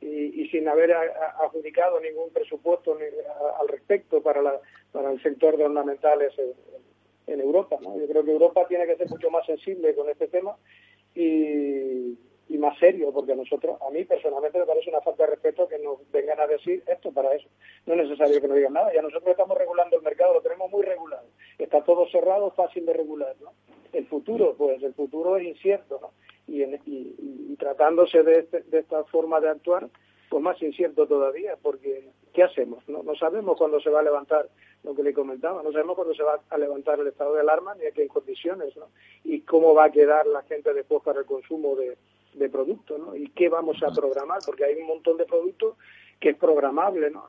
Y, 0.00 0.48
sin 0.48 0.68
haber 0.68 0.92
adjudicado 0.92 1.98
ningún 1.98 2.30
presupuesto 2.30 2.98
al 3.58 3.68
respecto 3.68 4.22
para, 4.22 4.42
la, 4.42 4.60
para 4.92 5.10
el 5.10 5.22
sector 5.22 5.56
de 5.56 5.64
ornamentales 5.64 6.38
en, 6.38 6.52
en 7.26 7.40
Europa. 7.40 7.78
¿no? 7.80 7.98
Yo 7.98 8.06
creo 8.06 8.24
que 8.24 8.32
Europa 8.32 8.66
tiene 8.68 8.86
que 8.86 8.96
ser 8.96 9.08
mucho 9.08 9.30
más 9.30 9.46
sensible 9.46 9.94
con 9.94 10.08
este 10.10 10.28
tema 10.28 10.56
y, 11.14 12.18
y 12.48 12.58
más 12.58 12.78
serio, 12.78 13.12
porque 13.12 13.32
a 13.32 13.36
nosotros, 13.36 13.80
a 13.80 13.90
mí 13.90 14.04
personalmente 14.04 14.58
me 14.58 14.66
parece 14.66 14.90
una 14.90 15.00
falta 15.00 15.24
de 15.24 15.30
respeto 15.30 15.68
que 15.68 15.78
nos 15.78 15.98
vengan 16.10 16.40
a 16.40 16.46
decir 16.46 16.82
esto 16.86 17.12
para 17.12 17.34
eso. 17.34 17.48
No 17.86 17.94
es 17.94 18.08
necesario 18.08 18.40
que 18.40 18.48
nos 18.48 18.56
digan 18.56 18.74
nada, 18.74 18.92
ya 18.92 19.02
nosotros 19.02 19.30
estamos 19.30 19.56
regulando 19.56 19.96
el 19.96 20.02
mercado, 20.02 20.34
lo 20.34 20.42
tenemos 20.42 20.70
muy 20.70 20.82
regulado. 20.82 21.26
Está 21.58 21.82
todo 21.82 22.06
cerrado, 22.08 22.50
fácil 22.50 22.84
de 22.84 22.92
regular, 22.92 23.34
¿no? 23.40 23.52
El 23.92 24.06
futuro, 24.06 24.54
pues 24.58 24.82
el 24.82 24.92
futuro 24.92 25.36
es 25.36 25.44
incierto, 25.44 25.98
¿no? 26.00 26.10
Y, 26.46 26.62
y, 26.62 27.56
tratándose 27.58 28.22
de, 28.22 28.40
este, 28.40 28.62
de 28.62 28.80
esta 28.80 29.04
forma 29.04 29.40
de 29.40 29.48
actuar, 29.48 29.88
pues 30.28 30.42
más 30.42 30.60
incierto 30.60 31.06
todavía, 31.06 31.56
porque 31.62 32.10
¿qué 32.32 32.42
hacemos? 32.42 32.86
No, 32.88 33.02
no 33.02 33.14
sabemos 33.14 33.56
cuándo 33.56 33.80
se 33.80 33.90
va 33.90 34.00
a 34.00 34.02
levantar 34.02 34.48
lo 34.82 34.94
que 34.94 35.02
le 35.02 35.14
comentaba, 35.14 35.62
no 35.62 35.72
sabemos 35.72 35.96
cuándo 35.96 36.14
se 36.14 36.22
va 36.22 36.40
a 36.50 36.58
levantar 36.58 37.00
el 37.00 37.06
estado 37.06 37.34
de 37.34 37.40
alarma 37.40 37.74
ni 37.74 37.86
a 37.86 37.92
qué 37.92 38.06
condiciones, 38.08 38.76
¿no? 38.76 38.88
Y 39.22 39.40
cómo 39.40 39.74
va 39.74 39.84
a 39.84 39.92
quedar 39.92 40.26
la 40.26 40.42
gente 40.42 40.74
después 40.74 41.02
para 41.02 41.20
el 41.20 41.26
consumo 41.26 41.76
de, 41.76 41.96
de 42.34 42.48
producto, 42.50 42.98
¿no? 42.98 43.16
Y 43.16 43.30
qué 43.30 43.48
vamos 43.48 43.82
a 43.82 43.92
programar, 43.92 44.40
porque 44.44 44.64
hay 44.64 44.74
un 44.74 44.86
montón 44.86 45.16
de 45.16 45.24
productos 45.24 45.76
que 46.20 46.30
es 46.30 46.36
programable, 46.36 47.10
¿no? 47.10 47.28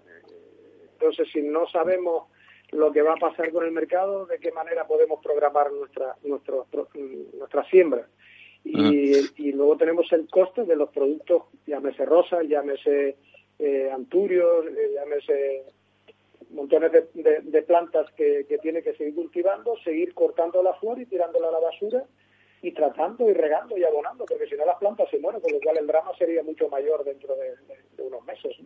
Entonces, 0.93 1.27
si 1.31 1.41
no 1.41 1.67
sabemos 1.67 2.27
lo 2.71 2.91
que 2.91 3.01
va 3.01 3.13
a 3.13 3.17
pasar 3.17 3.51
con 3.51 3.65
el 3.65 3.71
mercado, 3.71 4.25
de 4.25 4.39
qué 4.39 4.51
manera 4.51 4.87
podemos 4.87 5.21
programar 5.21 5.71
nuestra, 5.71 6.15
nuestro, 6.23 6.67
nuestra 7.37 7.63
siembra. 7.69 8.07
Y, 8.65 9.51
luego 9.51 9.77
tenemos 9.77 10.11
el 10.11 10.27
coste 10.27 10.63
de 10.63 10.75
los 10.75 10.89
productos, 10.89 11.43
llámese 11.65 12.03
rosa, 12.03 12.41
llámese 12.43 13.15
eh, 13.59 13.89
anturios, 13.93 14.65
eh, 14.65 14.91
llámese 14.95 15.63
montones 16.49 16.91
de, 17.13 17.61
plantas 17.61 18.11
que 18.13 18.59
tiene 18.61 18.81
que 18.81 18.95
seguir 18.95 19.15
cultivando, 19.15 19.77
seguir 19.83 20.13
cortando 20.13 20.63
la 20.63 20.73
flor 20.73 20.99
y 20.99 21.05
tirándola 21.05 21.49
a 21.49 21.51
la 21.51 21.59
basura 21.59 22.05
y 22.65 22.71
tratando 22.71 23.29
y 23.29 23.33
regando 23.33 23.77
y 23.77 23.83
abonando, 23.83 24.25
porque 24.25 24.47
si 24.47 24.55
no 24.55 24.65
las 24.65 24.77
plantas 24.77 25.07
se 25.11 25.19
mueren, 25.19 25.39
con 25.39 25.51
lo 25.51 25.59
cual 25.59 25.77
el 25.77 25.85
drama 25.85 26.11
sería 26.17 26.41
mucho 26.41 26.67
mayor 26.67 27.03
dentro 27.03 27.35
de, 27.35 28.03
unos 28.03 28.25
meses. 28.25 28.57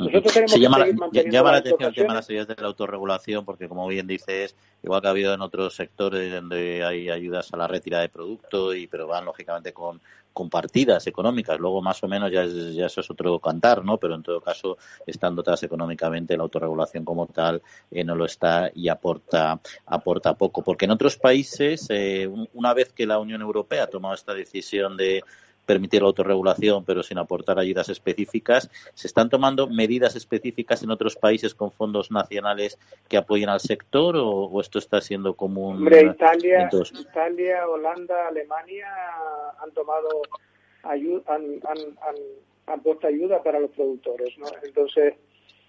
Nosotros 0.00 0.32
tenemos 0.32 0.58
llama, 0.58 0.78
la, 0.78 0.86
llama 1.22 1.52
la 1.52 1.58
atención 1.58 1.88
el 1.90 1.94
tema 1.94 2.08
de 2.08 2.14
las 2.14 2.30
ayudas 2.30 2.48
de 2.48 2.56
la 2.58 2.66
autorregulación, 2.66 3.44
porque 3.44 3.68
como 3.68 3.86
bien 3.86 4.06
dices, 4.06 4.56
igual 4.82 5.00
que 5.00 5.06
ha 5.06 5.10
habido 5.10 5.34
en 5.34 5.40
otros 5.42 5.74
sectores 5.74 6.32
donde 6.32 6.84
hay 6.84 7.10
ayudas 7.10 7.52
a 7.52 7.56
la 7.56 7.68
retirada 7.68 8.02
de 8.02 8.08
producto, 8.08 8.74
y 8.74 8.86
pero 8.86 9.06
van 9.06 9.24
lógicamente 9.24 9.72
con, 9.72 10.00
compartidas 10.32 11.06
económicas. 11.06 11.58
Luego, 11.58 11.82
más 11.82 12.02
o 12.02 12.08
menos, 12.08 12.30
ya, 12.30 12.44
ya 12.44 12.86
eso 12.86 13.00
es 13.00 13.10
otro 13.10 13.38
cantar, 13.38 13.84
¿no? 13.84 13.98
Pero 13.98 14.14
en 14.14 14.22
todo 14.22 14.40
caso, 14.40 14.78
estando 15.06 15.42
dotadas 15.42 15.62
económicamente, 15.62 16.36
la 16.36 16.44
autorregulación 16.44 17.04
como 17.04 17.26
tal 17.26 17.62
eh, 17.90 18.04
no 18.04 18.14
lo 18.14 18.24
está 18.24 18.70
y 18.74 18.88
aporta, 18.88 19.60
aporta 19.86 20.34
poco. 20.34 20.62
Porque 20.62 20.84
en 20.84 20.92
otros 20.92 21.16
países, 21.16 21.86
eh, 21.90 22.28
una 22.54 22.74
vez 22.74 22.92
que 22.92 23.06
la 23.06 23.18
Unión 23.18 23.42
Europea 23.42 23.84
ha 23.84 23.86
tomado 23.88 24.14
esta 24.14 24.34
decisión 24.34 24.96
de 24.96 25.22
permitir 25.70 26.02
la 26.02 26.08
autorregulación, 26.08 26.84
pero 26.84 27.04
sin 27.04 27.18
aportar 27.18 27.60
ayudas 27.60 27.88
específicas. 27.88 28.68
¿Se 28.94 29.06
están 29.06 29.30
tomando 29.30 29.68
medidas 29.68 30.16
específicas 30.16 30.82
en 30.82 30.90
otros 30.90 31.14
países 31.14 31.54
con 31.54 31.70
fondos 31.70 32.10
nacionales 32.10 32.76
que 33.08 33.16
apoyen 33.16 33.48
al 33.48 33.60
sector 33.60 34.16
o, 34.18 34.60
esto 34.60 34.80
está 34.80 35.00
siendo 35.00 35.34
común? 35.34 35.76
Hombre, 35.76 36.02
Italia, 36.06 36.68
Italia, 36.98 37.68
Holanda, 37.68 38.26
Alemania 38.26 38.88
han 39.62 39.70
tomado 39.70 40.08
ayuda, 40.82 41.22
han, 41.28 41.60
han, 41.68 41.78
han, 42.66 42.80
puesto 42.80 43.06
ayuda 43.06 43.40
para 43.40 43.60
los 43.60 43.70
productores, 43.70 44.36
¿no? 44.38 44.46
Entonces, 44.64 45.14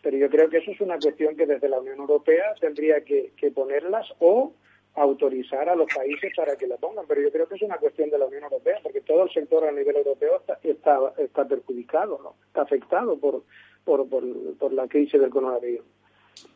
pero 0.02 0.18
yo 0.18 0.32
creo 0.32 0.50
que 0.50 0.58
eso 0.58 0.72
es 0.72 0.82
una 0.82 0.98
cuestión 0.98 1.36
que 1.36 1.46
desde 1.46 1.70
la 1.70 1.80
Unión 1.80 2.00
Europea 2.00 2.56
tendría 2.60 3.02
que, 3.02 3.34
que 3.38 3.52
ponerlas 3.52 4.08
o 4.18 4.52
autorizar 4.96 5.70
a 5.70 5.76
los 5.76 5.88
países 5.94 6.34
para 6.36 6.56
que 6.56 6.68
la 6.68 6.78
pongan, 6.78 7.06
pero 7.08 7.22
yo 7.22 7.32
creo 7.32 7.48
que 7.48 7.56
es 7.56 7.62
una 7.62 7.78
cuestión 7.78 8.10
de 8.10 8.18
la 8.18 8.26
Unión 8.26 8.44
Europea, 8.44 8.80
porque 8.84 9.02
todo 9.02 9.24
el 9.24 9.30
sector 9.32 9.64
a 9.64 9.72
nivel 9.72 9.96
europeo 9.96 10.38
está, 10.38 10.60
está, 10.64 11.14
está 11.18 11.48
perjudicado, 11.48 12.20
¿no? 12.22 12.36
está 12.48 12.64
afectado 12.64 13.18
por, 13.18 13.44
por, 13.86 14.08
por, 14.10 14.24
por 14.58 14.74
la 14.74 14.88
crisis 14.88 15.20
del 15.20 15.30
coronavirus. 15.30 15.86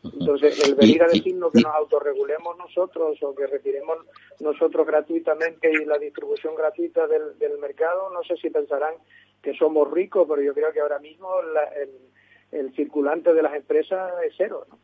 Entonces, 0.02 0.66
el 0.66 0.74
venir 0.74 1.02
a 1.02 1.06
decirnos 1.06 1.52
que 1.52 1.60
nos 1.60 1.74
autorregulemos 1.74 2.56
nosotros 2.56 3.22
o 3.22 3.34
que 3.34 3.46
retiremos 3.46 3.98
nosotros 4.40 4.86
gratuitamente 4.86 5.70
y 5.70 5.84
la 5.84 5.98
distribución 5.98 6.54
gratuita 6.54 7.06
del, 7.06 7.38
del 7.38 7.58
mercado, 7.58 8.10
no 8.10 8.22
sé 8.24 8.36
si 8.36 8.50
pensarán 8.50 8.94
que 9.42 9.54
somos 9.54 9.90
ricos, 9.90 10.26
pero 10.28 10.42
yo 10.42 10.54
creo 10.54 10.72
que 10.72 10.80
ahora 10.80 10.98
mismo 10.98 11.28
el, 11.40 11.90
el, 12.58 12.74
circulante 12.74 13.32
de 13.32 13.42
las 13.42 13.54
empresas 13.54 14.12
es 14.24 14.34
cero. 14.36 14.66
¿no? 14.68 14.78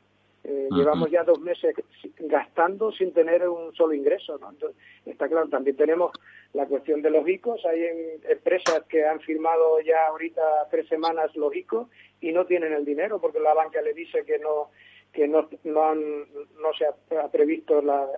Eh, 0.45 0.69
llevamos 0.73 1.09
ya 1.11 1.23
dos 1.23 1.41
meses 1.41 1.75
gastando 2.19 2.91
sin 2.91 3.13
tener 3.13 3.49
un 3.49 3.73
solo 3.75 3.95
ingreso. 3.95 4.39
¿no? 4.39 4.51
Entonces, 4.51 4.81
está 5.07 5.29
claro, 5.29 5.49
también 5.49 5.77
tenemos 5.77 6.13
la 6.53 6.67
cuestión 6.67 7.01
de 7.01 7.11
los 7.11 7.29
ICOs. 7.29 7.65
Hay 7.67 7.85
empresas 8.29 8.83
que 8.89 9.05
han 9.05 9.21
firmado 9.21 9.81
ya 9.81 10.07
ahorita 10.09 10.43
tres 10.71 10.89
semanas 10.89 11.35
los 11.37 11.55
ICOs 11.55 11.89
y 12.21 12.33
no 12.33 12.47
tienen 12.47 12.73
el 12.73 12.85
dinero 12.85 13.21
porque 13.21 13.41
la 13.41 13.55
banca 13.55 13.81
le 13.83 13.95
dice 13.95 14.25
que 14.25 14.39
no 14.39 14.71
que 15.13 15.29
no, 15.29 15.47
no, 15.65 15.85
han, 15.85 16.01
no 16.01 16.73
se 16.79 16.87
ha, 16.87 17.29
previsto 17.29 17.83
la, 17.83 18.09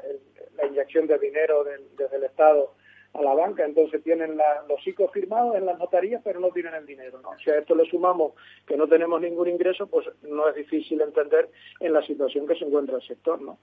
la, 0.57 0.67
inyección 0.67 1.09
de 1.09 1.19
dinero 1.19 1.65
desde 1.65 2.17
el 2.17 2.23
Estado 2.23 2.75
a 3.15 3.23
la 3.23 3.35
banca, 3.35 3.65
entonces 3.65 4.03
tienen 4.03 4.37
los 4.69 4.87
ICOs 4.87 5.13
firmados 5.13 5.57
en 5.57 5.67
las 5.67 5.79
notarías, 5.79 6.21
pero 6.25 6.41
no 6.41 6.49
tienen 6.49 6.75
el 6.75 6.85
dinero. 6.85 7.21
¿no? 7.23 7.31
Si 7.43 7.51
a 7.51 7.59
esto 7.59 7.75
le 7.75 7.89
sumamos 7.89 8.33
que 8.67 8.77
no 8.77 8.89
tenemos 8.89 9.21
ningún 9.21 9.49
ingreso, 9.49 9.87
pues 9.87 10.07
no 10.23 10.49
es 10.49 10.57
difícil 10.57 11.01
entender 11.01 11.49
en 11.81 11.93
la 11.93 12.05
situación 12.05 12.47
que 12.47 12.57
se 12.57 12.65
encuentra 12.65 12.97
el 12.97 13.03
sector. 13.03 13.41
¿no? 13.41 13.57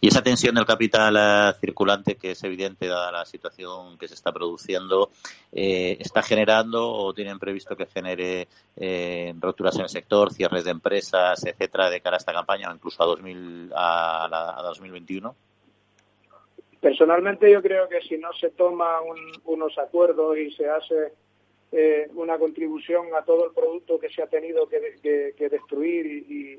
Y 0.00 0.08
esa 0.08 0.22
tensión 0.22 0.54
del 0.54 0.64
capital 0.64 1.16
eh, 1.18 1.54
circulante, 1.60 2.16
que 2.16 2.32
es 2.32 2.42
evidente 2.44 2.86
dada 2.86 3.12
la 3.12 3.24
situación 3.24 3.98
que 3.98 4.08
se 4.08 4.14
está 4.14 4.32
produciendo, 4.32 5.10
eh, 5.52 5.96
¿está 6.00 6.22
generando 6.22 6.90
o 6.90 7.12
tienen 7.14 7.38
previsto 7.38 7.76
que 7.76 7.86
genere 7.86 8.48
eh, 8.76 9.34
roturas 9.38 9.76
en 9.76 9.82
el 9.82 9.88
sector, 9.88 10.32
cierres 10.32 10.64
de 10.64 10.70
empresas, 10.70 11.44
etcétera, 11.44 11.90
de 11.90 12.00
cara 12.00 12.16
a 12.16 12.18
esta 12.18 12.32
campaña 12.32 12.70
o 12.70 12.74
incluso 12.74 13.02
a, 13.02 13.06
2000, 13.06 13.72
a, 13.74 14.58
a 14.58 14.62
2021? 14.62 15.34
Personalmente 16.80 17.50
yo 17.50 17.60
creo 17.60 17.88
que 17.88 18.00
si 18.02 18.18
no 18.18 18.32
se 18.34 18.50
toman 18.50 19.02
unos 19.44 19.76
acuerdos 19.78 20.38
y 20.38 20.52
se 20.52 20.68
hace 20.68 21.12
eh, 21.72 22.08
una 22.14 22.38
contribución 22.38 23.08
a 23.16 23.24
todo 23.24 23.46
el 23.46 23.52
producto 23.52 23.98
que 23.98 24.08
se 24.10 24.22
ha 24.22 24.26
tenido 24.26 24.68
que, 24.68 24.80
destruir 25.50 26.06
y, 26.06 26.58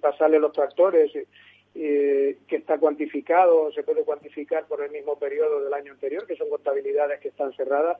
pasarle 0.00 0.40
los 0.40 0.52
tractores, 0.52 1.12
eh, 1.76 2.38
que 2.48 2.56
está 2.56 2.78
cuantificado, 2.78 3.70
se 3.70 3.84
puede 3.84 4.02
cuantificar 4.02 4.66
por 4.66 4.82
el 4.82 4.90
mismo 4.90 5.16
periodo 5.16 5.62
del 5.62 5.72
año 5.72 5.92
anterior, 5.92 6.26
que 6.26 6.34
son 6.34 6.50
contabilidades 6.50 7.20
que 7.20 7.28
están 7.28 7.52
cerradas, 7.52 7.98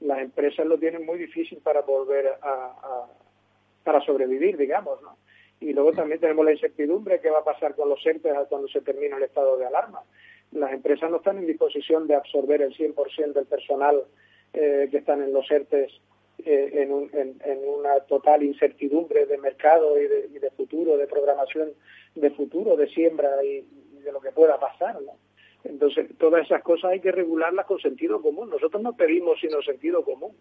las 0.00 0.20
empresas 0.20 0.64
lo 0.64 0.78
tienen 0.78 1.04
muy 1.04 1.18
difícil 1.18 1.58
para 1.58 1.82
volver 1.82 2.26
a, 2.40 3.06
para 3.84 4.00
sobrevivir, 4.00 4.56
digamos, 4.56 5.02
¿no? 5.02 5.18
Y 5.60 5.74
luego 5.74 5.92
también 5.92 6.20
tenemos 6.20 6.44
la 6.44 6.52
incertidumbre 6.52 7.20
que 7.20 7.28
va 7.28 7.40
a 7.40 7.44
pasar 7.44 7.74
con 7.76 7.90
los 7.90 8.04
entes 8.06 8.32
cuando 8.48 8.66
se 8.68 8.80
termine 8.80 9.16
el 9.16 9.24
estado 9.24 9.58
de 9.58 9.66
alarma 9.66 10.02
las 10.52 10.72
empresas 10.72 11.10
no 11.10 11.16
están 11.16 11.38
en 11.38 11.46
disposición 11.46 12.06
de 12.06 12.14
absorber 12.14 12.62
el 12.62 12.74
100% 12.74 13.32
del 13.32 13.46
personal 13.46 14.02
eh, 14.52 14.88
que 14.90 14.98
están 14.98 15.22
en 15.22 15.32
los 15.32 15.50
ERTES 15.50 15.90
eh, 16.44 16.70
en, 16.82 17.68
una 17.68 18.00
total 18.00 18.42
incertidumbre 18.42 19.26
de 19.26 19.38
mercado 19.38 19.98
y 20.00 20.06
de, 20.06 20.50
futuro, 20.56 20.96
de 20.96 21.06
programación 21.06 21.70
de 22.14 22.30
futuro, 22.30 22.76
de 22.76 22.88
siembra 22.88 23.42
y, 23.44 23.64
de 24.02 24.12
lo 24.12 24.20
que 24.20 24.32
pueda 24.32 24.58
pasar. 24.58 24.98
Entonces, 25.64 26.08
todas 26.18 26.44
esas 26.44 26.62
cosas 26.62 26.90
hay 26.90 27.00
que 27.00 27.12
regularlas 27.12 27.66
con 27.66 27.78
sentido 27.78 28.20
común. 28.20 28.50
Nosotros 28.50 28.82
no 28.82 28.96
pedimos 28.96 29.38
sino 29.40 29.62
sentido 29.62 30.04
común 30.04 30.32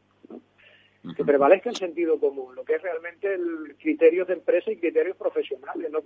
que 1.15 1.25
prevalezca 1.25 1.69
el 1.69 1.75
sentido 1.75 2.19
común, 2.19 2.53
lo 2.55 2.63
que 2.63 2.75
es 2.75 2.81
realmente 2.81 3.33
el 3.33 3.75
criterio 3.79 4.23
de 4.25 4.33
empresa 4.33 4.71
y 4.71 4.77
criterios 4.77 5.17
profesionales. 5.17 5.89
No 5.91 6.03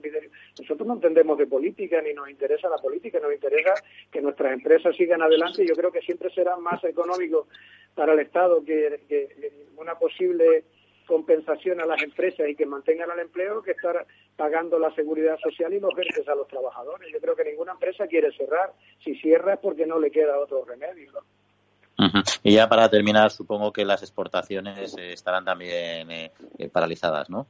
Nosotros 0.59 0.87
no 0.87 0.93
entendemos 0.93 1.37
de 1.37 1.47
política 1.47 2.01
ni 2.01 2.13
nos 2.13 2.29
interesa 2.29 2.69
la 2.69 2.77
política, 2.77 3.19
nos 3.19 3.33
interesa 3.33 3.73
que 4.09 4.21
nuestras 4.21 4.53
empresas 4.53 4.95
sigan 4.95 5.21
adelante. 5.21 5.65
Yo 5.67 5.75
creo 5.75 5.91
que 5.91 6.01
siempre 6.01 6.29
será 6.29 6.55
más 6.55 6.81
económico 6.85 7.47
para 7.93 8.13
el 8.13 8.19
Estado 8.19 8.63
que, 8.63 9.01
una 9.75 9.95
posible 9.95 10.63
compensación 11.05 11.81
a 11.81 11.85
las 11.85 12.01
empresas 12.01 12.47
y 12.47 12.55
que 12.55 12.65
mantengan 12.65 13.11
el 13.11 13.19
empleo 13.19 13.61
que 13.61 13.71
estar 13.71 14.07
pagando 14.37 14.79
la 14.79 14.95
seguridad 14.95 15.37
social 15.39 15.73
y 15.73 15.79
los 15.79 15.93
verdes 15.93 16.27
a 16.27 16.35
los 16.35 16.47
trabajadores. 16.47 17.11
Yo 17.11 17.19
creo 17.19 17.35
que 17.35 17.43
ninguna 17.43 17.73
empresa 17.73 18.07
quiere 18.07 18.31
cerrar. 18.31 18.71
Si 19.03 19.13
cierra 19.15 19.55
es 19.55 19.59
porque 19.59 19.85
no 19.85 19.99
le 19.99 20.09
queda 20.09 20.39
otro 20.39 20.63
remedio. 20.63 21.11
Y 22.43 22.55
ya 22.55 22.67
para 22.67 22.89
terminar, 22.89 23.31
supongo 23.31 23.71
que 23.71 23.85
las 23.85 24.01
exportaciones 24.01 24.95
eh, 24.97 25.13
estarán 25.13 25.45
también 25.45 26.11
eh, 26.11 26.31
eh, 26.57 26.69
paralizadas, 26.69 27.29
¿no? 27.29 27.47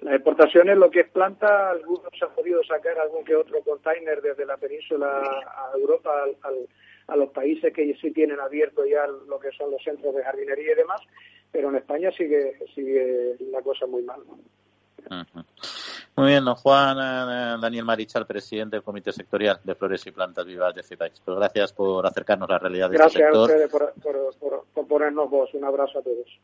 Las 0.00 0.14
exportaciones, 0.14 0.76
lo 0.76 0.90
que 0.90 1.00
es 1.00 1.08
planta, 1.08 1.70
algunos 1.70 2.10
han 2.20 2.34
podido 2.34 2.62
sacar 2.64 2.98
algún 2.98 3.24
que 3.24 3.36
otro 3.36 3.60
container 3.62 4.20
desde 4.20 4.44
la 4.44 4.56
península 4.56 5.06
a 5.06 5.76
Europa, 5.76 6.10
a 7.06 7.16
los 7.16 7.30
países 7.30 7.72
que 7.72 7.94
sí 8.00 8.10
tienen 8.10 8.40
abierto 8.40 8.84
ya 8.84 9.06
lo 9.06 9.38
que 9.38 9.50
son 9.52 9.70
los 9.70 9.82
centros 9.82 10.14
de 10.14 10.24
jardinería 10.24 10.72
y 10.72 10.76
demás, 10.76 11.00
pero 11.50 11.70
en 11.70 11.76
España 11.76 12.10
sigue 12.10 12.58
sigue 12.74 13.36
la 13.50 13.62
cosa 13.62 13.86
muy 13.86 14.02
mal. 14.02 14.20
Muy 16.16 16.28
bien, 16.28 16.44
don 16.44 16.54
Juan 16.54 16.96
eh, 16.98 17.60
Daniel 17.60 17.84
Marichal, 17.84 18.26
presidente 18.26 18.76
del 18.76 18.82
Comité 18.84 19.12
Sectorial 19.12 19.60
de 19.64 19.74
Flores 19.74 20.06
y 20.06 20.12
Plantas 20.12 20.46
Vivas 20.46 20.74
de 20.74 20.82
CIPAX. 20.82 21.20
Pues 21.24 21.36
gracias 21.36 21.72
por 21.72 22.06
acercarnos 22.06 22.48
a 22.48 22.52
la 22.52 22.58
realidad 22.58 22.90
de 22.90 22.96
este 22.96 23.10
sector. 23.10 23.48
Gracias 23.48 23.72
a 23.74 23.76
ustedes 23.76 24.36
por, 24.72 24.86
ponernos 24.86 25.28
voz. 25.28 25.52
Un 25.54 25.64
abrazo 25.64 25.98
a 25.98 26.02
todos. 26.02 26.38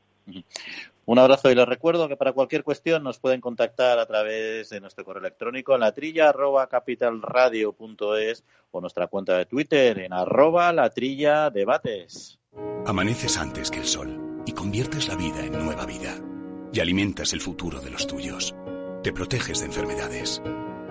Un 1.06 1.18
abrazo 1.18 1.50
y 1.50 1.54
les 1.54 1.66
recuerdo 1.66 2.08
que 2.08 2.16
para 2.16 2.32
cualquier 2.32 2.64
cuestión 2.64 3.02
nos 3.02 3.18
pueden 3.18 3.40
contactar 3.40 3.98
a 3.98 4.06
través 4.06 4.70
de 4.70 4.80
nuestro 4.80 5.04
correo 5.04 5.20
electrónico 5.20 5.74
en 5.74 5.80
la 5.80 5.92
trilla 5.92 6.28
arroba 6.28 6.68
capitalradio.es 6.68 8.44
o 8.70 8.80
nuestra 8.80 9.06
cuenta 9.08 9.36
de 9.36 9.46
Twitter 9.46 9.98
en 10.00 10.12
arroba 10.12 10.72
la 10.72 10.90
trilla 10.90 11.50
debates. 11.50 12.38
Amaneces 12.86 13.36
antes 13.38 13.70
que 13.70 13.80
el 13.80 13.86
sol 13.86 14.42
y 14.46 14.52
conviertes 14.52 15.08
la 15.08 15.16
vida 15.16 15.44
en 15.44 15.64
nueva 15.64 15.86
vida 15.86 16.14
y 16.72 16.80
alimentas 16.80 17.32
el 17.32 17.40
futuro 17.40 17.80
de 17.80 17.90
los 17.90 18.06
tuyos. 18.06 18.54
Te 19.02 19.12
proteges 19.12 19.60
de 19.60 19.66
enfermedades. 19.66 20.42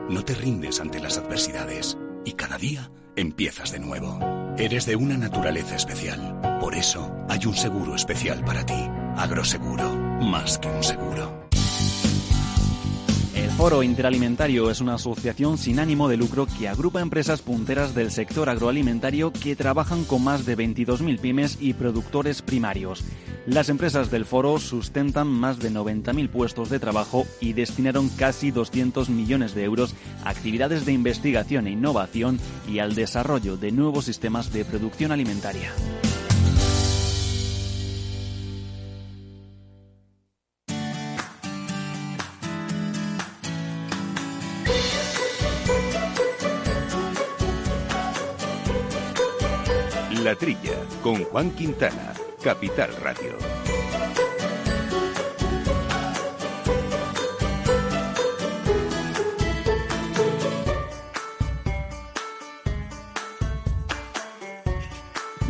No 0.10 0.24
te 0.24 0.36
rindes 0.36 0.80
ante 0.80 1.00
las 1.00 1.18
adversidades. 1.18 1.98
Y 2.26 2.34
cada 2.34 2.58
día 2.58 2.92
empiezas 3.16 3.72
de 3.72 3.80
nuevo. 3.80 4.20
Eres 4.58 4.86
de 4.86 4.96
una 4.96 5.18
naturaleza 5.18 5.76
especial. 5.76 6.60
Por 6.60 6.76
eso 6.76 7.16
hay 7.30 7.46
un 7.46 7.56
seguro 7.56 7.96
especial 7.96 8.44
para 8.44 8.66
ti. 8.66 8.88
Agroseguro. 9.16 9.96
Más 10.22 10.58
que 10.58 10.68
un 10.68 10.84
seguro. 10.84 11.48
El 13.36 13.50
Foro 13.52 13.84
Interalimentario 13.84 14.70
es 14.70 14.82
una 14.82 14.96
asociación 14.96 15.58
sin 15.58 15.80
ánimo 15.80 16.10
de 16.10 16.18
lucro 16.18 16.46
que 16.46 16.68
agrupa 16.68 17.02
empresas 17.02 17.42
punteras 17.42 17.94
del 17.94 18.12
sector 18.12 18.50
agroalimentario 18.50 19.32
que 19.32 19.56
trabajan 19.56 20.04
con 20.04 20.24
más 20.24 20.46
de 20.46 20.58
22.000 20.58 21.20
pymes 21.20 21.58
y 21.60 21.74
productores 21.74 22.42
primarios. 22.42 23.04
Las 23.50 23.70
empresas 23.70 24.12
del 24.12 24.26
foro 24.26 24.60
sustentan 24.60 25.26
más 25.26 25.58
de 25.58 25.72
90.000 25.72 26.30
puestos 26.30 26.70
de 26.70 26.78
trabajo 26.78 27.26
y 27.42 27.54
destinaron 27.54 28.08
casi 28.10 28.52
200 28.52 29.10
millones 29.10 29.56
de 29.56 29.64
euros 29.64 29.96
a 30.24 30.30
actividades 30.30 30.86
de 30.86 30.92
investigación 30.92 31.66
e 31.66 31.72
innovación 31.72 32.40
y 32.68 32.78
al 32.78 32.94
desarrollo 32.94 33.58
de 33.58 33.72
nuevos 33.72 34.06
sistemas 34.06 34.54
de 34.54 34.66
producción 34.66 35.12
alimentaria. 35.12 35.74
La 50.24 50.36
Trilla, 50.36 50.76
con 51.02 51.24
Juan 51.24 51.50
Quintana, 51.50 52.14
Capital 52.42 52.96
Radio. 53.02 53.79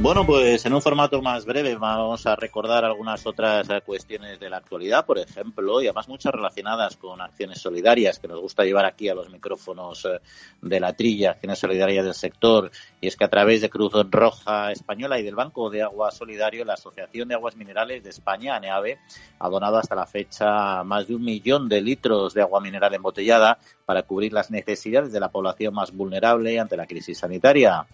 Bueno, 0.01 0.25
pues 0.25 0.65
en 0.65 0.73
un 0.73 0.81
formato 0.81 1.21
más 1.21 1.45
breve 1.45 1.75
vamos 1.75 2.25
a 2.25 2.33
recordar 2.37 2.85
algunas 2.85 3.27
otras 3.27 3.69
eh, 3.69 3.81
cuestiones 3.85 4.39
de 4.39 4.49
la 4.49 4.55
actualidad, 4.55 5.05
por 5.05 5.19
ejemplo, 5.19 5.81
y 5.81 5.87
además 5.87 6.07
muchas 6.07 6.31
relacionadas 6.31 6.95
con 6.95 7.19
acciones 7.19 7.59
solidarias 7.59 8.17
que 8.17 8.29
nos 8.29 8.39
gusta 8.39 8.63
llevar 8.63 8.85
aquí 8.85 9.09
a 9.09 9.13
los 9.13 9.29
micrófonos 9.29 10.05
eh, 10.05 10.21
de 10.61 10.79
la 10.79 10.93
trilla, 10.93 11.31
acciones 11.31 11.59
solidarias 11.59 12.05
del 12.05 12.13
sector. 12.13 12.71
Y 13.01 13.07
es 13.07 13.17
que 13.17 13.25
a 13.25 13.29
través 13.29 13.59
de 13.59 13.69
Cruz 13.69 13.91
Roja 14.09 14.71
Española 14.71 15.19
y 15.19 15.23
del 15.23 15.35
Banco 15.35 15.69
de 15.69 15.81
Agua 15.83 16.11
Solidario, 16.11 16.63
la 16.63 16.75
Asociación 16.75 17.27
de 17.27 17.35
Aguas 17.35 17.57
Minerales 17.57 18.01
de 18.01 18.09
España, 18.09 18.55
ANEAVE, 18.55 18.99
ha 19.37 19.49
donado 19.49 19.79
hasta 19.79 19.95
la 19.95 20.05
fecha 20.05 20.81
más 20.85 21.09
de 21.09 21.15
un 21.15 21.25
millón 21.25 21.67
de 21.67 21.81
litros 21.81 22.33
de 22.33 22.41
agua 22.41 22.61
mineral 22.61 22.93
embotellada 22.93 23.59
para 23.85 24.03
cubrir 24.03 24.31
las 24.31 24.49
necesidades 24.49 25.11
de 25.11 25.19
la 25.19 25.27
población 25.27 25.73
más 25.73 25.91
vulnerable 25.91 26.57
ante 26.57 26.77
la 26.77 26.87
crisis 26.87 27.17
sanitaria. 27.17 27.85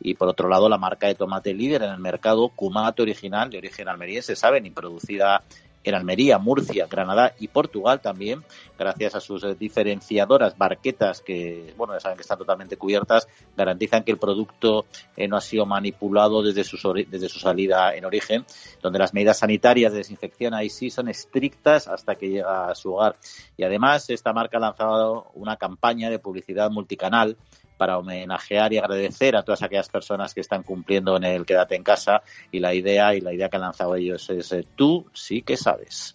Y 0.00 0.14
por 0.14 0.28
otro 0.28 0.48
lado, 0.48 0.68
la 0.68 0.78
marca 0.78 1.06
de 1.06 1.14
tomate 1.14 1.54
líder 1.54 1.82
en 1.82 1.90
el 1.90 1.98
mercado, 1.98 2.48
Cumate 2.48 3.02
original, 3.02 3.50
de 3.50 3.58
origen 3.58 3.88
almeriense, 3.88 4.36
saben, 4.36 4.66
y 4.66 4.70
producida 4.70 5.42
en 5.84 5.94
Almería, 5.94 6.38
Murcia, 6.38 6.86
Granada 6.86 7.34
y 7.38 7.48
Portugal 7.48 8.00
también, 8.00 8.42
gracias 8.78 9.14
a 9.14 9.20
sus 9.20 9.44
eh, 9.44 9.54
diferenciadoras 9.54 10.56
barquetas 10.56 11.22
que, 11.22 11.72
bueno, 11.76 11.94
ya 11.94 12.00
saben 12.00 12.16
que 12.16 12.22
están 12.22 12.38
totalmente 12.38 12.76
cubiertas, 12.76 13.28
garantizan 13.56 14.04
que 14.04 14.12
el 14.12 14.18
producto 14.18 14.86
eh, 15.16 15.28
no 15.28 15.36
ha 15.36 15.40
sido 15.40 15.66
manipulado 15.66 16.42
desde 16.42 16.64
su, 16.64 16.76
desde 17.08 17.28
su 17.28 17.38
salida 17.38 17.94
en 17.94 18.04
origen, 18.04 18.44
donde 18.82 18.98
las 18.98 19.14
medidas 19.14 19.38
sanitarias 19.38 19.92
de 19.92 19.98
desinfección 19.98 20.54
ahí 20.54 20.68
sí 20.68 20.90
son 20.90 21.08
estrictas 21.08 21.88
hasta 21.88 22.16
que 22.16 22.28
llega 22.28 22.68
a 22.68 22.74
su 22.74 22.94
hogar. 22.94 23.16
Y 23.56 23.64
además, 23.64 24.10
esta 24.10 24.32
marca 24.32 24.58
ha 24.58 24.60
lanzado 24.60 25.30
una 25.34 25.56
campaña 25.56 26.10
de 26.10 26.18
publicidad 26.18 26.70
multicanal 26.70 27.36
para 27.78 27.96
homenajear 27.96 28.72
y 28.74 28.78
agradecer 28.78 29.36
a 29.36 29.42
todas 29.42 29.62
aquellas 29.62 29.88
personas 29.88 30.34
que 30.34 30.42
están 30.42 30.62
cumpliendo 30.62 31.16
en 31.16 31.24
el 31.24 31.46
quédate 31.46 31.76
en 31.76 31.82
casa 31.82 32.22
y 32.52 32.58
la 32.58 32.74
idea 32.74 33.14
y 33.14 33.22
la 33.22 33.32
idea 33.32 33.48
que 33.48 33.56
han 33.56 33.62
lanzado 33.62 33.94
ellos 33.94 34.28
es 34.28 34.52
eh, 34.52 34.66
tú 34.76 35.06
sí 35.14 35.40
que 35.40 35.56
sabes. 35.56 36.14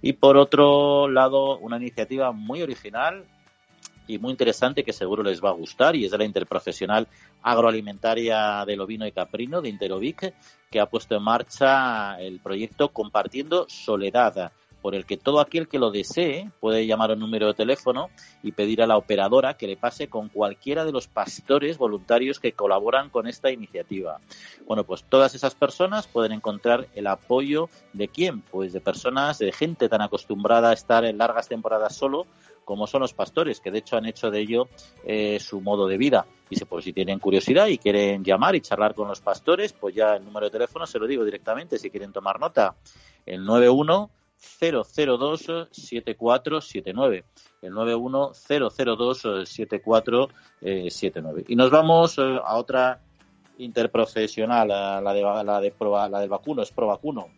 Y 0.00 0.14
por 0.14 0.38
otro 0.38 1.08
lado, 1.08 1.58
una 1.58 1.76
iniciativa 1.76 2.32
muy 2.32 2.62
original 2.62 3.26
y 4.06 4.18
muy 4.18 4.30
interesante 4.30 4.82
que 4.82 4.92
seguro 4.92 5.22
les 5.22 5.44
va 5.44 5.50
a 5.50 5.54
gustar 5.54 5.94
y 5.94 6.04
es 6.04 6.10
de 6.10 6.18
la 6.18 6.24
interprofesional 6.24 7.06
agroalimentaria 7.42 8.64
del 8.64 8.80
ovino 8.80 9.06
y 9.06 9.12
caprino 9.12 9.60
de 9.60 9.68
Interovic 9.68 10.34
que 10.70 10.80
ha 10.80 10.86
puesto 10.86 11.16
en 11.16 11.22
marcha 11.22 12.20
el 12.20 12.40
proyecto 12.40 12.88
Compartiendo 12.88 13.66
Soledad 13.68 14.52
por 14.80 14.94
el 14.94 15.06
que 15.06 15.16
todo 15.16 15.40
aquel 15.40 15.68
que 15.68 15.78
lo 15.78 15.90
desee 15.90 16.50
puede 16.60 16.86
llamar 16.86 17.10
a 17.10 17.14
un 17.14 17.20
número 17.20 17.48
de 17.48 17.54
teléfono 17.54 18.10
y 18.42 18.52
pedir 18.52 18.82
a 18.82 18.86
la 18.86 18.96
operadora 18.96 19.54
que 19.54 19.66
le 19.66 19.76
pase 19.76 20.08
con 20.08 20.28
cualquiera 20.28 20.84
de 20.84 20.92
los 20.92 21.08
pastores 21.08 21.78
voluntarios 21.78 22.40
que 22.40 22.52
colaboran 22.52 23.10
con 23.10 23.26
esta 23.26 23.50
iniciativa. 23.50 24.20
Bueno, 24.66 24.84
pues 24.84 25.04
todas 25.04 25.34
esas 25.34 25.54
personas 25.54 26.06
pueden 26.06 26.32
encontrar 26.32 26.88
el 26.94 27.06
apoyo 27.06 27.68
de 27.92 28.08
quién? 28.08 28.40
Pues 28.40 28.72
de 28.72 28.80
personas, 28.80 29.38
de 29.38 29.52
gente 29.52 29.88
tan 29.88 30.02
acostumbrada 30.02 30.70
a 30.70 30.74
estar 30.74 31.04
en 31.04 31.18
largas 31.18 31.48
temporadas 31.48 31.96
solo 31.96 32.26
como 32.70 32.86
son 32.86 33.00
los 33.00 33.14
pastores, 33.14 33.58
que 33.58 33.72
de 33.72 33.78
hecho 33.78 33.96
han 33.96 34.06
hecho 34.06 34.30
de 34.30 34.38
ello 34.38 34.68
eh, 35.04 35.40
su 35.40 35.60
modo 35.60 35.88
de 35.88 35.98
vida. 35.98 36.26
Y 36.48 36.54
si, 36.56 36.64
por 36.64 36.82
si 36.84 36.92
tienen 36.92 37.18
curiosidad 37.18 37.66
y 37.66 37.78
quieren 37.78 38.22
llamar 38.22 38.54
y 38.54 38.60
charlar 38.60 38.94
con 38.94 39.08
los 39.08 39.20
pastores, 39.20 39.72
pues 39.72 39.92
ya 39.92 40.14
el 40.14 40.24
número 40.24 40.46
de 40.46 40.52
teléfono 40.52 40.86
se 40.86 41.00
lo 41.00 41.08
digo 41.08 41.24
directamente 41.24 41.78
si 41.78 41.90
quieren 41.90 42.12
tomar 42.12 42.38
nota. 42.38 42.76
El 43.26 43.44
91 43.44 44.10
002 44.40 45.68
7479 45.70 47.24
el 47.62 47.72
91002 47.72 49.20
7479 49.48 51.44
y 51.48 51.56
nos 51.56 51.70
vamos 51.70 52.18
eh, 52.18 52.40
a 52.42 52.56
otra 52.56 53.00
interprofesional 53.58 54.68
la 54.68 55.12
de 55.12 55.22
la 55.22 55.60
de 55.60 55.72
la 56.10 56.20
del 56.20 56.30
vacuno 56.30 56.62
es 56.62 56.70
Provacuno 56.70 57.28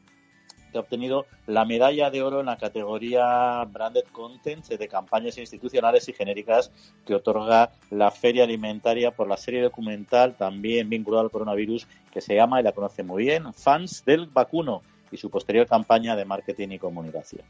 que 0.72 0.78
ha 0.78 0.80
obtenido 0.80 1.26
la 1.46 1.64
medalla 1.64 2.10
de 2.10 2.22
oro 2.22 2.40
en 2.40 2.46
la 2.46 2.56
categoría 2.56 3.62
Branded 3.64 4.04
Content 4.10 4.66
de 4.66 4.88
campañas 4.88 5.38
institucionales 5.38 6.08
y 6.08 6.14
genéricas 6.14 6.72
que 7.06 7.14
otorga 7.14 7.70
la 7.90 8.10
Feria 8.10 8.44
Alimentaria 8.44 9.10
por 9.12 9.28
la 9.28 9.36
serie 9.36 9.62
documental 9.62 10.34
también 10.36 10.88
vinculada 10.88 11.24
al 11.24 11.30
coronavirus 11.30 11.86
que 12.10 12.20
se 12.20 12.34
llama, 12.34 12.60
y 12.60 12.64
la 12.64 12.72
conoce 12.72 13.02
muy 13.02 13.24
bien, 13.24 13.52
Fans 13.52 14.04
del 14.04 14.26
Vacuno 14.26 14.82
y 15.12 15.16
su 15.18 15.30
posterior 15.30 15.66
campaña 15.66 16.16
de 16.16 16.24
marketing 16.24 16.70
y 16.70 16.78
comunicación. 16.78 17.44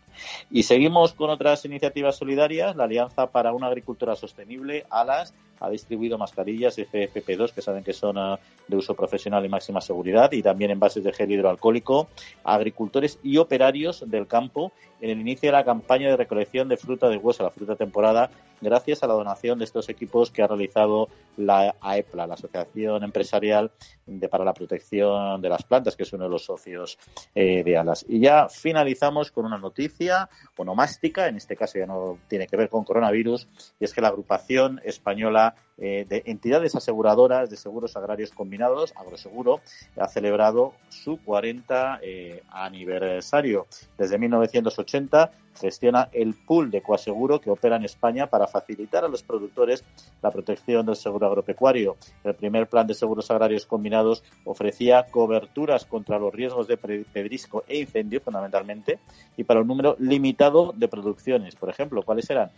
Y 0.50 0.64
seguimos 0.64 1.14
con 1.14 1.30
otras 1.30 1.64
iniciativas 1.64 2.16
solidarias. 2.16 2.76
La 2.76 2.84
Alianza 2.84 3.28
para 3.28 3.52
una 3.52 3.68
Agricultura 3.68 4.16
Sostenible, 4.16 4.84
ALAS, 4.90 5.32
ha 5.60 5.70
distribuido 5.70 6.18
mascarillas 6.18 6.76
FFP2 6.76 7.52
que 7.52 7.62
saben 7.62 7.84
que 7.84 7.92
son 7.92 8.18
ah, 8.18 8.38
de 8.66 8.76
uso 8.76 8.94
profesional 8.94 9.44
y 9.44 9.48
máxima 9.48 9.80
seguridad 9.80 10.32
y 10.32 10.42
también 10.42 10.72
envases 10.72 11.04
de 11.04 11.12
gel 11.12 11.30
hidroalcohólico 11.30 12.08
a 12.42 12.54
agricultores 12.54 13.18
y 13.22 13.36
operarios 13.36 14.04
del 14.10 14.26
campo 14.26 14.72
en 15.00 15.10
el 15.10 15.20
inicio 15.20 15.48
de 15.48 15.52
la 15.52 15.64
campaña 15.64 16.08
de 16.08 16.16
recolección 16.16 16.68
de 16.68 16.76
fruta 16.76 17.08
de 17.08 17.16
hueso, 17.16 17.44
la 17.44 17.50
fruta 17.50 17.76
temporada, 17.76 18.30
gracias 18.62 19.02
a 19.02 19.06
la 19.06 19.14
donación 19.14 19.58
de 19.58 19.64
estos 19.64 19.88
equipos 19.88 20.30
que 20.30 20.42
ha 20.42 20.46
realizado 20.46 21.08
la 21.36 21.74
AEPLA, 21.80 22.26
la 22.26 22.34
Asociación 22.34 23.02
Empresarial 23.04 23.70
de, 24.06 24.28
para 24.28 24.44
la 24.44 24.54
Protección 24.54 25.42
de 25.42 25.48
las 25.48 25.64
Plantas, 25.64 25.96
que 25.96 26.04
es 26.04 26.12
uno 26.12 26.24
de 26.24 26.30
los 26.30 26.44
socios 26.44 26.98
eh, 27.34 27.62
de 27.64 27.76
ALAS. 27.76 28.06
Y 28.08 28.20
ya 28.20 28.48
finalizamos 28.48 29.30
con 29.30 29.44
una 29.44 29.58
noticia 29.58 30.28
onomástica, 30.56 31.28
en 31.28 31.36
este 31.36 31.56
caso 31.56 31.78
ya 31.78 31.86
no 31.86 32.18
tiene 32.28 32.46
que 32.46 32.56
ver 32.56 32.68
con 32.68 32.84
coronavirus, 32.84 33.48
y 33.80 33.84
es 33.84 33.92
que 33.92 34.00
la 34.00 34.08
agrupación 34.08 34.80
española 34.84 35.54
eh, 35.78 36.06
de 36.08 36.22
entidades 36.26 36.74
aseguradoras 36.74 37.50
de 37.50 37.56
seguros 37.56 37.96
agrarios 37.96 38.30
combinados, 38.30 38.92
Agroseguro, 38.96 39.60
ha 39.96 40.08
celebrado 40.08 40.74
su 40.88 41.18
40 41.24 42.00
eh, 42.02 42.42
aniversario. 42.50 43.66
Desde 43.96 44.18
1980 44.18 45.32
gestiona 45.60 46.08
el 46.12 46.34
pool 46.34 46.70
de 46.70 46.82
coaseguro 46.82 47.40
que 47.40 47.50
opera 47.50 47.76
en 47.76 47.84
España 47.84 48.28
para 48.28 48.46
facilitar 48.46 49.04
a 49.04 49.08
los 49.08 49.22
productores 49.22 49.84
la 50.22 50.30
protección 50.30 50.86
del 50.86 50.96
seguro 50.96 51.26
agropecuario. 51.26 51.96
El 52.24 52.34
primer 52.34 52.68
plan 52.68 52.86
de 52.86 52.94
seguros 52.94 53.30
agrarios 53.30 53.66
combinados 53.66 54.22
ofrecía 54.44 55.06
coberturas 55.10 55.84
contra 55.84 56.18
los 56.18 56.32
riesgos 56.32 56.68
de 56.68 56.76
pedrisco 56.76 57.64
e 57.66 57.80
incendio 57.80 58.20
fundamentalmente 58.20 58.98
y 59.36 59.44
para 59.44 59.60
un 59.60 59.66
número 59.66 59.96
limitado 59.98 60.72
de 60.76 60.88
producciones. 60.88 61.56
Por 61.56 61.70
ejemplo, 61.70 62.02
¿cuáles 62.02 62.28
eran? 62.30 62.50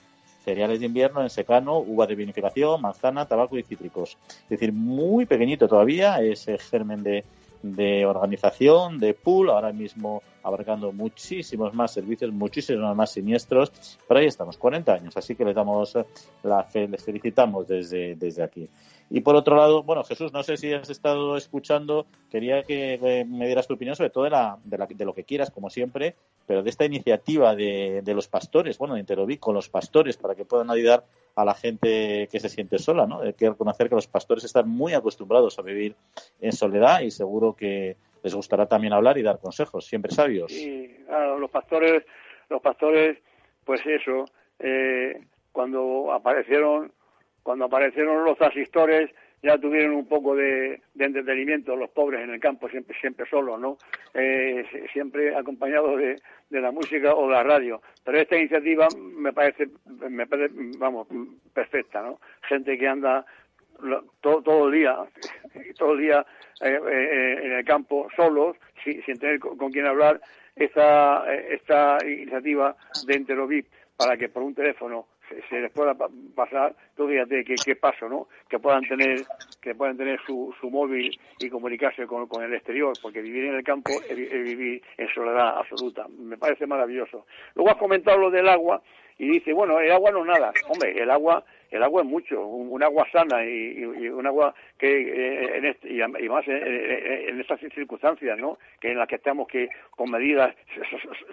Cereales 0.45 0.81
de 0.81 0.87
invierno 0.87 1.23
en 1.23 1.31
secano, 1.31 1.79
uva 1.79 2.07
de 2.07 2.15
vinificación, 2.15 2.81
manzana, 2.81 3.27
tabaco 3.27 3.57
y 3.59 3.63
cítricos. 3.63 4.19
Es 4.45 4.49
decir, 4.49 4.73
muy 4.73 5.27
pequeñito 5.27 5.67
todavía 5.67 6.21
ese 6.21 6.59
germen 6.59 7.03
de, 7.03 7.25
de 7.63 8.05
organización, 8.05 8.99
de 8.99 9.15
pool, 9.15 9.49
ahora 9.49 9.73
mismo 9.73 10.23
abarcando 10.43 10.93
muchísimos 10.93 11.73
más 11.73 11.93
servicios, 11.93 12.31
muchísimos 12.31 12.95
más 12.95 13.11
siniestros, 13.11 13.73
pero 14.07 14.21
ahí 14.21 14.27
estamos, 14.27 14.59
40 14.59 14.93
años, 14.93 15.17
así 15.17 15.35
que 15.35 15.47
les 15.47 15.55
damos 15.55 15.97
la 16.43 16.63
fe, 16.65 16.87
les 16.87 17.03
felicitamos 17.03 17.67
desde, 17.67 18.15
desde 18.17 18.43
aquí. 18.43 18.69
Y 19.11 19.21
por 19.21 19.37
otro 19.37 19.57
lado, 19.57 19.83
bueno, 19.83 20.03
Jesús, 20.03 20.33
no 20.33 20.43
sé 20.43 20.57
si 20.57 20.73
has 20.73 20.91
estado 20.91 21.37
escuchando, 21.37 22.07
quería 22.31 22.63
que 22.63 23.25
me 23.29 23.47
dieras 23.47 23.67
tu 23.67 23.75
opinión 23.75 23.97
sobre 23.97 24.11
todo 24.11 24.25
de, 24.25 24.31
la, 24.31 24.59
de, 24.65 24.79
la, 24.79 24.87
de 24.87 25.05
lo 25.05 25.15
que 25.15 25.25
quieras, 25.25 25.51
como 25.51 25.71
siempre, 25.71 26.17
pero 26.47 26.63
de 26.63 26.71
esta 26.71 26.85
iniciativa 26.85 27.55
de, 27.55 28.03
de 28.03 28.15
los 28.15 28.29
pastores, 28.29 28.79
bueno, 28.79 28.95
de 28.95 29.01
Interovic 29.01 29.41
con 29.41 29.55
los 29.55 29.69
pastores, 29.69 30.17
para 30.17 30.35
que 30.35 30.45
puedan 30.45 30.71
ayudar 30.71 31.05
a 31.37 31.45
la 31.45 31.55
gente 31.55 32.29
que 32.31 32.41
se 32.41 32.49
siente 32.49 32.79
sola, 32.79 33.07
¿no? 33.07 33.21
Hay 33.21 33.35
que 33.35 33.51
reconocer 33.51 33.89
que 33.89 33.95
los 33.95 34.07
pastores 34.07 34.45
están 34.45 34.69
muy 34.69 34.95
acostumbrados 34.95 35.59
a 35.59 35.63
vivir 35.63 35.97
en 36.41 36.53
soledad 36.53 37.01
y 37.01 37.11
seguro 37.11 37.55
que 37.55 37.97
les 38.23 38.35
gustará 38.35 38.67
también 38.67 38.93
hablar 38.93 39.19
y 39.19 39.23
dar 39.23 39.39
consejos, 39.39 39.85
siempre 39.87 40.13
sabios. 40.13 40.51
Sí, 40.51 40.97
claro, 41.07 41.39
los 41.39 41.51
pastores, 41.51 42.05
los 42.49 42.63
pastores, 42.63 43.19
pues 43.65 43.81
eso, 43.85 44.25
eh, 44.61 45.21
cuando 45.53 46.13
aparecieron, 46.13 46.93
cuando 47.45 47.67
aparecieron 47.67 48.25
los 48.25 48.41
asistores, 48.41 49.11
ya 49.43 49.59
tuvieron 49.59 49.95
un 49.95 50.09
poco 50.09 50.35
de, 50.35 50.81
entretenimiento 50.99 51.77
los 51.77 51.91
pobres 51.91 52.23
en 52.23 52.31
el 52.31 52.41
campo, 52.41 52.69
siempre, 52.71 52.99
siempre 52.99 53.29
solos, 53.29 53.61
¿no? 53.61 53.77
Eh, 54.15 54.65
siempre 54.91 55.37
acompañados 55.37 55.99
de, 55.99 56.17
la 56.49 56.73
música 56.73 57.15
o 57.15 57.27
de 57.27 57.35
la 57.35 57.43
radio. 57.43 57.83
Pero 58.03 58.19
esta 58.19 58.39
iniciativa 58.39 58.89
me 58.97 59.35
parece, 59.35 59.69
me 60.09 60.27
parece, 60.27 60.55
vamos, 60.79 61.07
perfecta, 61.53 62.01
¿no? 62.01 62.19
Gente 62.49 62.79
que 62.79 62.89
anda 62.89 63.27
todo, 64.23 64.43
todo 64.43 64.69
el 64.69 64.75
día, 64.75 64.97
todo 65.79 65.93
el 65.93 66.01
día 66.01 66.25
eh, 66.63 66.81
eh, 66.91 67.41
en 67.43 67.53
el 67.53 67.65
campo 67.67 68.09
solos, 68.17 68.57
sin, 68.83 69.19
tener 69.19 69.39
con, 69.39 69.71
quién 69.71 69.87
hablar, 69.87 70.19
esta, 70.57 71.25
esta 71.51 71.99
iniciativa 72.07 72.75
de 73.07 73.15
Enterovip 73.15 73.67
para 73.99 74.17
que 74.17 74.31
por 74.31 74.43
un 74.43 74.55
teléfono 74.55 75.07
se, 75.49 75.61
les 75.61 75.73
pueda 75.73 75.95
pasar, 76.35 76.75
tú 76.97 77.09
fíjate 77.09 77.45
qué, 77.45 77.61
qué 77.61 77.77
paso, 77.77 78.09
¿no? 78.09 78.29
Que 78.49 78.59
puedan 78.59 78.83
tener, 78.83 79.27
que 79.65 79.75
puedan 79.75 79.97
tener 79.97 80.21
su, 80.27 80.55
su 80.61 80.71
móvil 80.71 81.19
y 81.41 81.49
comunicarse 81.49 82.07
con, 82.07 82.29
con 82.29 82.45
el 82.45 82.53
exterior, 82.53 82.93
porque 83.01 83.23
vivir 83.23 83.47
en 83.47 83.55
el 83.57 83.65
campo 83.65 83.91
es, 84.09 84.15
vivir 84.15 84.83
en 84.99 85.09
soledad 85.09 85.59
absoluta. 85.59 86.07
Me 86.19 86.37
parece 86.37 86.67
maravilloso. 86.67 87.27
Luego 87.55 87.71
has 87.71 87.79
comentado 87.79 88.19
lo 88.19 88.31
del 88.31 88.49
agua 88.49 88.83
y 89.19 89.29
dice, 89.29 89.53
bueno, 89.53 89.81
el 89.81 89.91
agua 89.91 90.11
no 90.11 90.21
es 90.21 90.27
nada. 90.27 90.53
Hombre, 90.69 91.01
el 91.01 91.11
agua 91.11 91.45
el 91.75 91.83
agua 91.83 92.03
es 92.03 92.09
mucho, 92.09 92.47
un, 92.47 92.81
agua 92.85 93.05
sana 93.11 93.45
y, 93.45 93.83
un 93.85 94.25
agua 94.25 94.55
que 94.79 94.87
eh, 94.87 95.57
en 95.59 95.65
este, 95.65 95.93
y, 95.93 96.29
más 96.29 96.47
en, 96.47 97.41
estas 97.41 97.59
circunstancias, 97.59 98.39
¿no? 98.39 98.59
Que 98.81 98.93
en 98.93 98.99
las 98.99 99.09
que 99.09 99.17
estamos 99.17 99.49
que 99.49 99.69
con 99.91 100.09
medidas 100.09 100.55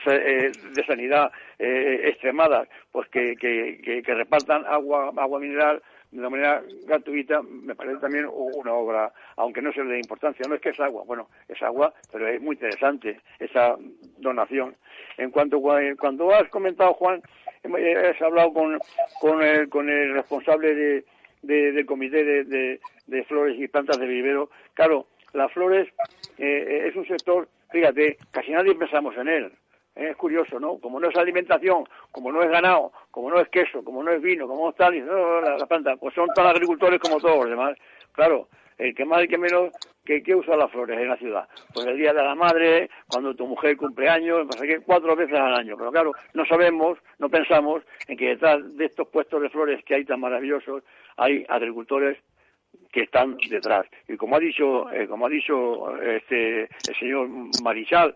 eh, 0.07 0.51
de 0.73 0.85
sanidad 0.85 1.31
eh, 1.59 2.01
extremadas, 2.05 2.67
pues 2.91 3.07
que, 3.09 3.35
que, 3.35 4.01
que, 4.03 4.13
repartan 4.15 4.65
agua 4.65 5.11
agua 5.15 5.39
mineral 5.39 5.83
de 6.11 6.19
una 6.19 6.29
manera 6.29 6.61
gratuita 6.85 7.41
me 7.41 7.73
parece 7.73 7.99
también 7.99 8.25
una 8.29 8.73
obra, 8.73 9.13
aunque 9.37 9.61
no 9.61 9.71
se 9.71 9.83
le 9.83 9.93
dé 9.93 9.99
importancia, 9.99 10.45
no 10.47 10.55
es 10.55 10.61
que 10.61 10.69
es 10.69 10.79
agua, 10.79 11.03
bueno, 11.05 11.29
es 11.47 11.61
agua, 11.61 11.93
pero 12.11 12.27
es 12.27 12.41
muy 12.41 12.55
interesante 12.55 13.19
esa 13.39 13.77
donación. 14.17 14.75
En 15.17 15.31
cuanto 15.31 15.61
cuando 15.61 16.33
has 16.33 16.49
comentado, 16.49 16.93
Juan, 16.93 17.21
has 17.63 18.21
hablado 18.21 18.53
con, 18.53 18.79
con, 19.19 19.41
el, 19.41 19.69
con 19.69 19.89
el 19.89 20.13
responsable 20.13 20.75
de, 20.75 21.05
del 21.41 21.85
comité 21.85 22.23
de, 22.23 22.79
flores 23.27 23.57
y 23.59 23.67
plantas 23.67 23.97
de 23.97 24.07
vivero. 24.07 24.49
Claro, 24.73 25.07
las 25.33 25.51
flores 25.53 25.87
eh, 26.37 26.87
es 26.87 26.95
un 26.95 27.07
sector, 27.07 27.47
fíjate, 27.71 28.17
casi 28.31 28.51
nadie 28.51 28.75
pensamos 28.75 29.15
en 29.17 29.27
él. 29.27 29.51
Es 29.95 30.15
curioso, 30.15 30.59
¿no? 30.59 30.79
Como 30.79 30.99
no 30.99 31.09
es 31.09 31.15
alimentación, 31.17 31.83
como 32.11 32.31
no 32.31 32.41
es 32.41 32.49
ganado, 32.49 32.93
como 33.11 33.29
no 33.29 33.39
es 33.39 33.49
queso, 33.49 33.83
como 33.83 34.01
no 34.01 34.11
es 34.11 34.21
vino, 34.21 34.47
como 34.47 34.65
no 34.65 34.69
es 34.69 34.75
tal, 34.77 34.95
la, 35.05 35.57
la 35.57 35.65
planta, 35.65 35.97
pues 35.97 36.15
son 36.15 36.29
tan 36.29 36.47
agricultores 36.47 36.99
como 36.99 37.19
todos 37.19 37.37
los 37.37 37.49
demás. 37.49 37.77
Claro, 38.13 38.47
el 38.77 38.95
que 38.95 39.05
más 39.05 39.23
y 39.23 39.27
que 39.27 39.37
menos 39.37 39.71
que, 40.03 40.23
que 40.23 40.35
usa 40.35 40.57
las 40.57 40.71
flores 40.71 40.99
en 40.99 41.07
la 41.07 41.17
ciudad. 41.17 41.47
Pues 41.73 41.85
el 41.85 41.97
día 41.97 42.13
de 42.13 42.23
la 42.23 42.35
madre, 42.35 42.89
cuando 43.07 43.35
tu 43.35 43.45
mujer 43.45 43.77
cumple 43.77 44.09
años, 44.09 44.47
pasa 44.47 44.65
que 44.65 44.79
cuatro 44.79 45.15
veces 45.15 45.37
al 45.37 45.53
año. 45.53 45.75
Pero 45.77 45.91
claro, 45.91 46.11
no 46.33 46.45
sabemos, 46.45 46.97
no 47.19 47.29
pensamos 47.29 47.83
en 48.07 48.17
que 48.17 48.29
detrás 48.29 48.59
de 48.75 48.85
estos 48.85 49.07
puestos 49.09 49.41
de 49.41 49.49
flores 49.49 49.83
que 49.85 49.95
hay 49.95 50.05
tan 50.05 50.19
maravillosos, 50.19 50.83
hay 51.17 51.45
agricultores 51.47 52.17
que 52.91 53.03
están 53.03 53.37
detrás. 53.49 53.85
Y 54.07 54.17
como 54.17 54.35
ha 54.35 54.39
dicho, 54.39 54.91
eh, 54.91 55.07
como 55.07 55.27
ha 55.27 55.29
dicho 55.29 55.95
este, 56.01 56.63
el 56.63 56.95
señor 56.99 57.29
Marichal, 57.63 58.15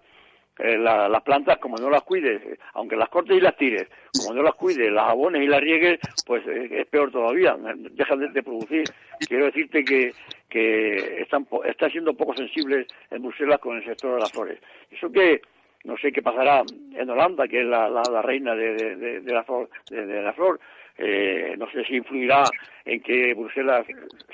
eh, 0.58 0.78
las 0.78 1.22
plantas, 1.24 1.58
como 1.58 1.78
no 1.78 1.90
las 1.90 2.04
cuides, 2.04 2.42
aunque 2.76 2.96
las 2.96 3.10
cortes 3.10 3.36
y 3.36 3.42
las 3.42 3.58
tires, 3.58 3.88
como 4.18 4.34
no 4.34 4.42
las 4.42 4.56
cuides, 4.56 4.90
las 4.90 5.10
abones 5.10 5.42
y 5.42 5.48
las 5.48 5.60
riegues, 5.60 6.00
pues 6.26 6.48
eh, 6.48 6.70
es 6.72 6.88
peor 6.88 7.12
todavía, 7.12 7.58
dejan 7.92 8.32
de, 8.32 8.42
producir. 8.42 8.86
Quiero 9.28 9.46
decirte 9.48 9.84
que, 9.84 10.14
que 10.48 11.22
están, 11.22 11.46
están 11.66 11.92
siendo 11.92 12.14
poco 12.14 12.34
sensibles 12.36 12.88
en 13.12 13.22
Bruselas 13.22 13.60
con 13.60 13.76
el 13.76 13.84
sector 13.84 14.16
de 14.16 14.22
las 14.22 14.32
flores. 14.32 14.60
Eso 14.90 15.12
que 15.12 15.42
no 15.84 15.98
sé 15.98 16.14
qué 16.14 16.22
pasará 16.22 16.64
en 16.94 17.10
Holanda, 17.10 17.50
que 17.50 17.60
es 17.60 17.66
la, 17.66 17.90
la, 17.90 18.22
reina 18.22 18.56
de, 18.56 18.96
de, 18.96 19.34
la 19.34 19.44
flor, 19.44 19.70
de, 19.90 20.22
la 20.22 20.32
flor. 20.32 20.60
Eh, 20.98 21.56
no 21.58 21.70
sé 21.70 21.84
si 21.84 21.98
influirá 21.98 22.46
en 22.86 23.02
que 23.02 23.34
Bruselas 23.34 23.86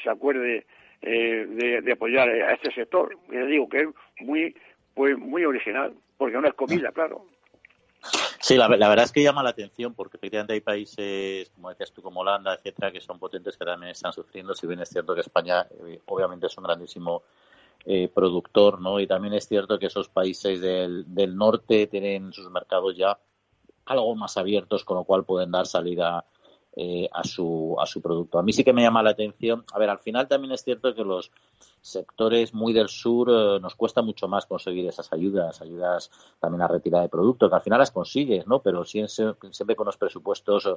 se 0.02 0.10
acuerde 0.10 0.66
de, 1.02 1.82
de, 1.82 1.92
apoyar 1.92 2.30
a 2.30 2.54
este 2.54 2.72
sector. 2.74 3.18
Les 3.32 3.48
digo 3.48 3.68
que 3.68 3.78
es 3.80 3.88
muy, 4.20 4.56
pues 4.94 5.18
muy 5.18 5.44
original 5.46 5.94
porque 6.22 6.38
no 6.38 6.48
es 6.48 6.54
comida, 6.54 6.92
claro. 6.92 7.26
Sí, 8.40 8.56
la, 8.56 8.68
verdad 8.68 9.06
es 9.06 9.12
que 9.12 9.24
llama 9.24 9.42
la 9.42 9.50
atención 9.50 9.96
porque 9.96 10.18
efectivamente 10.18 10.54
hay 10.54 10.62
países, 10.62 11.50
como 11.50 11.70
decías 11.70 11.92
tú, 11.92 12.04
como 12.04 12.20
Holanda, 12.20 12.54
etcétera, 12.54 12.92
que 12.92 13.02
son 13.02 13.18
potentes 13.18 13.58
que 13.58 13.66
también 13.66 13.92
están 13.92 14.14
sufriendo. 14.14 14.54
Si 14.54 14.68
bien 14.68 14.80
es 14.82 14.90
cierto 14.90 15.16
que 15.16 15.22
España, 15.22 15.66
eh, 15.84 16.00
obviamente, 16.06 16.46
es 16.46 16.56
un 16.60 16.64
grandísimo 16.66 17.24
eh, 17.86 18.08
productor, 18.14 18.80
¿no? 18.80 19.00
Y 19.00 19.08
también 19.08 19.34
es 19.34 19.48
cierto 19.48 19.80
que 19.80 19.88
esos 19.88 20.10
países 20.10 20.62
del, 20.62 21.06
del 21.08 21.36
norte 21.36 21.88
tienen 21.88 22.32
sus 22.34 22.52
mercados 22.52 22.96
ya 22.96 23.18
algo 23.86 24.16
más 24.16 24.38
abiertos, 24.38 24.86
con 24.86 24.98
lo 24.98 25.06
cual 25.06 25.26
pueden 25.26 25.50
dar 25.50 25.66
salida 25.66 26.24
eh, 26.74 27.10
a, 27.12 27.26
su, 27.26 27.76
a 27.80 27.86
su 27.86 28.02
producto. 28.02 28.40
A 28.40 28.44
mí 28.44 28.54
sí 28.54 28.64
que 28.64 28.72
me 28.72 28.82
llama 28.82 29.04
la 29.04 29.10
atención. 29.10 29.66
A 29.74 29.80
ver, 29.80 29.90
al 29.90 30.00
final 30.00 30.30
también 30.30 30.54
es 30.54 30.64
cierto 30.64 30.96
que 30.96 31.04
los 31.04 31.30
sectores 31.82 32.54
muy 32.54 32.72
del 32.72 32.88
sur 32.88 33.30
eh, 33.30 33.60
nos 33.60 33.76
cuesta 33.76 34.02
mucho 34.02 34.30
más 34.30 34.46
conseguir 34.46 34.88
esas 34.88 35.12
ayudas, 35.12 35.62
ayudas 35.62 36.10
también 36.40 36.62
a 36.62 36.70
retirada 36.70 37.04
de 37.04 37.10
producto, 37.10 37.50
que 37.50 37.56
al 37.56 37.62
final 37.62 37.80
las 37.80 37.92
consigues, 37.92 38.48
¿no? 38.48 38.62
Pero 38.62 38.86
siempre, 38.86 39.36
siempre 39.52 39.76
con 39.76 39.86
los 39.86 39.98
presupuestos 39.98 40.66
eh, 40.66 40.76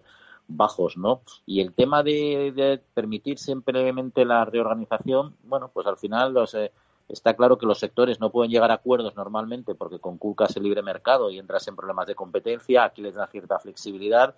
bajos, 0.49 0.97
¿no? 0.97 1.21
Y 1.47 1.61
el 1.61 1.73
tema 1.75 2.03
de, 2.03 2.81
permitir 2.93 3.39
simplemente 3.39 4.25
la 4.25 4.45
reorganización, 4.45 5.37
bueno, 5.45 5.71
pues 5.73 5.87
al 5.87 5.97
final 5.97 6.35
los, 6.35 6.57
está 7.09 7.35
claro 7.35 7.59
que 7.59 7.67
los 7.67 7.79
sectores 7.79 8.19
no 8.19 8.31
pueden 8.31 8.51
llegar 8.51 8.71
a 8.71 8.75
acuerdos 8.75 9.15
normalmente 9.15 9.75
porque 9.75 9.99
conculcas 9.99 10.57
el 10.57 10.65
libre 10.65 10.83
mercado 10.83 11.31
y 11.31 11.39
entras 11.39 11.69
en 11.69 11.77
problemas 11.77 12.07
de 12.07 12.15
competencia, 12.15 12.85
aquí 12.85 13.03
les 13.03 13.15
da 13.15 13.27
cierta 13.27 13.59
flexibilidad, 13.59 14.35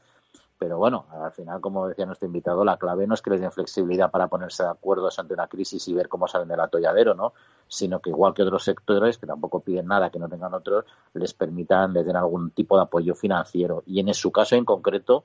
pero 0.59 0.79
bueno, 0.79 1.07
al 1.11 1.33
final, 1.33 1.61
como 1.61 1.87
decía 1.87 2.07
nuestro 2.07 2.27
invitado, 2.27 2.65
la 2.65 2.79
clave 2.79 3.07
no 3.07 3.15
es 3.15 3.21
que 3.21 3.31
les 3.31 3.41
den 3.41 3.53
flexibilidad 3.53 4.11
para 4.11 4.29
ponerse 4.29 4.63
de 4.63 4.71
acuerdo 4.71 5.09
ante 5.17 5.35
una 5.35 5.49
crisis 5.49 5.87
y 5.89 5.95
ver 5.95 6.09
cómo 6.09 6.27
salen 6.27 6.49
del 6.49 6.61
atolladero, 6.61 7.15
¿no? 7.15 7.35
Sino 7.69 8.01
que 8.01 8.11
igual 8.11 8.33
que 8.33 8.43
otros 8.43 8.65
sectores, 8.65 9.19
que 9.19 9.27
tampoco 9.27 9.61
piden 9.61 9.87
nada 9.87 10.11
que 10.11 10.19
no 10.19 10.29
tengan 10.29 10.55
otros, 10.55 10.85
les 11.13 11.35
permitan, 11.35 11.93
les 11.93 12.07
den 12.07 12.17
algún 12.17 12.51
tipo 12.53 12.77
de 12.77 12.85
apoyo 12.85 13.15
financiero. 13.15 13.83
Y 13.87 14.01
en 14.01 14.13
su 14.15 14.33
caso 14.33 14.57
en 14.57 14.65
concreto, 14.65 15.25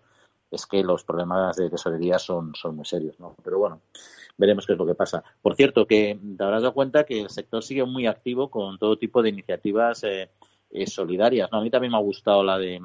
es 0.52 0.66
que 0.66 0.84
los 0.84 1.06
problemas 1.06 1.56
de 1.56 1.70
tesorería 1.70 2.20
son, 2.20 2.54
son 2.54 2.76
muy 2.76 2.86
serios, 2.86 3.18
¿no? 3.20 3.36
Pero 3.42 3.58
bueno, 3.58 3.82
veremos 4.38 4.66
qué 4.66 4.74
es 4.74 4.80
lo 4.80 4.86
que 4.86 4.96
pasa. 4.96 5.24
Por 5.42 5.56
cierto, 5.56 5.88
que 5.88 6.20
te 6.38 6.44
habrás 6.44 6.62
dado 6.62 6.74
cuenta 6.74 7.06
que 7.06 7.22
el 7.22 7.30
sector 7.30 7.64
sigue 7.64 7.86
muy 7.86 8.06
activo 8.06 8.50
con 8.50 8.78
todo 8.78 8.98
tipo 8.98 9.22
de 9.22 9.30
iniciativas 9.30 10.04
eh, 10.04 10.30
eh, 10.72 10.88
solidarias, 10.88 11.50
¿no? 11.52 11.60
A 11.60 11.62
mí 11.62 11.70
también 11.70 11.92
me 11.92 11.98
ha 11.98 12.02
gustado 12.02 12.44
la 12.44 12.58
de 12.58 12.82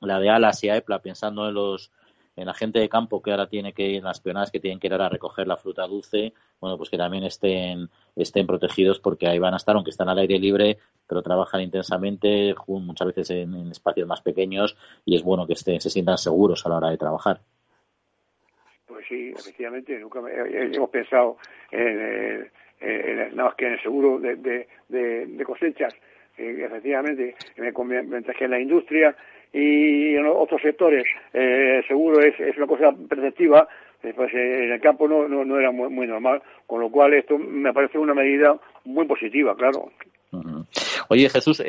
la 0.00 0.20
de 0.20 0.30
Alas 0.30 0.62
y 0.64 0.68
AEPLA, 0.68 1.00
pensando 1.00 1.48
en 1.48 1.54
los 1.54 1.90
en 2.38 2.46
la 2.46 2.54
gente 2.54 2.78
de 2.78 2.88
campo 2.88 3.20
que 3.20 3.32
ahora 3.32 3.48
tiene 3.48 3.72
que 3.72 3.96
en 3.96 4.04
las 4.04 4.20
peonadas 4.20 4.52
que 4.52 4.60
tienen 4.60 4.78
que 4.78 4.86
ir 4.86 4.94
a 4.94 5.08
recoger 5.08 5.48
la 5.48 5.56
fruta 5.56 5.88
dulce, 5.88 6.32
bueno, 6.60 6.76
pues 6.76 6.88
que 6.88 6.96
también 6.96 7.24
estén, 7.24 7.88
estén 8.14 8.46
protegidos 8.46 9.00
porque 9.00 9.26
ahí 9.26 9.40
van 9.40 9.54
a 9.54 9.56
estar, 9.56 9.74
aunque 9.74 9.90
están 9.90 10.08
al 10.08 10.18
aire 10.18 10.38
libre, 10.38 10.78
pero 11.08 11.20
trabajan 11.20 11.62
intensamente, 11.62 12.54
muchas 12.68 13.08
veces 13.08 13.30
en, 13.30 13.54
espacios 13.72 14.06
más 14.06 14.20
pequeños 14.20 14.76
y 15.04 15.16
es 15.16 15.24
bueno 15.24 15.48
que 15.48 15.54
estén, 15.54 15.80
se 15.80 15.90
sientan 15.90 16.16
seguros 16.16 16.64
a 16.64 16.68
la 16.68 16.76
hora 16.76 16.90
de 16.90 16.96
trabajar. 16.96 17.40
Pues 18.86 19.04
sí, 19.08 19.32
efectivamente, 19.36 19.98
nunca 19.98 20.20
hemos 20.20 20.90
pensado 20.90 21.38
en, 21.72 22.48
nada 23.34 23.48
más 23.48 23.54
que 23.56 23.66
en 23.66 23.72
el 23.72 23.82
seguro 23.82 24.20
de, 24.20 24.66
de, 24.88 25.44
cosechas, 25.44 25.92
efectivamente, 26.36 27.34
mientras 27.56 28.36
que 28.36 28.44
en 28.44 28.50
la 28.52 28.60
industria 28.60 29.16
y 29.52 30.14
en 30.14 30.26
otros 30.26 30.60
sectores 30.60 31.04
eh, 31.32 31.82
seguro 31.86 32.20
es, 32.20 32.38
es 32.38 32.56
una 32.56 32.66
cosa 32.66 32.92
perceptiva, 33.08 33.68
eh, 34.02 34.12
pues 34.14 34.32
eh, 34.34 34.64
en 34.64 34.72
el 34.72 34.80
campo 34.80 35.08
no, 35.08 35.26
no, 35.28 35.58
era 35.58 35.70
muy, 35.70 36.06
normal, 36.06 36.42
con 36.66 36.80
lo 36.80 36.90
cual 36.90 37.14
esto 37.14 37.38
me 37.38 37.72
parece 37.72 37.98
una 37.98 38.14
medida 38.14 38.58
muy 38.84 39.06
positiva, 39.06 39.56
claro. 39.56 39.90
Oye 41.08 41.30
Jesús, 41.30 41.62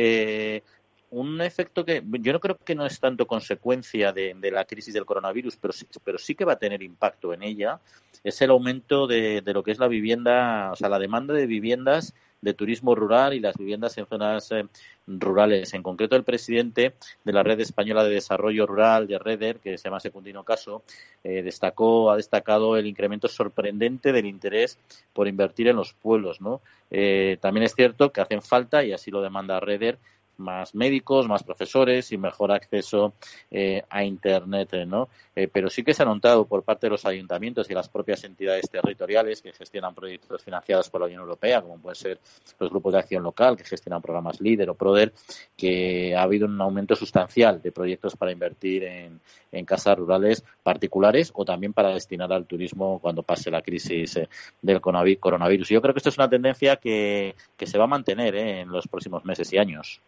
un 1.11 1.41
efecto 1.41 1.85
que 1.85 2.03
yo 2.19 2.33
no 2.33 2.39
creo 2.39 2.57
que 2.57 2.75
no 2.75 2.85
es 2.85 2.99
tanto 2.99 3.25
consecuencia 3.25 4.11
de, 4.11 4.35
de, 4.37 4.51
la 4.51 4.65
crisis 4.65 4.93
del 4.93 5.05
coronavirus, 5.05 5.55
pero 5.55 5.71
sí, 5.71 5.85
pero 6.03 6.17
sí 6.17 6.35
que 6.35 6.45
va 6.45 6.53
a 6.53 6.59
tener 6.59 6.83
impacto 6.83 7.33
en 7.33 7.41
ella, 7.41 7.79
es 8.23 8.41
el 8.41 8.51
aumento 8.51 9.07
de, 9.07 9.41
de 9.41 9.53
lo 9.53 9.63
que 9.63 9.71
es 9.71 9.79
la 9.79 9.87
vivienda, 9.87 10.71
o 10.73 10.75
sea, 10.75 10.89
la 10.89 10.99
demanda 10.99 11.33
de 11.33 11.47
viviendas 11.47 12.13
de 12.41 12.53
turismo 12.53 12.95
rural 12.95 13.33
y 13.33 13.39
las 13.39 13.57
viviendas 13.57 13.97
en 13.97 14.05
zonas 14.05 14.51
eh, 14.51 14.65
rurales. 15.07 15.73
En 15.73 15.83
concreto, 15.83 16.15
el 16.15 16.23
presidente 16.23 16.93
de 17.23 17.33
la 17.33 17.43
Red 17.43 17.59
Española 17.59 18.03
de 18.03 18.11
Desarrollo 18.11 18.65
Rural, 18.65 19.07
de 19.07 19.19
REDER, 19.19 19.59
que 19.59 19.77
se 19.77 19.85
llama 19.85 19.99
Secundino 19.99 20.43
Caso, 20.43 20.83
eh, 21.23 21.41
destacó, 21.41 22.11
ha 22.11 22.15
destacado 22.15 22.77
el 22.77 22.87
incremento 22.87 23.27
sorprendente 23.27 24.11
del 24.11 24.25
interés 24.25 24.77
por 25.13 25.27
invertir 25.27 25.67
en 25.67 25.75
los 25.75 25.93
pueblos. 25.93 26.41
¿no? 26.41 26.61
Eh, 26.91 27.37
también 27.41 27.63
es 27.63 27.75
cierto 27.75 28.11
que 28.11 28.21
hacen 28.21 28.41
falta, 28.41 28.83
y 28.83 28.93
así 28.93 29.11
lo 29.11 29.21
demanda 29.21 29.59
REDER, 29.59 29.97
más 30.39 30.73
médicos, 30.75 31.27
más 31.27 31.43
profesores 31.43 32.11
y 32.11 32.17
mejor 32.17 32.51
acceso 32.51 33.13
eh, 33.51 33.83
a 33.89 34.03
Internet, 34.03 34.85
¿no? 34.87 35.09
Eh, 35.35 35.47
pero 35.47 35.69
sí 35.69 35.83
que 35.83 35.93
se 35.93 36.03
ha 36.03 36.05
notado 36.05 36.45
por 36.45 36.63
parte 36.63 36.87
de 36.87 36.91
los 36.91 37.05
ayuntamientos 37.05 37.69
y 37.69 37.73
las 37.73 37.87
propias 37.87 38.23
entidades 38.23 38.69
territoriales 38.69 39.41
que 39.41 39.53
gestionan 39.53 39.95
proyectos 39.95 40.43
financiados 40.43 40.89
por 40.89 41.01
la 41.01 41.07
Unión 41.07 41.21
Europea, 41.21 41.61
como 41.61 41.77
pueden 41.77 41.95
ser 41.95 42.19
los 42.59 42.69
grupos 42.69 42.93
de 42.93 42.99
acción 42.99 43.23
local 43.23 43.55
que 43.55 43.63
gestionan 43.63 44.01
programas 44.01 44.41
LIDER 44.41 44.69
o 44.69 44.75
PRODER, 44.75 45.13
que 45.55 46.15
ha 46.15 46.23
habido 46.23 46.45
un 46.45 46.59
aumento 46.59 46.95
sustancial 46.95 47.61
de 47.61 47.71
proyectos 47.71 48.15
para 48.15 48.31
invertir 48.31 48.83
en, 48.83 49.19
casas 49.65 49.97
rurales 49.97 50.43
particulares 50.63 51.31
o 51.33 51.43
también 51.43 51.73
para 51.73 51.89
destinar 51.89 52.31
al 52.31 52.45
turismo 52.45 52.99
cuando 52.99 53.23
pase 53.23 53.49
la 53.51 53.61
crisis 53.61 54.17
eh, 54.17 54.29
del 54.61 54.79
coronavirus. 54.81 55.69
Yo 55.69 55.81
creo 55.81 55.93
que 55.93 55.99
esto 55.99 56.09
es 56.09 56.17
una 56.17 56.29
tendencia 56.29 56.75
que, 56.77 57.35
que 57.57 57.65
se 57.65 57.77
va 57.77 57.85
a 57.85 57.87
mantener 57.87 58.35
en 58.35 58.69
los 58.69 58.87
próximos 58.87 59.25
meses 59.25 59.51
y 59.53 59.57
años. 59.57 60.01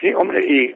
Sí, 0.00 0.12
hombre, 0.14 0.44
y, 0.46 0.74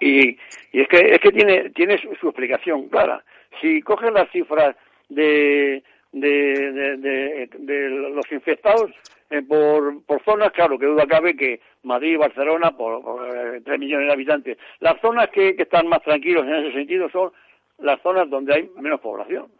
y, 0.00 0.38
es 0.72 0.88
que 0.88 0.96
es 0.96 1.18
que 1.18 1.32
tiene 1.32 1.70
tiene 1.70 1.98
su, 1.98 2.08
explicación 2.08 2.88
clara. 2.88 3.22
Si 3.60 3.82
cogen 3.82 4.14
las 4.14 4.30
cifras 4.30 4.74
de 5.08 5.82
de, 6.12 7.48
de, 7.58 7.88
los 7.88 8.30
infectados 8.30 8.90
eh, 9.30 9.42
por, 9.42 10.04
por 10.04 10.22
zonas, 10.24 10.52
claro, 10.52 10.78
que 10.78 10.86
duda 10.86 11.06
cabe 11.06 11.34
que 11.34 11.60
Madrid 11.84 12.12
y 12.12 12.16
Barcelona, 12.16 12.76
por, 12.76 13.02
por 13.02 13.26
3 13.26 13.62
eh, 13.66 13.78
millones 13.78 14.08
de 14.08 14.12
habitantes, 14.12 14.58
las 14.80 15.00
zonas 15.00 15.30
que, 15.30 15.56
que 15.56 15.62
están 15.62 15.88
más 15.88 16.02
tranquilos 16.02 16.44
en 16.44 16.54
ese 16.54 16.72
sentido 16.72 17.08
son 17.10 17.32
las 17.78 18.00
zonas 18.02 18.28
donde 18.28 18.54
hay 18.54 18.70
menos 18.76 19.00
población. 19.00 19.50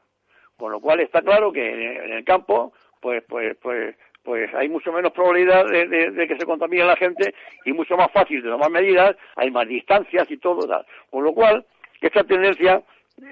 Con 0.56 0.72
lo 0.72 0.80
cual 0.80 1.00
está 1.00 1.22
claro 1.22 1.50
que 1.52 1.70
en 2.04 2.12
el 2.12 2.24
campo, 2.24 2.72
pues, 3.00 3.22
pues, 3.26 3.56
pues, 3.60 3.96
pues 4.22 4.52
hay 4.54 4.68
mucho 4.68 4.92
menos 4.92 5.12
probabilidad 5.12 5.66
de, 5.66 6.26
que 6.28 6.36
se 6.36 6.46
contamine 6.46 6.84
la 6.84 6.96
gente 6.96 7.34
y 7.64 7.72
mucho 7.72 7.96
más 7.96 8.10
fácil 8.12 8.42
de 8.42 8.50
tomar 8.50 8.70
medidas, 8.70 9.16
hay 9.36 9.50
más 9.50 9.66
distancias 9.66 10.30
y 10.30 10.36
todo, 10.36 10.66
tal. 10.66 10.84
Con 11.10 11.24
lo 11.24 11.32
cual, 11.32 11.64
esta 12.00 12.24
tendencia 12.24 12.82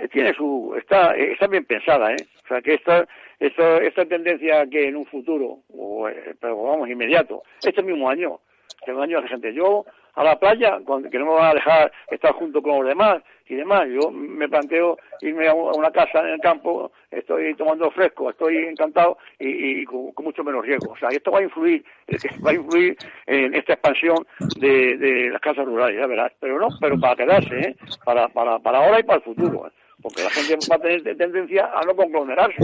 eh, 0.00 0.08
tiene 0.08 0.32
su 0.34 0.74
está 0.76 1.16
eh, 1.16 1.32
está 1.32 1.46
bien 1.46 1.64
pensada, 1.64 2.12
¿eh? 2.12 2.26
O 2.44 2.48
sea, 2.48 2.60
que 2.60 2.74
esta 2.74 3.06
esta, 3.38 3.78
esta 3.78 4.04
tendencia 4.04 4.66
que 4.66 4.88
en 4.88 4.96
un 4.96 5.06
futuro, 5.06 5.60
o, 5.72 6.08
eh, 6.08 6.34
pero 6.40 6.62
vamos, 6.62 6.88
inmediato, 6.88 7.42
este 7.62 7.82
mismo 7.82 8.08
año, 8.08 8.38
este 8.78 8.92
año 8.92 9.20
la 9.20 9.28
gente, 9.28 9.54
yo 9.54 9.86
a 10.14 10.24
la 10.24 10.38
playa, 10.38 10.78
que 11.10 11.18
no 11.18 11.26
me 11.26 11.32
van 11.32 11.50
a 11.50 11.54
dejar 11.54 11.92
estar 12.10 12.32
junto 12.32 12.62
con 12.62 12.78
los 12.78 12.88
demás 12.88 13.22
y 13.48 13.56
demás. 13.56 13.88
Yo 13.88 14.10
me 14.10 14.48
planteo 14.48 14.98
irme 15.20 15.48
a 15.48 15.54
una 15.54 15.90
casa 15.90 16.20
en 16.20 16.34
el 16.34 16.40
campo, 16.40 16.92
estoy 17.10 17.54
tomando 17.54 17.90
fresco, 17.90 18.30
estoy 18.30 18.58
encantado 18.58 19.18
y, 19.38 19.84
con, 19.84 20.12
mucho 20.22 20.44
menos 20.44 20.64
riesgo. 20.64 20.92
O 20.92 20.96
sea, 20.96 21.08
esto 21.10 21.30
va 21.30 21.40
a 21.40 21.42
influir, 21.42 21.84
va 22.46 22.50
a 22.50 22.54
influir 22.54 22.96
en 23.26 23.54
esta 23.54 23.74
expansión 23.74 24.18
de, 24.56 25.30
las 25.32 25.40
casas 25.40 25.66
rurales, 25.66 25.98
ya 25.98 26.06
verás. 26.06 26.32
Pero 26.40 26.58
no, 26.58 26.68
pero 26.80 26.98
para 26.98 27.16
quedarse, 27.16 27.58
¿eh? 27.58 27.76
para, 28.04 28.28
para, 28.28 28.58
para 28.58 28.78
ahora 28.78 29.00
y 29.00 29.02
para 29.02 29.18
el 29.18 29.24
futuro. 29.24 29.66
¿eh? 29.66 29.70
Porque 30.02 30.22
la 30.22 30.30
gente 30.30 30.56
va 30.70 30.76
a 30.76 30.78
tener 30.78 31.16
tendencia 31.16 31.70
a 31.74 31.84
no 31.84 31.94
conglomerarse. 31.94 32.62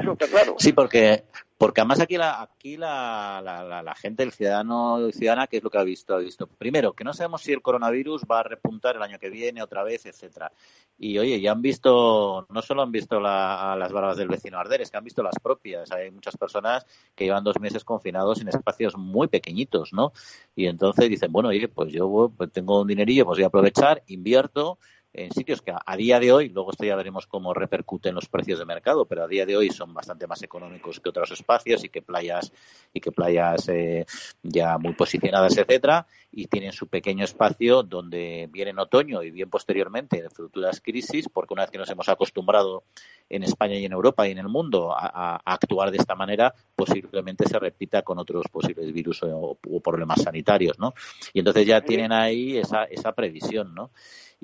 Eso 0.00 0.12
está 0.12 0.26
claro. 0.26 0.54
Sí, 0.58 0.72
porque 0.72 1.24
porque 1.62 1.80
además 1.80 2.00
aquí 2.00 2.16
la 2.16 2.42
aquí 2.42 2.76
la, 2.76 3.40
la, 3.40 3.82
la, 3.84 3.94
gente, 3.94 4.24
el 4.24 4.32
ciudadano 4.32 5.06
y 5.06 5.12
ciudadana, 5.12 5.46
¿qué 5.46 5.58
es 5.58 5.62
lo 5.62 5.70
que 5.70 5.78
ha 5.78 5.84
visto? 5.84 6.12
Ha 6.12 6.18
visto 6.18 6.48
primero 6.48 6.92
que 6.92 7.04
no 7.04 7.12
sabemos 7.12 7.42
si 7.42 7.52
el 7.52 7.62
coronavirus 7.62 8.22
va 8.28 8.40
a 8.40 8.42
repuntar 8.42 8.96
el 8.96 9.02
año 9.02 9.20
que 9.20 9.30
viene 9.30 9.62
otra 9.62 9.84
vez, 9.84 10.04
etcétera. 10.04 10.50
Y 10.98 11.18
oye, 11.20 11.40
ya 11.40 11.52
han 11.52 11.62
visto, 11.62 12.46
no 12.50 12.62
solo 12.62 12.82
han 12.82 12.90
visto 12.90 13.20
las 13.20 13.92
barbas 13.92 14.16
del 14.16 14.26
vecino 14.26 14.58
arder, 14.58 14.80
es 14.80 14.90
que 14.90 14.96
han 14.96 15.04
visto 15.04 15.22
las 15.22 15.38
propias. 15.40 15.92
Hay 15.92 16.10
muchas 16.10 16.36
personas 16.36 16.84
que 17.14 17.26
llevan 17.26 17.44
dos 17.44 17.60
meses 17.60 17.84
confinados 17.84 18.40
en 18.40 18.48
espacios 18.48 18.96
muy 18.96 19.28
pequeñitos, 19.28 19.92
¿no? 19.92 20.12
Y 20.56 20.66
entonces 20.66 21.08
dicen, 21.08 21.30
bueno, 21.30 21.50
oye, 21.50 21.68
pues 21.68 21.92
yo 21.92 22.32
pues 22.36 22.50
tengo 22.50 22.80
un 22.80 22.88
dinerillo, 22.88 23.24
pues 23.24 23.38
voy 23.38 23.44
a 23.44 23.48
aprovechar, 23.48 24.02
invierto 24.08 24.78
en 25.14 25.30
sitios 25.32 25.60
que 25.60 25.72
a, 25.74 25.96
día 25.96 26.18
de 26.18 26.32
hoy, 26.32 26.48
luego 26.48 26.70
esto 26.70 26.84
ya 26.84 26.96
veremos 26.96 27.26
cómo 27.26 27.52
repercuten 27.52 28.14
los 28.14 28.28
precios 28.28 28.58
de 28.58 28.64
mercado, 28.64 29.04
pero 29.04 29.24
a 29.24 29.28
día 29.28 29.44
de 29.44 29.56
hoy 29.56 29.70
son 29.70 29.92
bastante 29.92 30.26
más 30.26 30.42
económicos 30.42 31.00
que 31.00 31.10
otros 31.10 31.30
espacios 31.32 31.84
y 31.84 31.90
que 31.90 32.00
playas 32.00 32.52
y 32.94 33.00
que 33.00 33.12
playas 33.12 33.68
eh, 33.68 34.06
ya 34.42 34.78
muy 34.78 34.94
posicionadas, 34.94 35.56
etcétera, 35.58 36.06
y 36.30 36.46
tienen 36.46 36.72
su 36.72 36.86
pequeño 36.86 37.24
espacio 37.24 37.82
donde 37.82 38.48
viene 38.50 38.70
en 38.70 38.78
otoño 38.78 39.22
y 39.22 39.30
bien 39.30 39.50
posteriormente 39.50 40.18
en 40.18 40.30
futuras 40.30 40.80
crisis, 40.80 41.28
porque 41.28 41.52
una 41.52 41.64
vez 41.64 41.70
que 41.70 41.78
nos 41.78 41.90
hemos 41.90 42.08
acostumbrado 42.08 42.84
en 43.28 43.42
España 43.42 43.76
y 43.76 43.84
en 43.84 43.92
Europa 43.92 44.26
y 44.26 44.30
en 44.30 44.38
el 44.38 44.48
mundo 44.48 44.94
a, 44.96 45.40
actuar 45.44 45.90
de 45.90 45.98
esta 45.98 46.14
manera, 46.14 46.54
posiblemente 46.74 47.46
se 47.46 47.58
repita 47.58 48.02
con 48.02 48.18
otros 48.18 48.46
posibles 48.50 48.92
virus 48.92 49.22
o, 49.24 49.58
o 49.70 49.80
problemas 49.80 50.22
sanitarios, 50.22 50.78
¿no? 50.78 50.94
Y 51.34 51.40
entonces 51.40 51.66
ya 51.66 51.82
tienen 51.82 52.12
ahí 52.12 52.56
esa, 52.56 52.84
esa 52.84 53.12
previsión, 53.12 53.74
¿no? 53.74 53.90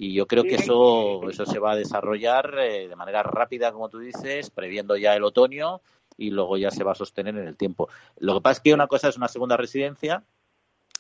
Y 0.01 0.15
yo 0.15 0.29
creo 0.29 0.45
que 0.45 0.55
eso, 0.55 1.29
eso 1.29 1.45
se 1.45 1.59
va 1.59 1.73
a 1.73 1.77
desarrollar 1.77 2.57
eh, 2.61 2.87
de 2.87 2.95
manera 2.95 3.25
rápida, 3.25 3.73
como 3.73 3.89
tú 3.89 3.99
dices, 3.99 4.49
previendo 4.49 4.97
ya 4.97 5.17
el 5.17 5.25
otoño 5.25 5.81
y 6.17 6.31
luego 6.31 6.57
ya 6.57 6.71
se 6.71 6.85
va 6.85 6.93
a 6.93 6.95
sostener 6.95 7.37
en 7.37 7.49
el 7.49 7.57
tiempo. 7.57 7.89
Lo 8.19 8.35
que 8.35 8.41
pasa 8.41 8.59
es 8.59 8.61
que 8.61 8.75
una 8.75 8.87
cosa 8.87 9.09
es 9.09 9.17
una 9.17 9.27
segunda 9.27 9.57
residencia 9.57 10.23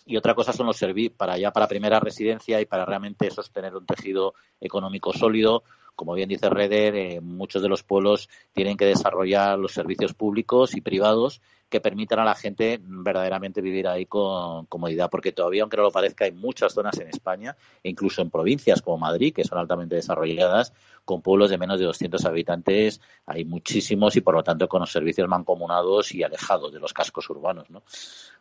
y 0.05 0.16
otra 0.16 0.34
cosa 0.34 0.53
son 0.53 0.66
los 0.66 0.78
servicios 0.78 1.14
para 1.16 1.38
ya 1.38 1.53
para 1.53 1.68
primera 1.68 2.01
residencia 2.01 2.61
y 2.61 2.66
para 2.66 2.84
realmente 2.84 3.30
sostener 3.30 3.76
un 3.76 3.86
tejido 3.86 4.34
económico 4.61 5.12
sólido 5.12 5.62
como 5.99 6.14
bien 6.14 6.28
dice 6.28 6.49
Reder, 6.49 6.94
eh, 6.94 7.20
muchos 7.20 7.61
de 7.61 7.68
los 7.68 7.82
pueblos 7.82 8.30
tienen 8.53 8.76
que 8.76 8.84
desarrollar 8.84 9.59
los 9.59 9.72
servicios 9.72 10.14
públicos 10.14 10.76
y 10.76 10.80
privados 10.80 11.42
que 11.68 11.80
permitan 11.80 12.20
a 12.20 12.24
la 12.24 12.36
gente 12.36 12.78
verdaderamente 12.80 13.61
vivir 13.61 13.88
ahí 13.88 14.07
con 14.07 14.66
comodidad, 14.66 15.11
porque 15.11 15.32
todavía, 15.32 15.62
aunque 15.62 15.76
no 15.76 15.82
lo 15.82 15.90
parezca, 15.90 16.24
hay 16.24 16.30
muchas 16.30 16.72
zonas 16.72 17.01
en 17.01 17.09
España, 17.09 17.57
e 17.82 17.90
incluso 17.90 18.22
en 18.22 18.30
provincias 18.30 18.80
como 18.80 18.96
Madrid, 18.96 19.34
que 19.34 19.42
son 19.42 19.59
altamente 19.59 19.96
desarrolladas, 19.96 20.72
con 21.05 21.20
pueblos 21.20 21.51
de 21.51 21.59
menos 21.59 21.80
de 21.80 21.86
200 21.86 22.24
habitantes, 22.26 23.01
hay 23.26 23.44
muchísimos 23.44 24.14
y, 24.14 24.20
por 24.20 24.34
lo 24.34 24.44
tanto, 24.44 24.68
con 24.68 24.80
los 24.80 24.92
servicios 24.92 25.28
mancomunados 25.28 26.14
y 26.14 26.22
alejados 26.22 26.72
de 26.72 26.78
los 26.78 26.92
cascos 26.92 27.28
urbanos. 27.28 27.68
¿no? 27.70 27.82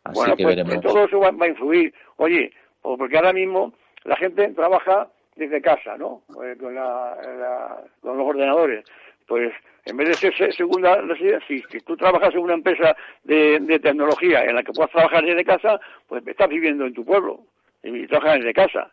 Así 0.04 0.14
bueno, 0.14 0.36
que 0.36 0.44
pues, 0.44 0.56
veremos. 0.56 0.80
todo 0.80 1.04
eso 1.04 1.18
va, 1.18 1.30
a 1.30 1.48
influir. 1.48 1.92
Oye, 2.18 2.52
porque 2.80 3.16
ahora 3.16 3.32
mismo 3.32 3.74
la 4.04 4.14
gente 4.14 4.48
trabaja 4.54 5.10
desde 5.38 5.62
casa, 5.62 5.96
¿no? 5.96 6.22
Eh, 6.44 6.56
con, 6.58 6.74
la, 6.74 7.78
con 8.02 8.18
los 8.18 8.26
ordenadores. 8.26 8.84
Pues 9.26 9.52
en 9.84 9.96
vez 9.96 10.08
de 10.08 10.32
ser 10.32 10.52
segunda 10.54 10.96
residencia, 10.96 11.46
si, 11.46 11.62
si, 11.70 11.80
tú 11.80 11.96
trabajas 11.96 12.34
en 12.34 12.40
una 12.40 12.54
empresa 12.54 12.96
de, 13.24 13.58
de, 13.60 13.78
tecnología 13.78 14.44
en 14.44 14.56
la 14.56 14.62
que 14.62 14.72
puedas 14.72 14.90
trabajar 14.90 15.24
desde 15.24 15.44
casa, 15.44 15.80
pues 16.08 16.26
estás 16.26 16.48
viviendo 16.48 16.86
en 16.86 16.94
tu 16.94 17.04
pueblo 17.04 17.40
y 17.82 18.06
trabajas 18.06 18.38
desde 18.38 18.52
casa. 18.52 18.90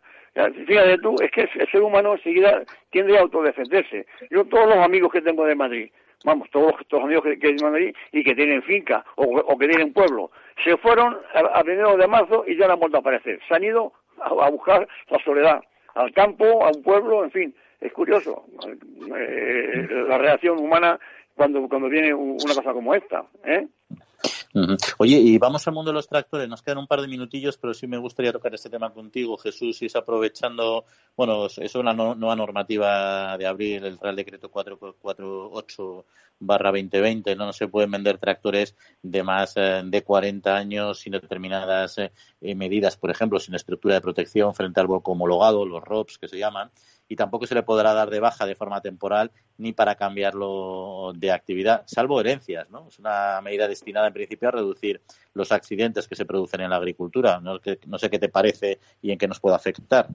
Fíjate 0.66 0.98
tú, 0.98 1.16
es 1.22 1.30
que 1.30 1.48
el 1.54 1.70
ser 1.70 1.82
humano 1.82 2.12
enseguida 2.12 2.62
tiende 2.90 3.16
a 3.16 3.22
autodefenderse. 3.22 4.06
Yo 4.30 4.44
todos 4.44 4.66
los 4.66 4.84
amigos 4.84 5.10
que 5.10 5.22
tengo 5.22 5.46
de 5.46 5.54
Madrid, 5.54 5.90
vamos, 6.24 6.50
todos 6.50 6.74
los, 6.90 7.02
amigos 7.02 7.24
que, 7.24 7.38
que 7.38 7.54
de 7.54 7.64
Madrid 7.64 7.94
y 8.12 8.22
que 8.22 8.34
tienen 8.34 8.62
finca 8.62 9.02
o, 9.16 9.58
que 9.58 9.68
tienen 9.68 9.94
pueblo, 9.94 10.30
se 10.62 10.76
fueron 10.76 11.16
a, 11.34 11.58
a 11.58 11.62
de 11.62 12.06
marzo 12.06 12.44
y 12.46 12.56
ya 12.56 12.66
no 12.66 12.74
han 12.74 12.80
vuelto 12.80 12.98
a 12.98 13.00
aparecer. 13.00 13.40
Se 13.48 13.54
han 13.54 13.64
ido 13.64 13.94
a 14.20 14.50
buscar 14.50 14.86
la 15.08 15.18
soledad 15.24 15.62
al 15.96 16.12
campo, 16.12 16.64
a 16.64 16.70
un 16.70 16.82
pueblo, 16.82 17.24
en 17.24 17.30
fin, 17.30 17.54
es 17.80 17.92
curioso 17.92 18.44
eh, 19.16 19.88
la 20.08 20.18
reacción 20.18 20.58
humana 20.58 20.98
cuando, 21.34 21.68
cuando 21.68 21.88
viene 21.88 22.14
una 22.14 22.54
cosa 22.54 22.72
como 22.72 22.94
esta. 22.94 23.24
¿eh? 23.44 23.66
Oye, 24.98 25.18
y 25.18 25.36
vamos 25.36 25.66
al 25.68 25.74
mundo 25.74 25.90
de 25.90 25.94
los 25.94 26.08
tractores. 26.08 26.48
Nos 26.48 26.62
quedan 26.62 26.78
un 26.78 26.86
par 26.86 27.02
de 27.02 27.08
minutillos, 27.08 27.58
pero 27.58 27.74
sí 27.74 27.86
me 27.86 27.98
gustaría 27.98 28.32
tocar 28.32 28.54
este 28.54 28.70
tema 28.70 28.90
contigo, 28.90 29.36
Jesús, 29.36 29.82
y 29.82 29.86
es 29.86 29.96
aprovechando, 29.96 30.86
bueno, 31.14 31.46
es 31.46 31.74
una 31.74 31.92
nueva 31.92 32.36
normativa 32.36 33.36
de 33.36 33.46
abril, 33.46 33.84
el 33.84 33.98
Real 33.98 34.16
Decreto 34.16 34.50
448 34.50 36.06
barra 36.38 36.70
2020, 36.70 37.36
¿no? 37.36 37.46
no 37.46 37.52
se 37.52 37.68
pueden 37.68 37.90
vender 37.90 38.18
tractores 38.18 38.74
de 39.02 39.22
más 39.22 39.54
eh, 39.56 39.82
de 39.84 40.02
40 40.02 40.54
años 40.54 41.00
sin 41.00 41.12
determinadas 41.12 41.98
eh, 41.98 42.10
medidas, 42.54 42.96
por 42.96 43.10
ejemplo, 43.10 43.40
sin 43.40 43.54
estructura 43.54 43.94
de 43.94 44.00
protección 44.00 44.54
frente 44.54 44.80
al 44.80 44.86
bloque 44.86 45.10
homologado, 45.10 45.64
los 45.66 45.82
ROPS 45.82 46.18
que 46.18 46.28
se 46.28 46.38
llaman, 46.38 46.70
y 47.08 47.16
tampoco 47.16 47.46
se 47.46 47.54
le 47.54 47.62
podrá 47.62 47.92
dar 47.92 48.10
de 48.10 48.20
baja 48.20 48.46
de 48.46 48.54
forma 48.54 48.80
temporal 48.80 49.30
ni 49.58 49.72
para 49.72 49.94
cambiarlo 49.94 51.12
de 51.14 51.32
actividad, 51.32 51.82
salvo 51.86 52.20
herencias, 52.20 52.68
¿no? 52.70 52.88
Es 52.88 52.98
una 52.98 53.40
medida 53.42 53.68
destinada 53.68 54.08
en 54.08 54.12
principio 54.12 54.48
a 54.48 54.52
reducir 54.52 55.00
los 55.34 55.52
accidentes 55.52 56.08
que 56.08 56.16
se 56.16 56.26
producen 56.26 56.60
en 56.60 56.70
la 56.70 56.76
agricultura. 56.76 57.40
No, 57.40 57.58
sé 57.98 58.10
qué 58.10 58.18
te 58.18 58.28
parece 58.28 58.78
y 59.00 59.12
en 59.12 59.18
qué 59.18 59.28
nos 59.28 59.40
puede 59.40 59.56
afectar. 59.56 60.08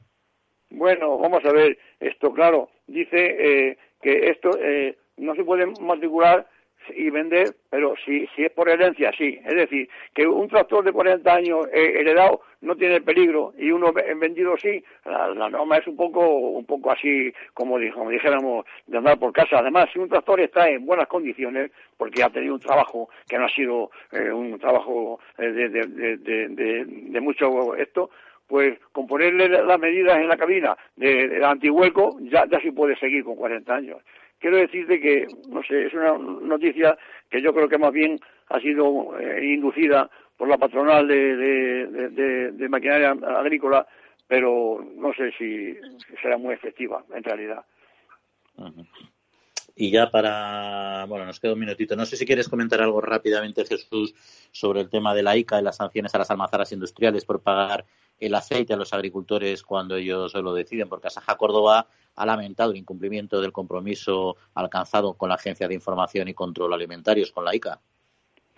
Bueno, 0.69 1.17
vamos 1.17 1.43
a 1.45 1.51
ver, 1.51 1.77
esto 1.99 2.33
claro, 2.33 2.69
dice 2.87 3.69
eh, 3.69 3.77
que 4.01 4.29
esto 4.29 4.51
eh, 4.57 4.97
no 5.17 5.35
se 5.35 5.43
puede 5.43 5.65
matricular 5.81 6.47
y 6.95 7.09
vender, 7.09 7.55
pero 7.69 7.93
si, 8.05 8.27
si 8.35 8.43
es 8.43 8.51
por 8.51 8.69
herencia, 8.69 9.11
sí. 9.17 9.39
Es 9.45 9.55
decir, 9.55 9.89
que 10.13 10.25
un 10.25 10.47
tractor 10.47 10.83
de 10.83 10.91
40 10.91 11.33
años 11.33 11.67
eh, 11.73 11.99
heredado 11.99 12.41
no 12.61 12.75
tiene 12.75 13.01
peligro 13.01 13.53
y 13.57 13.71
uno 13.71 13.91
vendido 13.91 14.55
sí, 14.57 14.83
la, 15.05 15.49
norma 15.49 15.77
es 15.77 15.87
un 15.87 15.95
poco, 15.95 16.25
un 16.27 16.65
poco 16.65 16.91
así, 16.91 17.33
como, 17.53 17.77
como 17.93 18.09
dijéramos, 18.09 18.65
de 18.87 18.97
andar 18.97 19.17
por 19.17 19.33
casa. 19.33 19.59
Además, 19.59 19.89
si 19.91 19.99
un 19.99 20.09
tractor 20.09 20.39
está 20.41 20.69
en 20.69 20.85
buenas 20.85 21.07
condiciones, 21.07 21.71
porque 21.97 22.23
ha 22.23 22.29
tenido 22.29 22.53
un 22.53 22.59
trabajo 22.59 23.09
que 23.27 23.37
no 23.37 23.45
ha 23.45 23.49
sido 23.49 23.91
eh, 24.11 24.31
un 24.31 24.59
trabajo 24.59 25.19
eh, 25.37 25.51
de, 25.51 25.69
de, 25.69 26.17
de, 26.17 26.85
de, 26.85 27.21
mucho 27.21 27.75
esto, 27.75 28.09
pues 28.47 28.77
con 28.91 29.07
ponerle 29.07 29.47
las 29.47 29.79
medidas 29.79 30.17
en 30.17 30.27
la 30.27 30.37
cabina 30.37 30.77
de, 30.95 31.29
de 31.29 31.45
antihueco 31.45 32.17
ya, 32.21 32.45
ya 32.51 32.59
sí 32.59 32.71
puede 32.71 32.97
seguir 32.97 33.23
con 33.23 33.35
40 33.35 33.73
años 33.73 33.97
quiero 34.41 34.57
decirte 34.57 34.99
que, 34.99 35.27
no 35.47 35.63
sé, 35.63 35.85
es 35.85 35.93
una 35.93 36.17
noticia 36.17 36.97
que 37.29 37.41
yo 37.41 37.53
creo 37.53 37.69
que 37.69 37.77
más 37.77 37.93
bien 37.93 38.19
ha 38.49 38.59
sido 38.59 39.17
eh, 39.17 39.45
inducida 39.45 40.09
por 40.35 40.49
la 40.49 40.57
patronal 40.57 41.07
de, 41.07 42.67
maquinaria 42.69 43.11
agrícola, 43.11 43.87
pero 44.27 44.83
no 44.95 45.13
sé 45.13 45.31
si 45.37 45.77
será 46.21 46.37
muy 46.37 46.55
efectiva 46.55 47.03
en 47.13 47.23
realidad. 47.23 47.63
Y 49.75 49.91
ya 49.91 50.09
para, 50.09 51.05
bueno, 51.07 51.25
nos 51.25 51.39
queda 51.39 51.53
un 51.53 51.59
minutito. 51.59 51.95
No 51.95 52.05
sé 52.05 52.17
si 52.17 52.25
quieres 52.25 52.49
comentar 52.49 52.81
algo 52.81 52.99
rápidamente, 53.01 53.65
Jesús, 53.65 54.13
sobre 54.51 54.81
el 54.81 54.89
tema 54.89 55.13
de 55.13 55.23
la 55.23 55.37
ICA 55.37 55.59
y 55.59 55.63
las 55.63 55.77
sanciones 55.77 56.13
a 56.15 56.17
las 56.17 56.31
almazaras 56.31 56.71
industriales 56.71 57.23
por 57.23 57.41
pagar 57.41 57.85
el 58.21 58.35
aceite 58.35 58.73
a 58.73 58.77
los 58.77 58.93
agricultores 58.93 59.63
cuando 59.63 59.95
ellos 59.95 60.33
lo 60.35 60.53
deciden, 60.53 60.87
porque 60.87 61.07
Asaja 61.07 61.35
Córdoba 61.35 61.87
ha 62.15 62.25
lamentado 62.25 62.71
el 62.71 62.77
incumplimiento 62.77 63.41
del 63.41 63.51
compromiso 63.51 64.37
alcanzado 64.53 65.15
con 65.15 65.29
la 65.29 65.35
Agencia 65.35 65.67
de 65.67 65.73
Información 65.73 66.27
y 66.27 66.33
Control 66.33 66.73
Alimentarios, 66.73 67.31
con 67.31 67.43
la 67.43 67.55
ICA. 67.55 67.79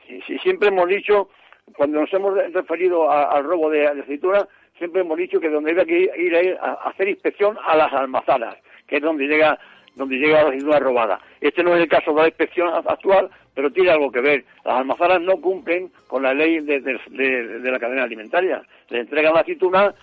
Sí, 0.05 0.21
sí 0.27 0.37
siempre 0.39 0.67
hemos 0.67 0.87
dicho, 0.87 1.29
cuando 1.77 2.01
nos 2.01 2.13
hemos 2.13 2.33
referido 2.51 3.09
al 3.09 3.43
robo 3.45 3.69
de, 3.69 3.87
aceituna, 3.87 4.47
siempre 4.77 5.01
hemos 5.01 5.17
dicho 5.17 5.39
que 5.39 5.49
donde 5.49 5.71
había 5.71 5.85
que 5.85 6.11
ir, 6.17 6.57
a, 6.59 6.71
a 6.71 6.89
hacer 6.89 7.07
inspección 7.07 7.57
a 7.65 7.77
las 7.77 7.93
almazaras, 7.93 8.57
que 8.85 8.97
es 8.97 9.01
donde 9.01 9.27
llega 9.27 9.57
donde 9.95 10.17
llega 10.17 10.41
la 10.41 10.49
aceituna 10.49 10.79
robada. 10.79 11.19
Este 11.39 11.63
no 11.63 11.75
es 11.75 11.83
el 11.83 11.87
caso 11.87 12.13
de 12.13 12.21
la 12.21 12.27
inspección 12.27 12.67
actual, 12.73 13.29
pero 13.53 13.71
tiene 13.71 13.91
algo 13.91 14.11
que 14.11 14.21
ver. 14.21 14.45
Las 14.65 14.75
almazaras 14.75 15.21
no 15.21 15.37
cumplen 15.41 15.91
con 16.07 16.23
la 16.23 16.33
ley 16.33 16.59
de, 16.59 16.79
de 16.81 17.71
la 17.71 17.79
cadena 17.79 18.03
alimentaria. 18.03 18.61
Le 18.89 19.01
entregan 19.01 19.33
la 19.33 19.41
aceituna 19.41 19.93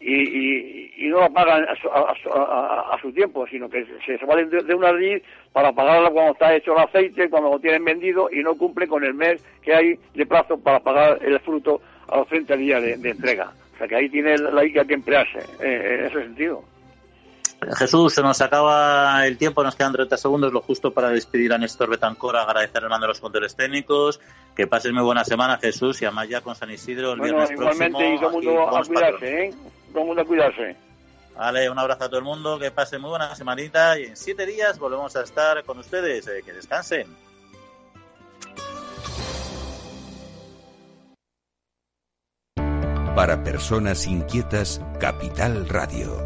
y, 0.00 1.04
y, 1.04 1.08
no 1.08 1.20
la 1.20 1.28
pagan 1.28 1.66
a 1.68 2.98
su, 3.00 3.12
tiempo, 3.12 3.46
sino 3.48 3.68
que 3.68 3.84
se, 4.06 4.24
valen 4.24 4.48
de, 4.48 4.74
una 4.74 4.92
ley 4.92 5.20
para 5.52 5.72
pagarla 5.72 6.10
cuando 6.10 6.32
está 6.32 6.54
hecho 6.54 6.72
el 6.72 6.84
aceite, 6.84 7.28
cuando 7.28 7.50
lo 7.50 7.58
tienen 7.58 7.84
vendido 7.84 8.28
y 8.30 8.40
no 8.42 8.54
cumple 8.54 8.86
con 8.86 9.04
el 9.04 9.14
mes 9.14 9.42
que 9.62 9.74
hay 9.74 9.98
de 10.14 10.26
plazo 10.26 10.58
para 10.58 10.80
pagar 10.80 11.18
el 11.22 11.38
fruto 11.40 11.80
a 12.08 12.18
los 12.18 12.28
30 12.28 12.56
días 12.56 12.82
de, 12.82 13.10
entrega. 13.10 13.52
O 13.74 13.78
sea 13.78 13.88
que 13.88 13.96
ahí 13.96 14.08
tiene 14.08 14.38
la 14.38 14.64
ICA 14.64 14.84
que 14.84 14.94
emplearse, 14.94 15.38
eh, 15.60 15.98
en 15.98 16.04
ese 16.06 16.22
sentido. 16.22 16.62
Jesús, 17.60 18.14
se 18.14 18.22
nos 18.22 18.40
acaba 18.40 19.26
el 19.26 19.36
tiempo, 19.36 19.64
nos 19.64 19.74
quedan 19.74 19.92
30 19.92 20.16
segundos, 20.16 20.52
lo 20.52 20.60
justo 20.60 20.92
para 20.92 21.10
despedir 21.10 21.52
a 21.52 21.58
Néstor 21.58 21.90
Betancor, 21.90 22.36
agradecer 22.36 22.84
al 22.84 22.88
mando 22.88 23.06
de 23.06 23.08
los 23.08 23.20
controles 23.20 23.56
técnicos, 23.56 24.20
que 24.54 24.66
pases 24.66 24.92
muy 24.92 25.02
buena 25.02 25.24
semana, 25.24 25.58
Jesús, 25.58 26.00
y 26.00 26.04
además 26.04 26.28
ya 26.28 26.40
con 26.40 26.54
San 26.54 26.70
Isidro 26.70 27.12
el 27.12 27.18
bueno, 27.18 27.38
viernes 27.38 27.58
igualmente, 27.58 27.98
próximo. 27.98 28.14
y 28.14 28.20
todo 28.20 28.38
el 28.38 28.46
mundo 28.46 28.76
a 28.76 28.84
cuidarse, 28.84 29.44
¿eh? 29.44 29.54
Todo 29.92 30.00
el 30.00 30.06
mundo 30.06 30.22
a 30.22 30.24
cuidarse. 30.24 30.76
Vale, 31.36 31.70
un 31.70 31.78
abrazo 31.78 32.04
a 32.04 32.08
todo 32.08 32.18
el 32.18 32.24
mundo, 32.24 32.58
que 32.58 32.70
pasen 32.70 33.00
muy 33.00 33.10
buena 33.10 33.34
semanita 33.34 33.98
y 33.98 34.04
en 34.04 34.16
siete 34.16 34.46
días 34.46 34.78
volvemos 34.78 35.14
a 35.16 35.22
estar 35.22 35.62
con 35.64 35.78
ustedes. 35.78 36.26
Eh, 36.26 36.42
que 36.44 36.52
descansen. 36.52 37.06
Para 43.14 43.42
personas 43.42 44.06
inquietas, 44.06 44.80
Capital 45.00 45.68
Radio. 45.68 46.24